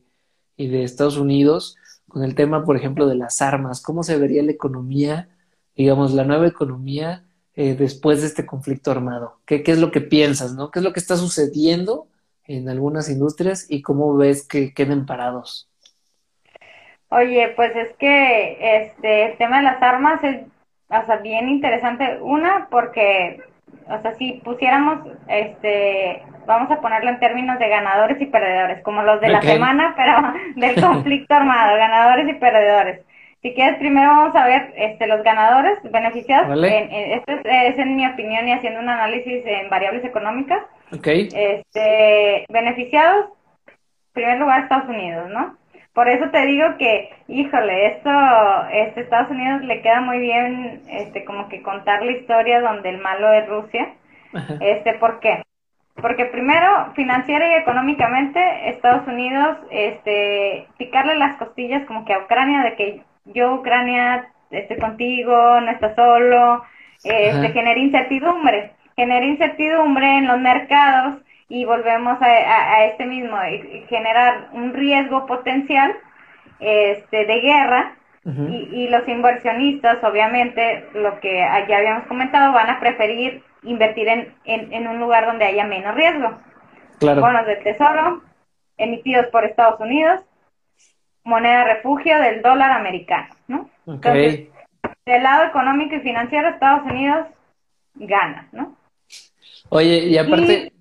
y 0.58 0.68
de 0.68 0.84
Estados 0.84 1.18
Unidos, 1.18 1.78
con 2.08 2.24
el 2.24 2.36
tema, 2.36 2.64
por 2.66 2.76
ejemplo, 2.78 3.08
de 3.08 3.16
las 3.16 3.42
armas. 3.42 3.82
¿Cómo 3.82 4.04
se 4.04 4.18
vería 4.18 4.44
la 4.44 4.52
economía, 4.52 5.30
digamos, 5.76 6.14
la 6.14 6.24
nueva 6.24 6.48
economía 6.48 7.26
eh, 7.56 7.76
después 7.76 8.22
de 8.22 8.28
este 8.28 8.46
conflicto 8.46 8.92
armado? 8.92 9.40
¿Qué, 9.46 9.64
¿Qué 9.64 9.72
es 9.72 9.80
lo 9.80 9.92
que 9.92 10.02
piensas, 10.02 10.54
no? 10.54 10.72
¿Qué 10.72 10.80
es 10.80 10.86
lo 10.86 10.94
que 10.94 11.00
está 11.00 11.18
sucediendo 11.18 12.08
en 12.48 12.70
algunas 12.70 13.10
industrias 13.10 13.66
y 13.70 13.82
cómo 13.82 14.16
ves 14.16 14.48
que 14.48 14.74
queden 14.74 15.06
parados? 15.06 15.68
Oye, 17.10 17.54
pues 17.56 17.76
es 17.76 17.96
que 17.98 18.58
este 18.78 19.32
el 19.32 19.38
tema 19.38 19.58
de 19.58 19.64
las 19.64 19.82
armas 19.82 20.24
es, 20.24 20.42
o 20.90 21.06
sea, 21.06 21.18
bien 21.18 21.50
interesante. 21.50 22.20
Una, 22.22 22.68
porque, 22.70 23.42
o 23.88 24.02
sea, 24.02 24.14
si 24.16 24.34
pusiéramos, 24.44 25.00
este, 25.28 26.24
vamos 26.46 26.72
a 26.72 26.82
ponerlo 26.82 27.10
en 27.10 27.20
términos 27.20 27.60
de 27.60 27.70
ganadores 27.70 28.22
y 28.22 28.26
perdedores, 28.28 28.84
como 28.84 29.02
los 29.02 29.20
de 29.22 29.30
la 29.30 29.42
semana, 29.42 29.94
pero 29.98 30.34
del 30.56 30.82
conflicto 30.82 31.34
armado, 31.34 31.78
ganadores 31.78 32.30
y 32.30 32.34
perdedores. 32.34 33.02
Si 33.42 33.54
quieres, 33.54 33.78
primero 33.78 34.10
vamos 34.10 34.36
a 34.36 34.46
ver 34.48 34.74
este, 34.76 35.06
los 35.06 35.22
ganadores, 35.22 35.78
beneficiados. 35.84 36.58
esto 36.64 37.32
es, 37.44 37.78
en 37.78 37.96
mi 37.96 38.08
opinión 38.08 38.48
y 38.48 38.54
haciendo 38.54 38.80
un 38.80 38.90
análisis 38.90 39.44
en 39.46 39.70
variables 39.70 40.04
económicas. 40.04 40.64
Okay. 40.92 41.30
Este, 41.32 42.46
beneficiados, 42.50 43.26
en 43.68 44.14
primer 44.14 44.40
lugar, 44.40 44.64
Estados 44.64 44.90
Unidos, 44.90 45.30
¿no? 45.30 45.56
Por 45.96 46.10
eso 46.10 46.30
te 46.30 46.46
digo 46.46 46.76
que, 46.78 47.10
híjole, 47.30 47.88
esto, 47.88 48.10
este 48.70 49.00
Estados 49.00 49.32
Unidos 49.32 49.62
le 49.64 49.82
queda 49.82 50.02
muy 50.02 50.20
bien, 50.20 50.82
este, 50.90 51.24
como 51.24 51.48
que 51.48 51.62
contar 51.62 52.04
la 52.04 52.12
historia 52.12 52.60
donde 52.60 52.90
el 52.90 52.98
malo 52.98 53.32
es 53.32 53.48
Rusia. 53.48 53.94
Este, 54.60 54.96
¿por 54.96 55.22
qué? 55.22 55.42
Porque 55.96 56.26
primero, 56.26 56.92
financiera 56.96 57.48
y 57.48 57.54
económicamente, 57.56 58.70
Estados 58.70 59.08
Unidos, 59.08 59.58
este, 59.72 60.68
picarle 60.78 61.16
las 61.16 61.38
costillas 61.38 61.86
como 61.86 62.04
que 62.04 62.14
a 62.14 62.20
Ucrania 62.20 62.64
de 62.64 62.76
que 62.76 63.02
yo 63.28 63.54
Ucrania 63.56 64.28
estoy 64.52 64.78
contigo, 64.78 65.62
no 65.62 65.72
estás 65.72 65.96
solo, 65.96 66.62
este, 67.06 67.54
genera 67.54 67.80
incertidumbre, 67.80 68.72
genera 68.98 69.26
incertidumbre 69.26 70.18
en 70.18 70.28
los 70.28 70.42
mercados 70.42 71.22
y 71.48 71.66
volvemos 71.66 72.18
a, 72.22 72.86
este 72.86 73.06
mismo, 73.06 73.40
eh, 73.42 73.86
generar 73.88 74.50
un 74.54 74.74
riesgo 74.74 75.26
potencial 75.26 75.96
este, 76.60 77.26
de 77.26 77.40
guerra 77.42 77.96
y, 78.24 78.70
y, 78.72 78.88
los 78.88 79.08
inversionistas, 79.08 80.04
obviamente, 80.04 80.88
lo 80.96 81.20
que 81.20 81.38
ya 81.38 81.78
habíamos 81.78 82.08
comentado, 82.08 82.54
van 82.54 82.72
a 82.72 82.80
preferir 82.80 83.44
invertir 83.62 84.08
en, 84.08 84.34
en, 84.46 84.88
un 84.88 85.00
lugar 85.00 85.28
donde 85.28 85.46
haya 85.46 85.64
menos 85.66 85.94
riesgo. 85.94 86.40
Claro. 86.98 87.22
Bonos 87.22 87.46
del 87.46 87.62
tesoro 87.62 88.24
emitidos 88.78 89.28
por 89.28 89.46
Estados 89.46 89.80
Unidos, 89.80 90.22
moneda 91.24 91.64
refugio 91.66 92.20
del 92.20 92.42
dólar 92.42 92.72
americano, 92.72 93.34
¿no? 93.48 93.70
Entonces, 93.88 94.50
del 95.06 95.24
lado 95.24 95.46
económico 95.46 95.96
y 95.96 96.02
financiero, 96.02 96.50
Estados 96.50 96.84
Unidos 96.84 97.28
gana, 97.96 98.48
¿no? 98.52 98.76
Oye, 99.70 100.00
y 100.06 100.18
aparte, 100.18 100.74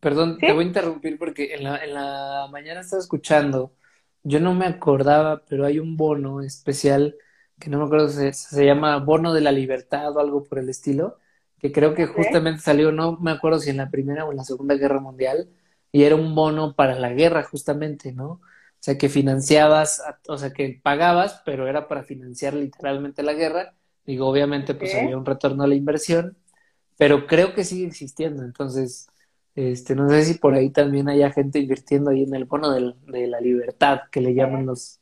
Perdón, 0.00 0.44
te 0.44 0.52
voy 0.52 0.64
a 0.64 0.66
interrumpir 0.68 1.18
porque 1.18 1.54
en 1.54 1.64
la, 1.64 1.82
en 1.84 1.94
la 1.94 2.48
mañana 2.50 2.80
estaba 2.80 3.00
escuchando, 3.00 3.74
yo 4.22 4.40
no 4.40 4.54
me 4.54 4.66
acordaba, 4.66 5.44
pero 5.46 5.64
hay 5.64 5.78
un 5.78 5.96
bono 5.96 6.42
especial 6.42 7.16
que 7.58 7.70
no 7.70 7.78
me 7.78 7.84
acuerdo, 7.86 8.08
se, 8.10 8.32
se 8.34 8.64
llama 8.66 8.98
Bono 8.98 9.32
de 9.32 9.40
la 9.40 9.52
Libertad 9.52 10.14
o 10.14 10.20
algo 10.20 10.44
por 10.44 10.58
el 10.58 10.68
estilo, 10.68 11.18
que 11.58 11.72
creo 11.72 11.94
que 11.94 12.06
justamente 12.06 12.60
salió, 12.62 12.92
no 12.92 13.18
me 13.18 13.30
acuerdo 13.30 13.58
si 13.60 13.70
en 13.70 13.78
la 13.78 13.90
Primera 13.90 14.26
o 14.26 14.30
en 14.30 14.36
la 14.38 14.44
Segunda 14.44 14.74
Guerra 14.74 15.00
Mundial, 15.00 15.48
y 15.92 16.02
era 16.04 16.16
un 16.16 16.34
bono 16.34 16.74
para 16.76 16.98
la 16.98 17.10
guerra 17.12 17.42
justamente, 17.44 18.12
¿no? 18.12 18.32
O 18.32 18.40
sea, 18.80 18.98
que 18.98 19.08
financiabas, 19.08 20.02
o 20.28 20.36
sea, 20.38 20.52
que 20.52 20.78
pagabas, 20.82 21.42
pero 21.44 21.66
era 21.66 21.88
para 21.88 22.02
financiar 22.04 22.54
literalmente 22.54 23.22
la 23.22 23.32
guerra. 23.32 23.74
Digo, 24.04 24.28
obviamente, 24.28 24.74
pues 24.74 24.94
había 24.94 25.16
un 25.16 25.24
retorno 25.26 25.64
a 25.64 25.66
la 25.66 25.74
inversión, 25.74 26.36
pero 26.98 27.26
creo 27.26 27.54
que 27.54 27.64
sigue 27.64 27.86
existiendo. 27.86 28.42
Entonces, 28.44 29.08
Este, 29.56 29.94
no 29.94 30.06
sé 30.10 30.22
si 30.22 30.38
por 30.38 30.52
ahí 30.54 30.68
también 30.68 31.08
haya 31.08 31.30
gente 31.30 31.58
invirtiendo 31.58 32.10
ahí 32.10 32.24
en 32.24 32.34
el 32.34 32.44
bono 32.44 32.70
de 32.70 33.26
la 33.26 33.40
libertad, 33.40 34.02
que 34.12 34.20
le 34.20 34.34
llaman 34.34 34.66
los, 34.66 35.00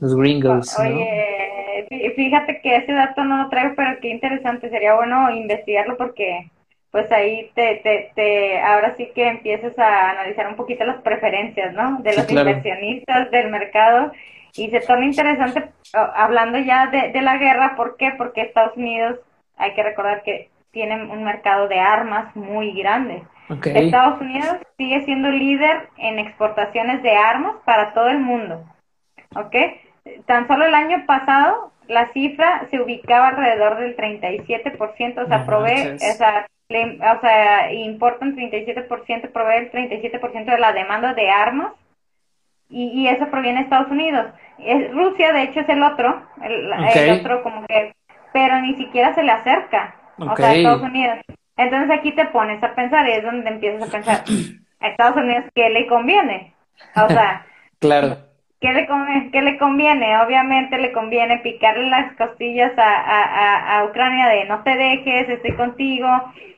los 0.00 0.16
gringos. 0.16 0.76
Oye, 0.80 2.12
fíjate 2.16 2.60
que 2.60 2.76
ese 2.76 2.92
dato 2.92 3.22
no 3.22 3.44
lo 3.44 3.48
traigo, 3.48 3.74
pero 3.76 4.00
qué 4.00 4.08
interesante, 4.08 4.68
sería 4.68 4.96
bueno 4.96 5.30
investigarlo 5.30 5.96
porque 5.96 6.50
pues 6.90 7.10
ahí 7.12 7.50
te, 7.54 7.80
te, 7.84 8.12
te, 8.16 8.60
ahora 8.60 8.94
sí 8.96 9.10
que 9.14 9.28
empiezas 9.28 9.78
a 9.78 10.10
analizar 10.10 10.48
un 10.48 10.56
poquito 10.56 10.84
las 10.84 11.00
preferencias, 11.02 11.72
¿no? 11.74 12.00
De 12.02 12.16
los 12.16 12.28
inversionistas 12.30 13.30
del 13.30 13.50
mercado 13.50 14.12
y 14.56 14.70
se 14.70 14.80
torna 14.80 15.06
interesante 15.06 15.70
hablando 15.92 16.58
ya 16.58 16.88
de, 16.88 17.10
de 17.10 17.22
la 17.22 17.38
guerra, 17.38 17.74
¿por 17.76 17.96
qué? 17.96 18.12
Porque 18.16 18.42
Estados 18.42 18.76
Unidos, 18.76 19.20
hay 19.56 19.74
que 19.74 19.82
recordar 19.84 20.22
que 20.24 20.50
tienen 20.72 21.10
un 21.10 21.24
mercado 21.24 21.68
de 21.68 21.78
armas 21.78 22.34
muy 22.34 22.72
grande. 22.72 23.22
Estados 23.48 24.20
Unidos 24.20 24.58
sigue 24.78 25.04
siendo 25.04 25.30
líder 25.30 25.88
en 25.98 26.18
exportaciones 26.18 27.02
de 27.02 27.16
armas 27.16 27.56
para 27.64 27.92
todo 27.92 28.08
el 28.08 28.20
mundo. 28.20 28.64
¿Ok? 29.36 29.54
Tan 30.26 30.46
solo 30.46 30.66
el 30.66 30.74
año 30.74 31.04
pasado 31.06 31.72
la 31.88 32.12
cifra 32.12 32.66
se 32.70 32.80
ubicaba 32.80 33.28
alrededor 33.28 33.78
del 33.78 33.96
37%, 33.96 35.24
o 35.24 35.26
sea, 35.26 35.44
provee, 35.44 35.94
o 35.94 35.98
sea, 35.98 36.46
o 36.70 37.20
sea, 37.20 37.72
importan 37.72 38.36
37%, 38.36 39.32
provee 39.32 39.56
el 39.56 39.70
37% 39.70 40.44
de 40.44 40.58
la 40.58 40.72
demanda 40.72 41.14
de 41.14 41.28
armas 41.28 41.72
y, 42.70 42.86
y, 42.88 43.08
eso 43.08 43.28
proviene 43.30 43.58
de 43.58 43.64
Estados 43.64 43.90
Unidos. 43.90 44.26
Es, 44.58 44.90
Rusia, 44.92 45.32
de 45.32 45.42
hecho, 45.42 45.60
es 45.60 45.68
el 45.68 45.82
otro, 45.82 46.22
el, 46.42 46.72
el 46.72 47.20
otro 47.20 47.42
como 47.42 47.66
que, 47.66 47.94
pero 48.32 48.60
ni 48.62 48.74
siquiera 48.76 49.14
se 49.14 49.22
le 49.22 49.32
acerca, 49.32 49.94
o 50.18 50.34
sea, 50.36 50.54
Estados 50.54 50.82
Unidos. 50.82 51.18
Entonces 51.56 51.90
aquí 51.90 52.12
te 52.12 52.26
pones 52.26 52.62
a 52.62 52.74
pensar 52.74 53.08
y 53.08 53.12
es 53.12 53.22
donde 53.22 53.48
empiezas 53.48 53.88
a 53.88 53.92
pensar, 53.92 54.24
a 54.80 54.88
Estados 54.88 55.16
Unidos, 55.16 55.44
¿qué 55.54 55.70
le 55.70 55.86
conviene? 55.86 56.54
O 56.96 57.08
sea, 57.08 57.46
claro. 57.78 58.18
¿qué 58.60 58.72
le, 58.72 58.88
¿qué 59.30 59.42
le 59.42 59.58
conviene? 59.58 60.20
Obviamente 60.20 60.78
le 60.78 60.92
conviene 60.92 61.38
picarle 61.38 61.88
las 61.88 62.16
costillas 62.16 62.72
a, 62.76 62.82
a, 62.82 63.78
a, 63.78 63.84
Ucrania 63.84 64.28
de 64.28 64.46
no 64.46 64.62
te 64.62 64.76
dejes, 64.76 65.28
estoy 65.28 65.54
contigo, 65.54 66.08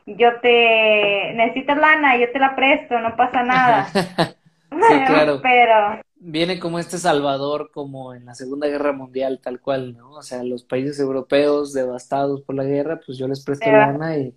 yo 0.07 0.41
te 0.41 1.33
necesitas 1.35 1.77
lana, 1.77 2.17
yo 2.17 2.31
te 2.33 2.39
la 2.39 2.57
presto, 2.57 2.99
no 2.99 3.17
pasa 3.17 3.43
nada. 3.43 3.85
sí, 3.93 5.05
claro. 5.07 5.41
Pero 5.43 6.01
viene 6.19 6.59
como 6.59 6.79
este 6.79 6.99
Salvador, 6.99 7.71
como 7.73 8.15
en 8.15 8.25
la 8.25 8.35
Segunda 8.35 8.67
Guerra 8.67 8.93
Mundial, 8.93 9.41
tal 9.43 9.61
cual, 9.61 9.97
¿no? 9.97 10.11
O 10.13 10.23
sea, 10.23 10.43
los 10.43 10.65
países 10.65 10.99
europeos 10.99 11.73
devastados 11.73 12.43
por 12.43 12.55
la 12.57 12.65
guerra, 12.65 13.01
pues 13.05 13.19
yo 13.19 13.29
les 13.29 13.45
presto 13.45 13.71
lana 13.71 14.17
y 14.17 14.35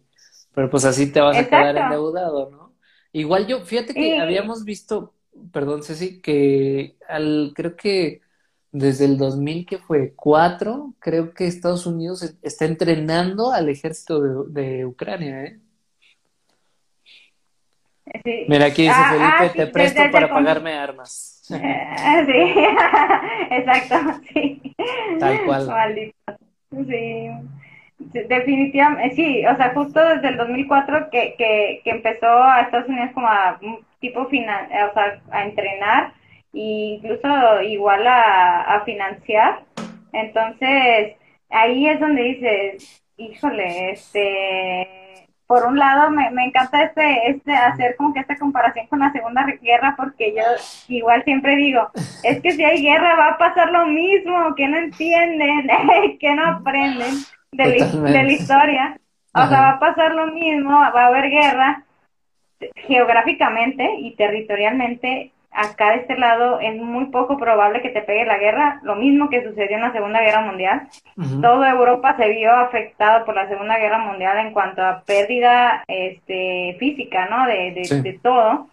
pero 0.54 0.70
pues 0.70 0.86
así 0.86 1.12
te 1.12 1.22
vas 1.22 1.38
a 1.38 1.48
quedar 1.48 1.78
endeudado, 1.78 2.50
¿no? 2.50 2.74
Igual 3.12 3.48
yo, 3.48 3.62
fíjate 3.62 3.94
que 3.94 4.20
habíamos 4.20 4.64
visto, 4.66 5.14
perdón 5.52 5.84
Ceci, 5.84 6.22
que 6.22 6.96
al, 7.08 7.54
creo 7.56 7.76
que 7.76 8.22
desde 8.72 9.06
el 9.06 9.18
2000 9.18 9.66
que 9.66 9.80
fue 9.80 10.14
cuatro, 10.16 10.94
creo 11.00 11.34
que 11.34 11.48
Estados 11.48 11.86
Unidos 11.86 12.36
está 12.42 12.66
entrenando 12.66 13.52
al 13.52 13.70
ejército 13.70 14.46
de, 14.46 14.86
Ucrania, 14.86 15.44
¿eh? 15.44 15.60
Mira, 18.48 18.66
aquí 18.66 18.84
dice 18.84 18.96
ah, 18.96 19.38
Felipe, 19.38 19.62
ah, 19.62 19.66
te 19.66 19.68
presto 19.68 20.02
para 20.12 20.30
pagarme 20.30 20.74
armas. 20.74 21.48
Eh, 21.52 22.26
sí, 22.26 22.66
exacto, 23.56 24.22
sí. 24.34 24.76
Tal 25.20 25.46
cual. 25.46 25.68
Maldito. 25.68 26.16
Sí. 26.88 27.30
Definitivamente, 28.00 29.16
sí, 29.16 29.46
o 29.46 29.56
sea, 29.58 29.74
justo 29.74 30.00
desde 30.00 30.30
el 30.30 30.38
2004 30.38 31.10
que, 31.12 31.36
que, 31.38 31.82
que 31.84 31.90
empezó 31.92 32.28
a 32.44 32.62
Estados 32.62 32.88
Unidos 32.88 33.12
como 33.14 33.28
a 33.28 33.60
tipo 34.00 34.22
o 34.22 34.30
sea, 34.30 35.22
a 35.32 35.44
entrenar 35.44 36.14
e 36.54 36.98
incluso 36.98 37.62
igual 37.62 38.08
a, 38.08 38.62
a 38.76 38.86
financiar. 38.86 39.64
Entonces, 40.14 41.18
ahí 41.50 41.88
es 41.88 42.00
donde 42.00 42.24
dices, 42.24 43.04
híjole, 43.18 43.92
este, 43.92 45.28
por 45.46 45.66
un 45.66 45.78
lado 45.78 46.10
me, 46.10 46.32
me 46.32 46.46
encanta 46.46 46.84
este, 46.84 47.32
este, 47.32 47.54
hacer 47.54 47.96
como 47.98 48.14
que 48.14 48.22
esta 48.22 48.38
comparación 48.38 48.88
con 48.88 49.00
la 49.00 49.12
Segunda 49.12 49.46
Guerra, 49.62 49.96
porque 49.98 50.34
yo 50.34 50.44
igual 50.88 51.24
siempre 51.26 51.58
digo, 51.58 51.90
es 52.24 52.42
que 52.42 52.52
si 52.52 52.64
hay 52.64 52.82
guerra 52.82 53.16
va 53.16 53.28
a 53.32 53.38
pasar 53.38 53.72
lo 53.72 53.88
mismo, 53.88 54.56
que 54.56 54.68
no 54.68 54.78
entienden, 54.78 55.68
que 56.20 56.36
no 56.36 56.46
aprenden 56.46 57.14
de, 57.52 58.24
la, 58.24 58.32
historia. 58.32 59.00
O 59.34 59.48
sea, 59.48 59.62
va 59.62 59.70
a 59.72 59.80
pasar 59.80 60.14
lo 60.16 60.28
mismo, 60.28 60.72
va 60.72 61.04
a 61.04 61.08
haber 61.08 61.30
guerra 61.30 61.84
geográficamente 62.76 63.96
y 64.00 64.16
territorialmente. 64.16 65.32
Acá 65.52 65.92
de 65.92 65.98
este 65.98 66.16
lado 66.16 66.60
es 66.60 66.80
muy 66.80 67.06
poco 67.06 67.38
probable 67.38 67.82
que 67.82 67.90
te 67.90 68.04
pegue 68.04 68.24
la 68.24 68.38
guerra, 68.38 68.80
lo 68.84 68.96
mismo 68.96 69.30
que 69.30 69.44
sucedió 69.44 69.78
en 69.78 69.82
la 69.82 69.92
Segunda 69.92 70.22
Guerra 70.22 70.42
Mundial. 70.42 70.88
Toda 71.42 71.72
Europa 71.72 72.16
se 72.18 72.30
vio 72.30 72.54
afectada 72.54 73.26
por 73.26 73.34
la 73.34 73.48
Segunda 73.48 73.80
Guerra 73.80 73.98
Mundial 73.98 74.38
en 74.38 74.54
cuanto 74.54 74.84
a 74.84 75.02
pérdida 75.02 75.84
este, 75.88 76.76
física, 76.80 77.28
¿no? 77.30 77.48
De, 77.48 77.72
de, 77.72 78.02
de 78.04 78.20
todo. 78.20 78.68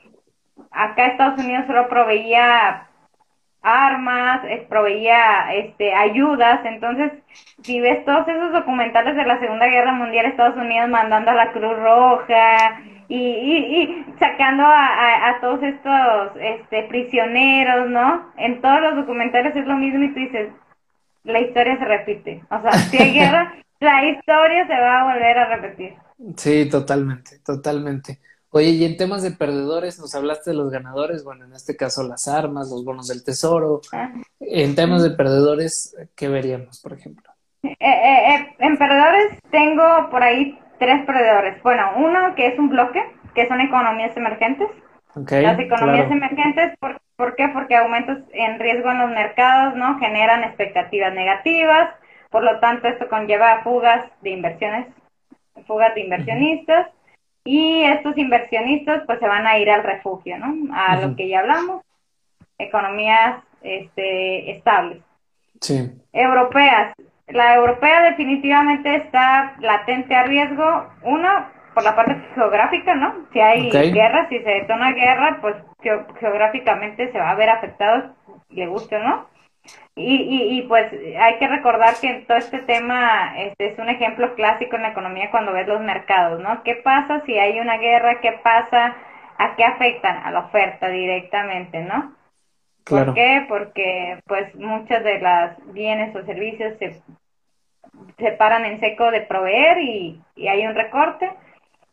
Acá 0.70 1.06
Estados 1.06 1.42
Unidos 1.42 1.64
solo 1.66 1.88
proveía 1.88 2.85
armas, 3.66 4.44
eh, 4.44 4.64
proveía 4.68 5.52
este, 5.54 5.92
ayudas. 5.92 6.60
Entonces, 6.64 7.12
si 7.62 7.80
ves 7.80 8.04
todos 8.04 8.26
esos 8.28 8.52
documentales 8.52 9.16
de 9.16 9.26
la 9.26 9.40
Segunda 9.40 9.66
Guerra 9.66 9.92
Mundial, 9.92 10.26
Estados 10.26 10.56
Unidos 10.56 10.88
mandando 10.88 11.32
a 11.32 11.34
la 11.34 11.52
Cruz 11.52 11.76
Roja 11.76 12.80
y, 13.08 13.18
y, 13.18 14.04
sacando 14.18 14.64
a, 14.64 15.28
a, 15.28 15.40
todos 15.40 15.62
estos 15.62 16.32
este, 16.40 16.84
prisioneros, 16.84 17.90
¿no? 17.90 18.32
En 18.36 18.60
todos 18.60 18.80
los 18.80 18.96
documentales 18.96 19.54
es 19.56 19.66
lo 19.66 19.76
mismo 19.76 20.04
y 20.04 20.14
tú 20.14 20.20
dices, 20.20 20.48
la 21.24 21.40
historia 21.40 21.76
se 21.78 21.84
repite. 21.84 22.42
O 22.50 22.62
sea, 22.62 22.72
si 22.72 22.96
hay 22.98 23.12
guerra, 23.12 23.54
la 23.80 24.04
historia 24.04 24.66
se 24.66 24.74
va 24.74 25.00
a 25.00 25.12
volver 25.12 25.38
a 25.38 25.56
repetir. 25.56 25.94
Sí, 26.36 26.68
totalmente, 26.68 27.38
totalmente. 27.44 28.18
Oye, 28.50 28.70
y 28.70 28.84
en 28.84 28.96
temas 28.96 29.22
de 29.22 29.32
perdedores, 29.32 29.98
nos 29.98 30.14
hablaste 30.14 30.50
de 30.50 30.56
los 30.56 30.70
ganadores, 30.70 31.24
bueno, 31.24 31.44
en 31.44 31.52
este 31.52 31.76
caso 31.76 32.02
las 32.04 32.28
armas, 32.28 32.70
los 32.70 32.84
bonos 32.84 33.08
del 33.08 33.24
tesoro. 33.24 33.80
Ah. 33.92 34.12
En 34.40 34.74
temas 34.74 35.02
de 35.02 35.10
perdedores, 35.10 35.96
¿qué 36.14 36.28
veríamos, 36.28 36.80
por 36.80 36.92
ejemplo? 36.92 37.30
Eh, 37.62 37.76
eh, 37.80 38.34
eh, 38.34 38.56
en 38.60 38.78
perdedores 38.78 39.38
tengo 39.50 40.08
por 40.10 40.22
ahí 40.22 40.58
tres 40.78 41.04
perdedores. 41.04 41.62
Bueno, 41.62 41.90
uno 41.96 42.34
que 42.34 42.46
es 42.46 42.58
un 42.58 42.68
bloque, 42.68 43.02
que 43.34 43.48
son 43.48 43.60
economías 43.60 44.16
emergentes. 44.16 44.68
Las 45.14 45.58
economías 45.58 46.10
emergentes, 46.10 46.76
¿por, 46.78 47.00
¿por 47.16 47.36
qué? 47.36 47.48
Porque 47.48 47.74
aumentos 47.74 48.18
en 48.32 48.58
riesgo 48.58 48.90
en 48.90 48.98
los 48.98 49.10
mercados, 49.10 49.74
¿no? 49.74 49.98
Generan 49.98 50.44
expectativas 50.44 51.12
negativas, 51.14 51.88
por 52.30 52.44
lo 52.44 52.60
tanto 52.60 52.86
esto 52.86 53.08
conlleva 53.08 53.62
fugas 53.62 54.04
de 54.20 54.30
inversiones, 54.30 54.88
fugas 55.66 55.94
de 55.94 56.02
inversionistas 56.02 56.88
y 57.46 57.84
estos 57.84 58.18
inversionistas 58.18 59.04
pues 59.06 59.18
se 59.20 59.28
van 59.28 59.46
a 59.46 59.58
ir 59.58 59.70
al 59.70 59.84
refugio, 59.84 60.36
¿no? 60.38 60.74
A 60.74 60.96
lo 60.96 61.16
que 61.16 61.28
ya 61.28 61.40
hablamos, 61.40 61.82
economías 62.58 63.42
este, 63.62 64.50
estables. 64.50 64.98
Sí. 65.60 65.90
Europeas. 66.12 66.92
La 67.28 67.54
europea 67.54 68.02
definitivamente 68.02 68.96
está 68.96 69.54
latente 69.60 70.14
a 70.14 70.24
riesgo, 70.24 70.88
uno, 71.02 71.46
por 71.72 71.84
la 71.84 71.96
parte 71.96 72.16
geográfica, 72.34 72.94
¿no? 72.94 73.26
Si 73.32 73.40
hay 73.40 73.70
guerra, 73.70 74.28
si 74.28 74.38
se 74.38 74.50
detona 74.50 74.92
guerra, 74.92 75.38
pues 75.40 75.56
geográficamente 76.20 77.10
se 77.12 77.18
va 77.18 77.30
a 77.30 77.34
ver 77.34 77.50
afectado, 77.50 78.14
le 78.50 78.66
guste 78.66 78.96
o 78.96 79.00
no. 79.00 79.35
Y, 79.94 80.14
y, 80.14 80.58
y, 80.58 80.62
pues 80.62 80.92
hay 81.18 81.38
que 81.38 81.48
recordar 81.48 81.94
que 82.00 82.24
todo 82.28 82.36
este 82.36 82.58
tema 82.58 83.34
este, 83.38 83.68
es 83.68 83.78
un 83.78 83.88
ejemplo 83.88 84.34
clásico 84.34 84.76
en 84.76 84.82
la 84.82 84.90
economía 84.90 85.30
cuando 85.30 85.52
ves 85.52 85.66
los 85.66 85.80
mercados, 85.80 86.40
¿no? 86.40 86.62
¿Qué 86.62 86.74
pasa 86.74 87.22
si 87.24 87.38
hay 87.38 87.58
una 87.60 87.78
guerra? 87.78 88.20
¿Qué 88.20 88.32
pasa? 88.42 88.94
¿A 89.38 89.56
qué 89.56 89.64
afectan? 89.64 90.18
A 90.18 90.30
la 90.30 90.40
oferta 90.40 90.88
directamente, 90.88 91.80
¿no? 91.80 92.14
¿Por 92.84 93.14
qué? 93.14 93.46
Porque 93.48 94.20
pues 94.26 94.54
muchas 94.54 95.02
de 95.02 95.18
las 95.18 95.56
bienes 95.72 96.14
o 96.14 96.24
servicios 96.24 96.78
se, 96.78 97.00
se 98.18 98.32
paran 98.32 98.64
en 98.64 98.78
seco 98.80 99.10
de 99.10 99.22
proveer 99.22 99.78
y, 99.78 100.20
y 100.36 100.48
hay 100.48 100.66
un 100.66 100.74
recorte. 100.74 101.30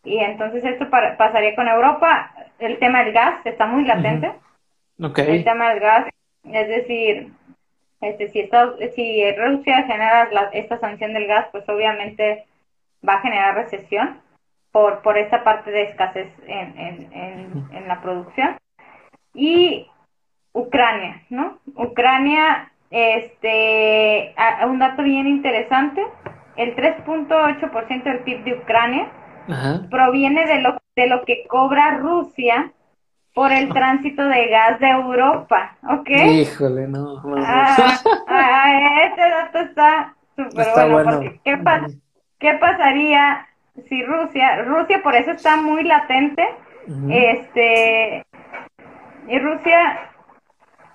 Y 0.03 0.19
entonces 0.19 0.63
esto 0.63 0.89
pasaría 0.89 1.55
con 1.55 1.67
Europa. 1.67 2.31
El 2.59 2.77
tema 2.79 3.03
del 3.03 3.13
gas 3.13 3.45
está 3.45 3.65
muy 3.65 3.85
latente. 3.85 4.33
El 5.37 5.43
tema 5.43 5.69
del 5.69 5.79
gas, 5.79 6.05
es 6.43 6.67
decir, 6.67 7.31
este, 8.03 8.29
si, 8.29 8.49
si 8.95 9.31
Rusia 9.35 9.83
genera 9.83 10.29
esta 10.53 10.77
sanción 10.79 11.13
del 11.13 11.27
gas, 11.27 11.47
pues 11.51 11.67
obviamente 11.69 12.45
va 13.07 13.15
a 13.15 13.21
generar 13.21 13.55
recesión 13.55 14.21
por, 14.71 15.01
por 15.01 15.17
esta 15.17 15.43
parte 15.43 15.71
de 15.71 15.83
escasez 15.83 16.27
en, 16.47 16.77
en, 16.77 17.67
en, 17.71 17.87
la 17.87 18.01
producción. 18.01 18.57
Y 19.33 19.87
Ucrania, 20.53 21.21
¿no? 21.29 21.59
Ucrania, 21.75 22.71
este, 22.89 24.35
un 24.65 24.79
dato 24.79 25.03
bien 25.03 25.27
interesante, 25.27 26.01
el 26.55 26.75
3.8% 26.75 28.03
del 28.03 28.19
PIB 28.19 28.43
de 28.43 28.53
Ucrania 28.53 29.11
proviene 29.89 30.45
de 30.45 30.61
lo 30.61 30.77
de 30.95 31.07
lo 31.07 31.25
que 31.25 31.45
cobra 31.47 31.97
Rusia 31.97 32.71
por 33.33 33.51
el 33.51 33.69
tránsito 33.73 34.23
de 34.27 34.47
gas 34.47 34.79
de 34.79 34.89
Europa, 34.89 35.75
¿ok? 35.89 36.09
Híjole, 36.09 36.87
no. 36.87 37.21
no, 37.23 37.35
Ah, 37.37 37.75
ah, 38.27 39.03
este 39.05 39.21
dato 39.21 39.59
está 39.59 40.15
súper 40.35 40.67
bueno, 40.73 40.93
bueno. 40.93 41.11
porque 41.11 41.39
¿qué, 41.43 41.59
¿qué 42.39 42.53
pasaría 42.55 43.47
si 43.87 44.03
Rusia, 44.03 44.61
Rusia 44.63 45.01
por 45.03 45.15
eso 45.15 45.31
está 45.31 45.57
muy 45.57 45.83
latente, 45.83 46.43
este, 47.09 48.23
y 49.27 49.39
Rusia 49.39 50.11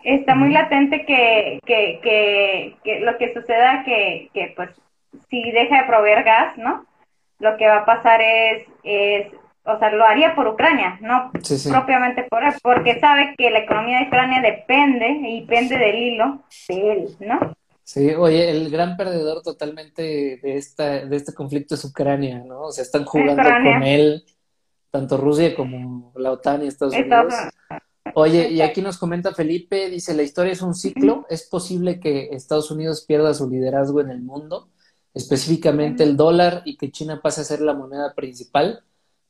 está 0.05 0.35
muy 0.35 0.51
latente 0.53 1.05
que, 1.05 1.59
que, 1.67 2.01
que, 2.03 2.77
que 2.85 3.01
lo 3.01 3.17
que 3.19 3.35
suceda 3.35 3.83
que, 3.85 4.31
que 4.33 4.53
pues 4.55 4.71
si 5.29 5.51
deja 5.51 5.79
de 5.83 5.87
proveer 5.89 6.23
gas, 6.25 6.57
¿no? 6.59 6.85
Lo 7.41 7.57
que 7.57 7.67
va 7.67 7.79
a 7.79 7.85
pasar 7.85 8.21
es, 8.21 8.67
es, 8.83 9.33
o 9.69 9.79
sea, 9.79 9.91
lo 9.93 10.05
haría 10.05 10.35
por 10.35 10.49
Ucrania, 10.49 10.99
no 11.01 11.31
Sí, 11.43 11.59
sí. 11.59 11.71
propiamente 11.71 12.25
por 12.25 12.43
él, 12.43 12.55
porque 12.63 12.99
sabe 13.01 13.35
que 13.37 13.51
la 13.51 13.61
economía 13.61 14.01
de 14.01 14.07
Ucrania 14.07 14.41
depende 14.43 15.09
y 15.23 15.41
depende 15.43 15.77
del 15.79 15.95
hilo 15.97 16.43
de 16.69 16.93
él, 16.93 17.17
¿no? 17.21 17.55
Sí, 17.85 18.11
oye, 18.15 18.51
el 18.51 18.69
gran 18.71 18.97
perdedor 18.97 19.43
totalmente 19.43 20.03
de 20.43 20.57
esta, 20.57 21.07
de 21.07 21.17
este 21.17 21.33
conflicto 21.33 21.75
es 21.75 21.85
Ucrania, 21.85 22.43
¿no? 22.47 22.63
O 22.65 22.73
sea, 22.73 22.83
están 22.83 23.05
jugando 23.05 23.33
Ucrania. 23.35 23.75
con 23.79 23.83
él, 23.85 24.25
tanto 24.91 25.17
Rusia 25.17 25.55
como 25.55 26.13
la 26.17 26.33
OTAN 26.33 26.65
y 26.65 26.69
Estados 26.69 26.95
Estados 26.95 27.33
Unidos. 27.33 27.55
Oye, 28.15 28.51
y 28.51 28.61
aquí 28.63 28.81
nos 28.83 28.99
comenta 28.99 29.35
Felipe, 29.35 29.89
dice, 29.91 30.15
la 30.15 30.23
historia 30.23 30.53
es 30.53 30.63
un 30.63 30.75
ciclo, 30.75 31.27
es 31.29 31.47
posible 31.49 32.01
que 32.01 32.29
Estados 32.33 32.71
Unidos 32.71 33.05
pierda 33.07 33.35
su 33.35 33.49
liderazgo 33.49 34.01
en 34.01 34.11
el 34.11 34.21
mundo, 34.23 34.71
específicamente 35.15 36.03
el 36.05 36.17
dólar, 36.17 36.63
y 36.65 36.77
que 36.77 36.91
China 36.91 37.21
pase 37.23 37.43
a 37.43 37.45
ser 37.45 37.61
la 37.61 37.75
moneda 37.75 38.15
principal. 38.15 38.83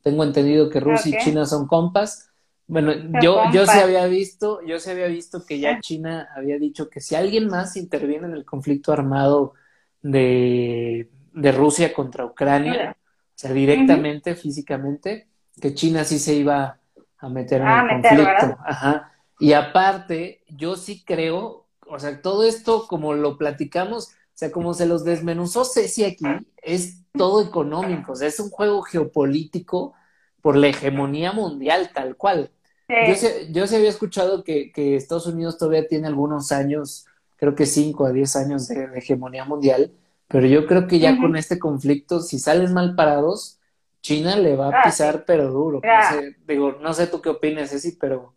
Tengo 0.09 0.25
entendido 0.25 0.71
que 0.71 0.81
Rusia 0.81 1.19
y 1.21 1.25
China 1.25 1.45
son 1.45 1.67
compas. 1.67 2.31
Bueno, 2.67 2.93
yo, 3.23 3.43
yo 3.53 3.63
sí 3.63 3.67
compas. 3.67 3.83
había 3.83 4.07
visto, 4.07 4.61
yo 4.67 4.79
sí 4.79 4.91
había 4.91 5.07
visto 5.07 5.45
que 5.45 5.59
ya 5.59 5.73
Ah. 5.77 5.81
China 5.81 6.29
había 6.35 6.59
dicho 6.59 6.89
que 6.89 7.01
si 7.01 7.15
alguien 7.15 7.49
más 7.49 7.77
interviene 7.77 8.27
en 8.27 8.33
el 8.35 8.45
conflicto 8.45 8.93
armado 8.93 9.55
de, 10.03 11.11
de 11.33 11.53
Rusia 11.53 11.93
contra 11.93 12.25
Ucrania, 12.25 12.97
o 13.01 13.33
sea, 13.35 13.53
directamente, 13.53 14.35
físicamente, 14.35 15.29
que 15.61 15.75
China 15.75 16.05
sí 16.05 16.19
se 16.19 16.35
iba 16.35 16.79
a 17.19 17.29
meter 17.29 17.61
en 17.61 17.67
Ah, 17.67 17.81
el 17.91 17.97
meter, 17.97 18.11
conflicto. 18.17 18.47
¿verdad? 18.47 18.59
Ajá. 18.67 19.13
Y 19.41 19.53
aparte, 19.53 20.43
yo 20.49 20.77
sí 20.77 21.05
creo, 21.05 21.67
o 21.87 21.99
sea, 21.99 22.21
todo 22.23 22.45
esto 22.45 22.87
como 22.89 23.15
lo 23.15 23.37
platicamos, 23.37 24.09
o 24.09 24.39
sea, 24.39 24.51
como 24.53 24.73
se 24.75 24.87
los 24.87 25.05
desmenuzó 25.05 25.65
Ceci 25.65 26.05
aquí, 26.05 26.27
es 26.63 27.03
todo 27.17 27.43
económico, 27.43 28.13
o 28.13 28.17
sea, 28.17 28.29
es 28.29 28.39
un 28.41 28.51
juego 28.51 28.83
geopolítico 28.83 29.95
por 30.43 30.57
la 30.57 30.69
hegemonía 30.69 31.33
mundial, 31.33 31.91
tal 31.95 32.17
cual. 32.17 32.51
Yo 32.89 33.15
sí, 33.15 33.27
yo 33.51 33.67
sí 33.67 33.77
había 33.77 33.91
escuchado 33.91 34.45
que, 34.45 34.73
que 34.73 34.97
Estados 34.97 35.27
Unidos 35.27 35.59
todavía 35.59 35.87
tiene 35.87 36.07
algunos 36.09 36.53
años, 36.53 37.07
creo 37.37 37.55
que 37.55 37.67
5 37.67 38.07
a 38.07 38.13
10 38.13 38.35
años 38.37 38.67
de, 38.69 38.87
de 38.89 38.99
hegemonía 38.99 39.45
mundial, 39.45 39.93
pero 40.27 40.47
yo 40.47 40.67
creo 40.67 40.87
que 40.87 40.99
ya 40.99 41.19
con 41.19 41.37
este 41.37 41.59
conflicto, 41.59 42.21
si 42.21 42.39
salen 42.39 42.73
mal 42.73 42.95
parados, 42.95 43.59
China 44.01 44.37
le 44.37 44.57
va 44.57 44.69
a 44.69 44.81
Ah, 44.81 44.83
pisar, 44.85 45.25
pero 45.27 45.51
duro. 45.51 45.81
No 45.83 45.91
Ah. 45.91 46.13
sé, 46.13 46.37
digo, 46.47 46.73
no 46.81 46.95
sé 46.95 47.07
tú 47.09 47.21
qué 47.21 47.29
opinas, 47.31 47.71
Ceci, 47.71 47.93
pero, 48.01 48.35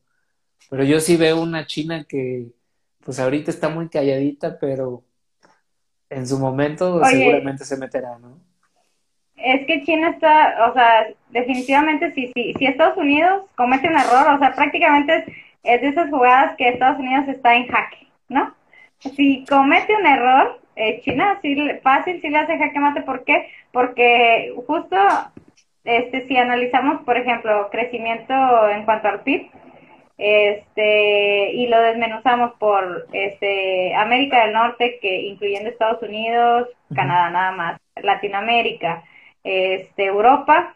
pero 0.70 0.84
yo 0.84 1.00
sí 1.00 1.18
veo 1.18 1.42
una 1.42 1.66
China 1.68 2.06
que, 2.06 2.52
pues 3.04 3.20
ahorita 3.20 3.52
está 3.52 3.70
muy 3.70 3.90
calladita, 3.90 4.60
pero 4.60 5.04
en 6.10 6.28
su 6.28 6.38
momento 6.40 6.96
Oye. 6.96 7.06
seguramente 7.10 7.66
se 7.66 7.78
meterá, 7.78 8.18
¿no? 8.20 8.40
Es 9.44 9.66
que 9.66 9.84
China 9.84 10.10
está, 10.10 10.70
o 10.70 10.74
sea, 10.74 11.08
definitivamente 11.30 12.12
si, 12.14 12.32
si, 12.34 12.54
si 12.54 12.66
Estados 12.66 12.98
Unidos 12.98 13.44
comete 13.56 13.88
un 13.88 13.96
error, 13.96 14.36
o 14.36 14.40
sea, 14.40 14.54
prácticamente 14.54 15.16
es, 15.16 15.26
es 15.64 15.82
de 15.82 15.88
esas 15.90 16.10
jugadas 16.10 16.56
que 16.58 16.70
Estados 16.70 17.00
Unidos 17.00 17.28
está 17.28 17.56
en 17.56 17.68
jaque, 17.68 18.08
¿no? 18.30 18.54
Si 19.00 19.46
comete 19.46 19.96
un 19.96 20.06
error, 20.06 20.60
eh, 20.76 21.02
China 21.02 21.40
sí, 21.42 21.56
fácil 21.84 22.22
sí 22.22 22.30
le 22.30 22.38
hace 22.38 22.58
jaque 22.58 22.80
mate, 22.80 23.02
¿por 23.02 23.24
qué? 23.24 23.50
Porque 23.72 24.54
justo, 24.68 24.98
este, 25.84 26.28
si 26.28 26.38
analizamos, 26.38 27.04
por 27.04 27.18
ejemplo, 27.18 27.70
crecimiento 27.72 28.34
en 28.70 28.86
cuanto 28.86 29.08
al 29.08 29.22
PIB, 29.22 29.50
este, 30.18 31.52
y 31.54 31.68
lo 31.68 31.82
desmenuzamos 31.82 32.54
por 32.60 33.08
este, 33.12 33.96
América 33.96 34.44
del 34.44 34.54
Norte, 34.54 35.00
que 35.02 35.22
incluyendo 35.22 35.70
Estados 35.70 36.04
Unidos. 36.04 36.68
Canadá 36.94 37.32
nada 37.32 37.52
más, 37.54 37.82
Latinoamérica, 37.96 39.04
este, 39.44 40.06
Europa, 40.06 40.76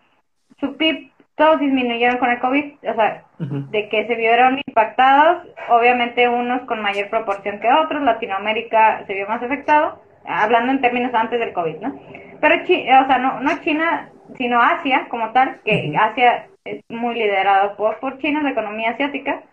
su 0.60 0.76
PIB 0.78 1.12
todos 1.36 1.60
disminuyeron 1.60 2.18
con 2.18 2.32
el 2.32 2.40
COVID, 2.40 2.74
o 2.90 2.94
sea, 2.96 3.24
de 3.40 3.90
que 3.90 4.08
se 4.08 4.16
vieron 4.16 4.58
impactados, 4.66 5.44
obviamente 5.70 6.30
unos 6.30 6.62
con 6.62 6.82
mayor 6.82 7.10
proporción 7.10 7.60
que 7.60 7.72
otros, 7.72 8.02
Latinoamérica 8.04 9.04
se 9.06 9.14
vio 9.14 9.28
más 9.28 9.44
afectado, 9.44 10.02
hablando 10.26 10.72
en 10.72 10.80
términos 10.82 11.14
antes 11.14 11.40
del 11.40 11.52
COVID, 11.52 11.76
¿no? 11.82 12.00
Pero, 12.40 12.64
Chi- 12.64 12.84
o 12.90 13.06
sea, 13.08 13.18
no, 13.18 13.42
no 13.42 13.52
China, 13.62 14.10
sino 14.38 14.62
Asia 14.62 15.08
como 15.10 15.32
tal, 15.32 15.60
que. 15.66 15.94
Asia 15.98 16.48
es 16.64 16.82
muy 16.90 17.16
liderado 17.16 17.76
por, 17.76 18.00
por 18.00 18.18
China, 18.20 18.42
la 18.42 18.52
economía 18.52 18.92
asiática, 18.92 19.44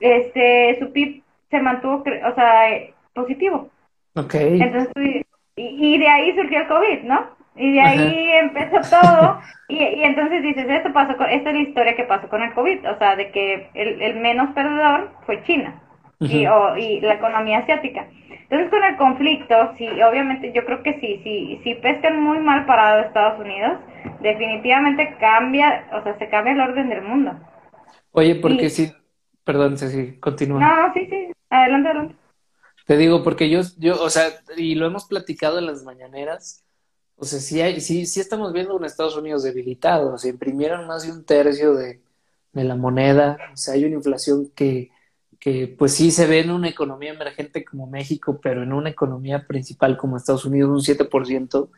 este, 0.00 0.78
su 0.78 0.92
PIB 0.92 1.22
se 1.50 1.60
mantuvo, 1.60 2.02
o 2.26 2.34
sea, 2.34 2.70
positivo. 3.14 3.68
Ok. 4.16 4.34
Entonces, 4.34 5.24
y, 5.56 5.94
y 5.94 5.98
de 5.98 6.08
ahí 6.08 6.34
surgió 6.34 6.60
el 6.60 6.68
COVID, 6.68 7.02
¿no? 7.02 7.41
Y 7.56 7.72
de 7.74 7.80
Ajá. 7.80 7.90
ahí 7.90 8.30
empezó 8.32 8.88
todo. 8.90 9.40
Y, 9.68 9.76
y 9.78 10.02
entonces 10.04 10.42
dices, 10.42 10.66
esto 10.68 10.92
pasó 10.92 11.16
con, 11.16 11.28
esta 11.28 11.50
es 11.50 11.56
la 11.56 11.62
historia 11.62 11.96
que 11.96 12.04
pasó 12.04 12.28
con 12.28 12.42
el 12.42 12.52
COVID, 12.54 12.90
o 12.90 12.98
sea, 12.98 13.16
de 13.16 13.30
que 13.30 13.68
el, 13.74 14.02
el 14.02 14.20
menos 14.20 14.50
perdedor 14.54 15.12
fue 15.26 15.42
China 15.44 15.80
y, 16.26 16.46
o- 16.46 16.76
y 16.76 17.00
la 17.00 17.14
economía 17.14 17.58
asiática. 17.58 18.06
Entonces, 18.30 18.68
con 18.70 18.84
el 18.84 18.96
conflicto, 18.96 19.72
sí, 19.78 19.86
obviamente, 20.02 20.52
yo 20.52 20.64
creo 20.66 20.82
que 20.82 20.94
sí, 21.00 21.20
sí, 21.24 21.60
si 21.64 21.74
pescan 21.76 22.20
muy 22.20 22.38
mal 22.38 22.66
parado 22.66 23.00
Estados 23.00 23.40
Unidos, 23.40 23.78
definitivamente 24.20 25.16
cambia, 25.18 25.86
o 25.92 26.02
sea, 26.02 26.18
se 26.18 26.28
cambia 26.28 26.52
el 26.52 26.60
orden 26.60 26.88
del 26.90 27.02
mundo. 27.02 27.32
Oye, 28.12 28.34
porque 28.36 28.66
Y- 28.66 28.70
sí, 28.70 28.92
perdón, 29.44 29.78
Ceci, 29.78 30.18
continúa. 30.20 30.60
No, 30.60 30.88
no, 30.88 30.94
sí, 30.94 31.06
sí, 31.08 31.32
adelante, 31.50 31.88
adelante. 31.88 32.14
Te 32.86 32.96
digo, 32.96 33.22
porque 33.22 33.48
yo, 33.48 33.60
yo, 33.78 34.00
o 34.02 34.10
sea, 34.10 34.28
y 34.56 34.74
lo 34.74 34.86
hemos 34.86 35.04
platicado 35.06 35.58
en 35.58 35.66
las 35.66 35.84
mañaneras, 35.84 36.61
o 37.22 37.24
sea, 37.24 37.38
sí 37.40 37.60
hay, 37.60 37.80
sí, 37.80 38.06
sí 38.06 38.20
estamos 38.20 38.52
viendo 38.52 38.74
un 38.76 38.84
Estados 38.84 39.16
Unidos 39.16 39.44
debilitado, 39.44 40.14
o 40.14 40.18
sea, 40.18 40.30
imprimieron 40.30 40.86
más 40.88 41.04
de 41.04 41.12
un 41.12 41.24
tercio 41.24 41.74
de, 41.74 42.02
de 42.52 42.64
la 42.64 42.76
moneda, 42.76 43.44
o 43.54 43.56
sea, 43.56 43.74
hay 43.74 43.84
una 43.84 43.94
inflación 43.96 44.50
que, 44.56 44.90
que 45.38 45.68
pues 45.78 45.94
sí 45.94 46.10
se 46.10 46.26
ve 46.26 46.40
en 46.40 46.50
una 46.50 46.68
economía 46.68 47.12
emergente 47.12 47.64
como 47.64 47.86
México, 47.86 48.40
pero 48.42 48.62
en 48.64 48.72
una 48.72 48.90
economía 48.90 49.46
principal 49.46 49.96
como 49.96 50.16
Estados 50.16 50.44
Unidos, 50.46 50.70
un 50.70 50.82
7%, 50.82 51.70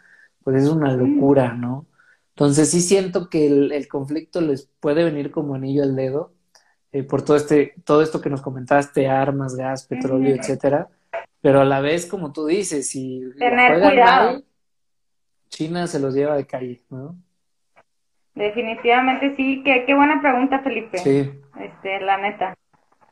pues 0.43 0.63
es 0.63 0.69
una 0.71 0.95
locura, 0.95 1.55
¿no? 1.55 1.87
Entonces 2.31 2.71
sí 2.71 2.81
siento 2.81 3.29
que 3.31 3.47
el, 3.47 3.73
el 3.73 3.87
conflicto 3.89 4.41
les 4.41 4.69
puede 4.81 5.05
venir 5.05 5.31
como 5.31 5.55
anillo 5.55 5.83
al 5.83 5.95
dedo, 5.97 6.33
eh, 6.93 7.03
por 7.05 7.23
todo 7.23 7.37
este, 7.37 7.75
todo 7.85 8.03
esto 8.03 8.21
que 8.21 8.31
nos 8.31 8.43
comentaste, 8.43 9.09
armas, 9.09 9.57
gas, 9.57 9.87
petróleo, 9.87 10.35
etcétera. 10.35 10.89
Pero 11.41 11.61
a 11.61 11.65
la 11.65 11.81
vez, 11.81 12.07
como 12.07 12.33
tú 12.33 12.47
dices, 12.47 12.89
si 12.89 13.23
Tener 13.39 13.81
cuidado. 13.81 14.33
mal, 14.33 14.45
China 15.55 15.87
se 15.87 16.01
los 16.01 16.15
lleva 16.15 16.37
de 16.37 16.47
calle, 16.47 16.85
¿no? 16.91 17.17
Definitivamente 18.35 19.37
sí, 19.37 19.63
qué, 19.65 19.85
qué 19.87 19.95
buena 19.95 20.21
pregunta, 20.21 20.61
Felipe. 20.61 20.99
Sí, 20.99 21.31
Este, 21.61 22.01
la 22.01 22.19
neta. 22.19 22.55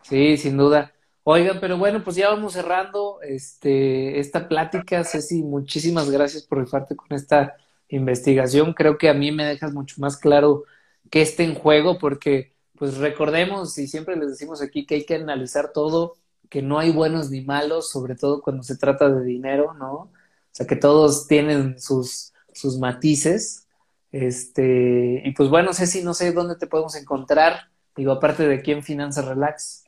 sí, 0.03 0.37
sin 0.37 0.57
duda. 0.57 0.93
Oigan, 1.25 1.61
pero 1.61 1.79
bueno, 1.79 2.03
pues 2.03 2.17
ya 2.17 2.31
vamos 2.31 2.55
cerrando 2.55 3.21
este, 3.23 4.19
esta 4.19 4.49
plática. 4.49 5.05
Ceci, 5.05 5.43
muchísimas 5.45 6.11
gracias 6.11 6.43
por 6.45 6.59
rifarte 6.59 6.97
con 6.97 7.07
esta 7.13 7.55
investigación. 7.89 8.75
Creo 8.75 8.99
que 8.99 9.09
a 9.09 9.15
mí 9.15 9.31
me 9.31 9.45
dejas 9.45 9.73
mucho 9.73 9.97
más 10.01 10.17
claro 10.17 10.65
qué 11.11 11.23
está 11.23 11.45
en 11.45 11.55
juego, 11.55 11.99
porque 11.99 12.53
pues 12.77 12.97
recordemos, 12.99 13.79
y 13.79 13.87
siempre 13.87 14.17
les 14.17 14.31
decimos 14.31 14.61
aquí 14.63 14.87
que 14.87 14.97
hay 14.97 15.05
que 15.05 15.15
analizar 15.15 15.73
todo, 15.73 16.17
que 16.51 16.63
no 16.63 16.79
hay 16.81 16.91
buenos 16.91 17.31
ni 17.31 17.43
malos, 17.43 17.91
sobre 17.91 18.17
todo 18.17 18.43
cuando 18.43 18.65
se 18.65 18.77
trata 18.77 19.09
de 19.09 19.25
dinero, 19.25 19.75
¿no? 19.75 19.93
O 19.95 20.11
sea, 20.51 20.67
que 20.67 20.77
todos 20.77 21.29
tienen 21.29 21.79
sus, 21.79 22.32
sus 22.53 22.79
matices. 22.79 23.69
Este, 24.11 25.23
y 25.25 25.33
pues 25.33 25.49
bueno, 25.49 25.73
Ceci, 25.73 26.03
no 26.03 26.15
sé 26.15 26.33
dónde 26.33 26.57
te 26.57 26.67
podemos 26.67 26.95
encontrar. 27.01 27.69
Digo, 27.97 28.13
aparte 28.13 28.47
de 28.47 28.57
aquí 28.57 28.73
en 28.73 28.83
Finanzas 28.83 29.27
Relax. 29.27 29.85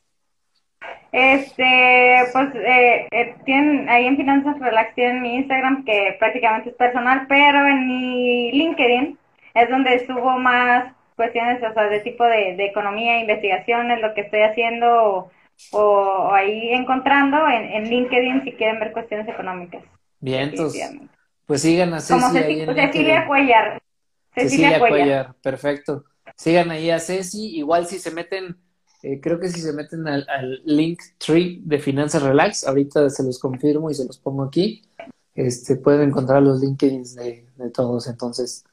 Este, 1.12 2.24
pues 2.32 2.48
eh, 2.56 3.06
eh, 3.10 3.36
tienen, 3.44 3.88
ahí 3.88 4.06
en 4.06 4.16
Finanzas 4.16 4.58
Relax 4.58 4.94
tienen 4.94 5.22
mi 5.22 5.36
Instagram 5.36 5.84
que 5.84 6.16
prácticamente 6.18 6.70
es 6.70 6.76
personal, 6.76 7.26
pero 7.28 7.66
en 7.66 7.86
mi 7.86 8.50
LinkedIn 8.50 9.16
es 9.54 9.70
donde 9.70 10.04
subo 10.06 10.38
más 10.38 10.92
cuestiones, 11.14 11.62
o 11.62 11.72
sea, 11.72 11.84
de 11.84 12.00
tipo 12.00 12.24
de, 12.24 12.56
de 12.56 12.66
economía, 12.66 13.20
investigaciones, 13.20 14.00
lo 14.00 14.12
que 14.14 14.22
estoy 14.22 14.40
haciendo 14.40 14.88
o, 15.04 15.30
o 15.70 16.32
ahí 16.32 16.72
encontrando 16.72 17.46
en, 17.48 17.62
en 17.62 17.84
LinkedIn 17.88 18.42
si 18.42 18.52
quieren 18.52 18.80
ver 18.80 18.92
cuestiones 18.92 19.28
económicas. 19.28 19.84
Bien, 20.18 20.48
entonces. 20.48 20.98
Pues 21.46 21.62
sigan 21.62 21.94
a 21.94 22.00
Como 22.00 22.20
Ceci 22.20 22.38
Ceci- 22.38 22.44
ahí 22.44 22.60
en 22.60 22.74
Cecilia. 22.74 23.26
Cuellar. 23.26 23.82
Cecilia, 24.34 24.48
Cecilia 24.48 24.78
Cuellar. 24.78 24.98
Cuellar, 24.98 25.34
perfecto. 25.42 26.04
sigan 26.36 26.70
ahí 26.70 26.90
a 26.90 26.98
Ceci. 27.00 27.56
Igual 27.56 27.86
si 27.86 27.98
se 27.98 28.10
meten, 28.10 28.56
eh, 29.02 29.20
creo 29.20 29.38
que 29.38 29.48
si 29.48 29.60
se 29.60 29.72
meten 29.72 30.06
al, 30.08 30.26
link 30.64 31.00
tree 31.18 31.60
de 31.64 31.78
Finanzas 31.78 32.22
Relax, 32.22 32.66
ahorita 32.66 33.08
se 33.10 33.22
los 33.22 33.38
confirmo 33.38 33.90
y 33.90 33.94
se 33.94 34.04
los 34.04 34.18
pongo 34.18 34.44
aquí. 34.44 34.82
Este, 35.34 35.76
pueden 35.76 36.08
encontrar 36.08 36.42
los 36.42 36.60
LinkedIn 36.60 37.02
de, 37.14 37.46
de 37.56 37.70
todos. 37.70 38.06
Entonces, 38.06 38.64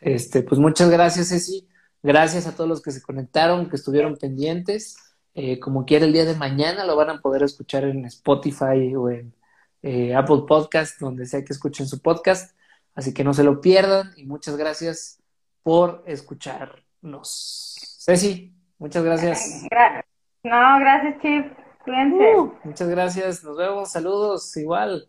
este, 0.00 0.42
pues 0.42 0.60
muchas 0.60 0.90
gracias, 0.90 1.28
Ceci. 1.28 1.66
Gracias 2.02 2.46
a 2.46 2.54
todos 2.54 2.68
los 2.68 2.80
que 2.82 2.92
se 2.92 3.02
conectaron, 3.02 3.68
que 3.68 3.76
estuvieron 3.76 4.16
pendientes. 4.16 4.96
Eh, 5.34 5.58
como 5.58 5.84
quiera, 5.84 6.04
el 6.04 6.12
día 6.12 6.24
de 6.24 6.34
mañana 6.34 6.84
lo 6.84 6.96
van 6.96 7.10
a 7.10 7.20
poder 7.20 7.42
escuchar 7.42 7.84
en 7.84 8.04
Spotify 8.04 8.94
o 8.96 9.10
en 9.10 9.32
eh, 9.82 10.14
Apple 10.14 10.42
Podcast, 10.46 10.98
donde 11.00 11.26
sea 11.26 11.44
que 11.44 11.52
escuchen 11.52 11.86
su 11.86 12.00
podcast. 12.00 12.56
Así 12.94 13.14
que 13.14 13.24
no 13.24 13.32
se 13.32 13.44
lo 13.44 13.60
pierdan 13.60 14.12
y 14.16 14.24
muchas 14.24 14.56
gracias 14.56 15.22
por 15.62 16.02
escucharnos. 16.06 17.76
Ceci, 18.04 18.52
muchas 18.78 19.04
gracias. 19.04 19.62
no, 20.42 20.78
gracias, 20.80 21.22
Chip. 21.22 21.52
Cuídense. 21.84 22.36
Uh, 22.36 22.52
muchas 22.64 22.88
gracias. 22.88 23.44
Nos 23.44 23.56
vemos. 23.56 23.90
Saludos. 23.90 24.56
Igual. 24.56 25.08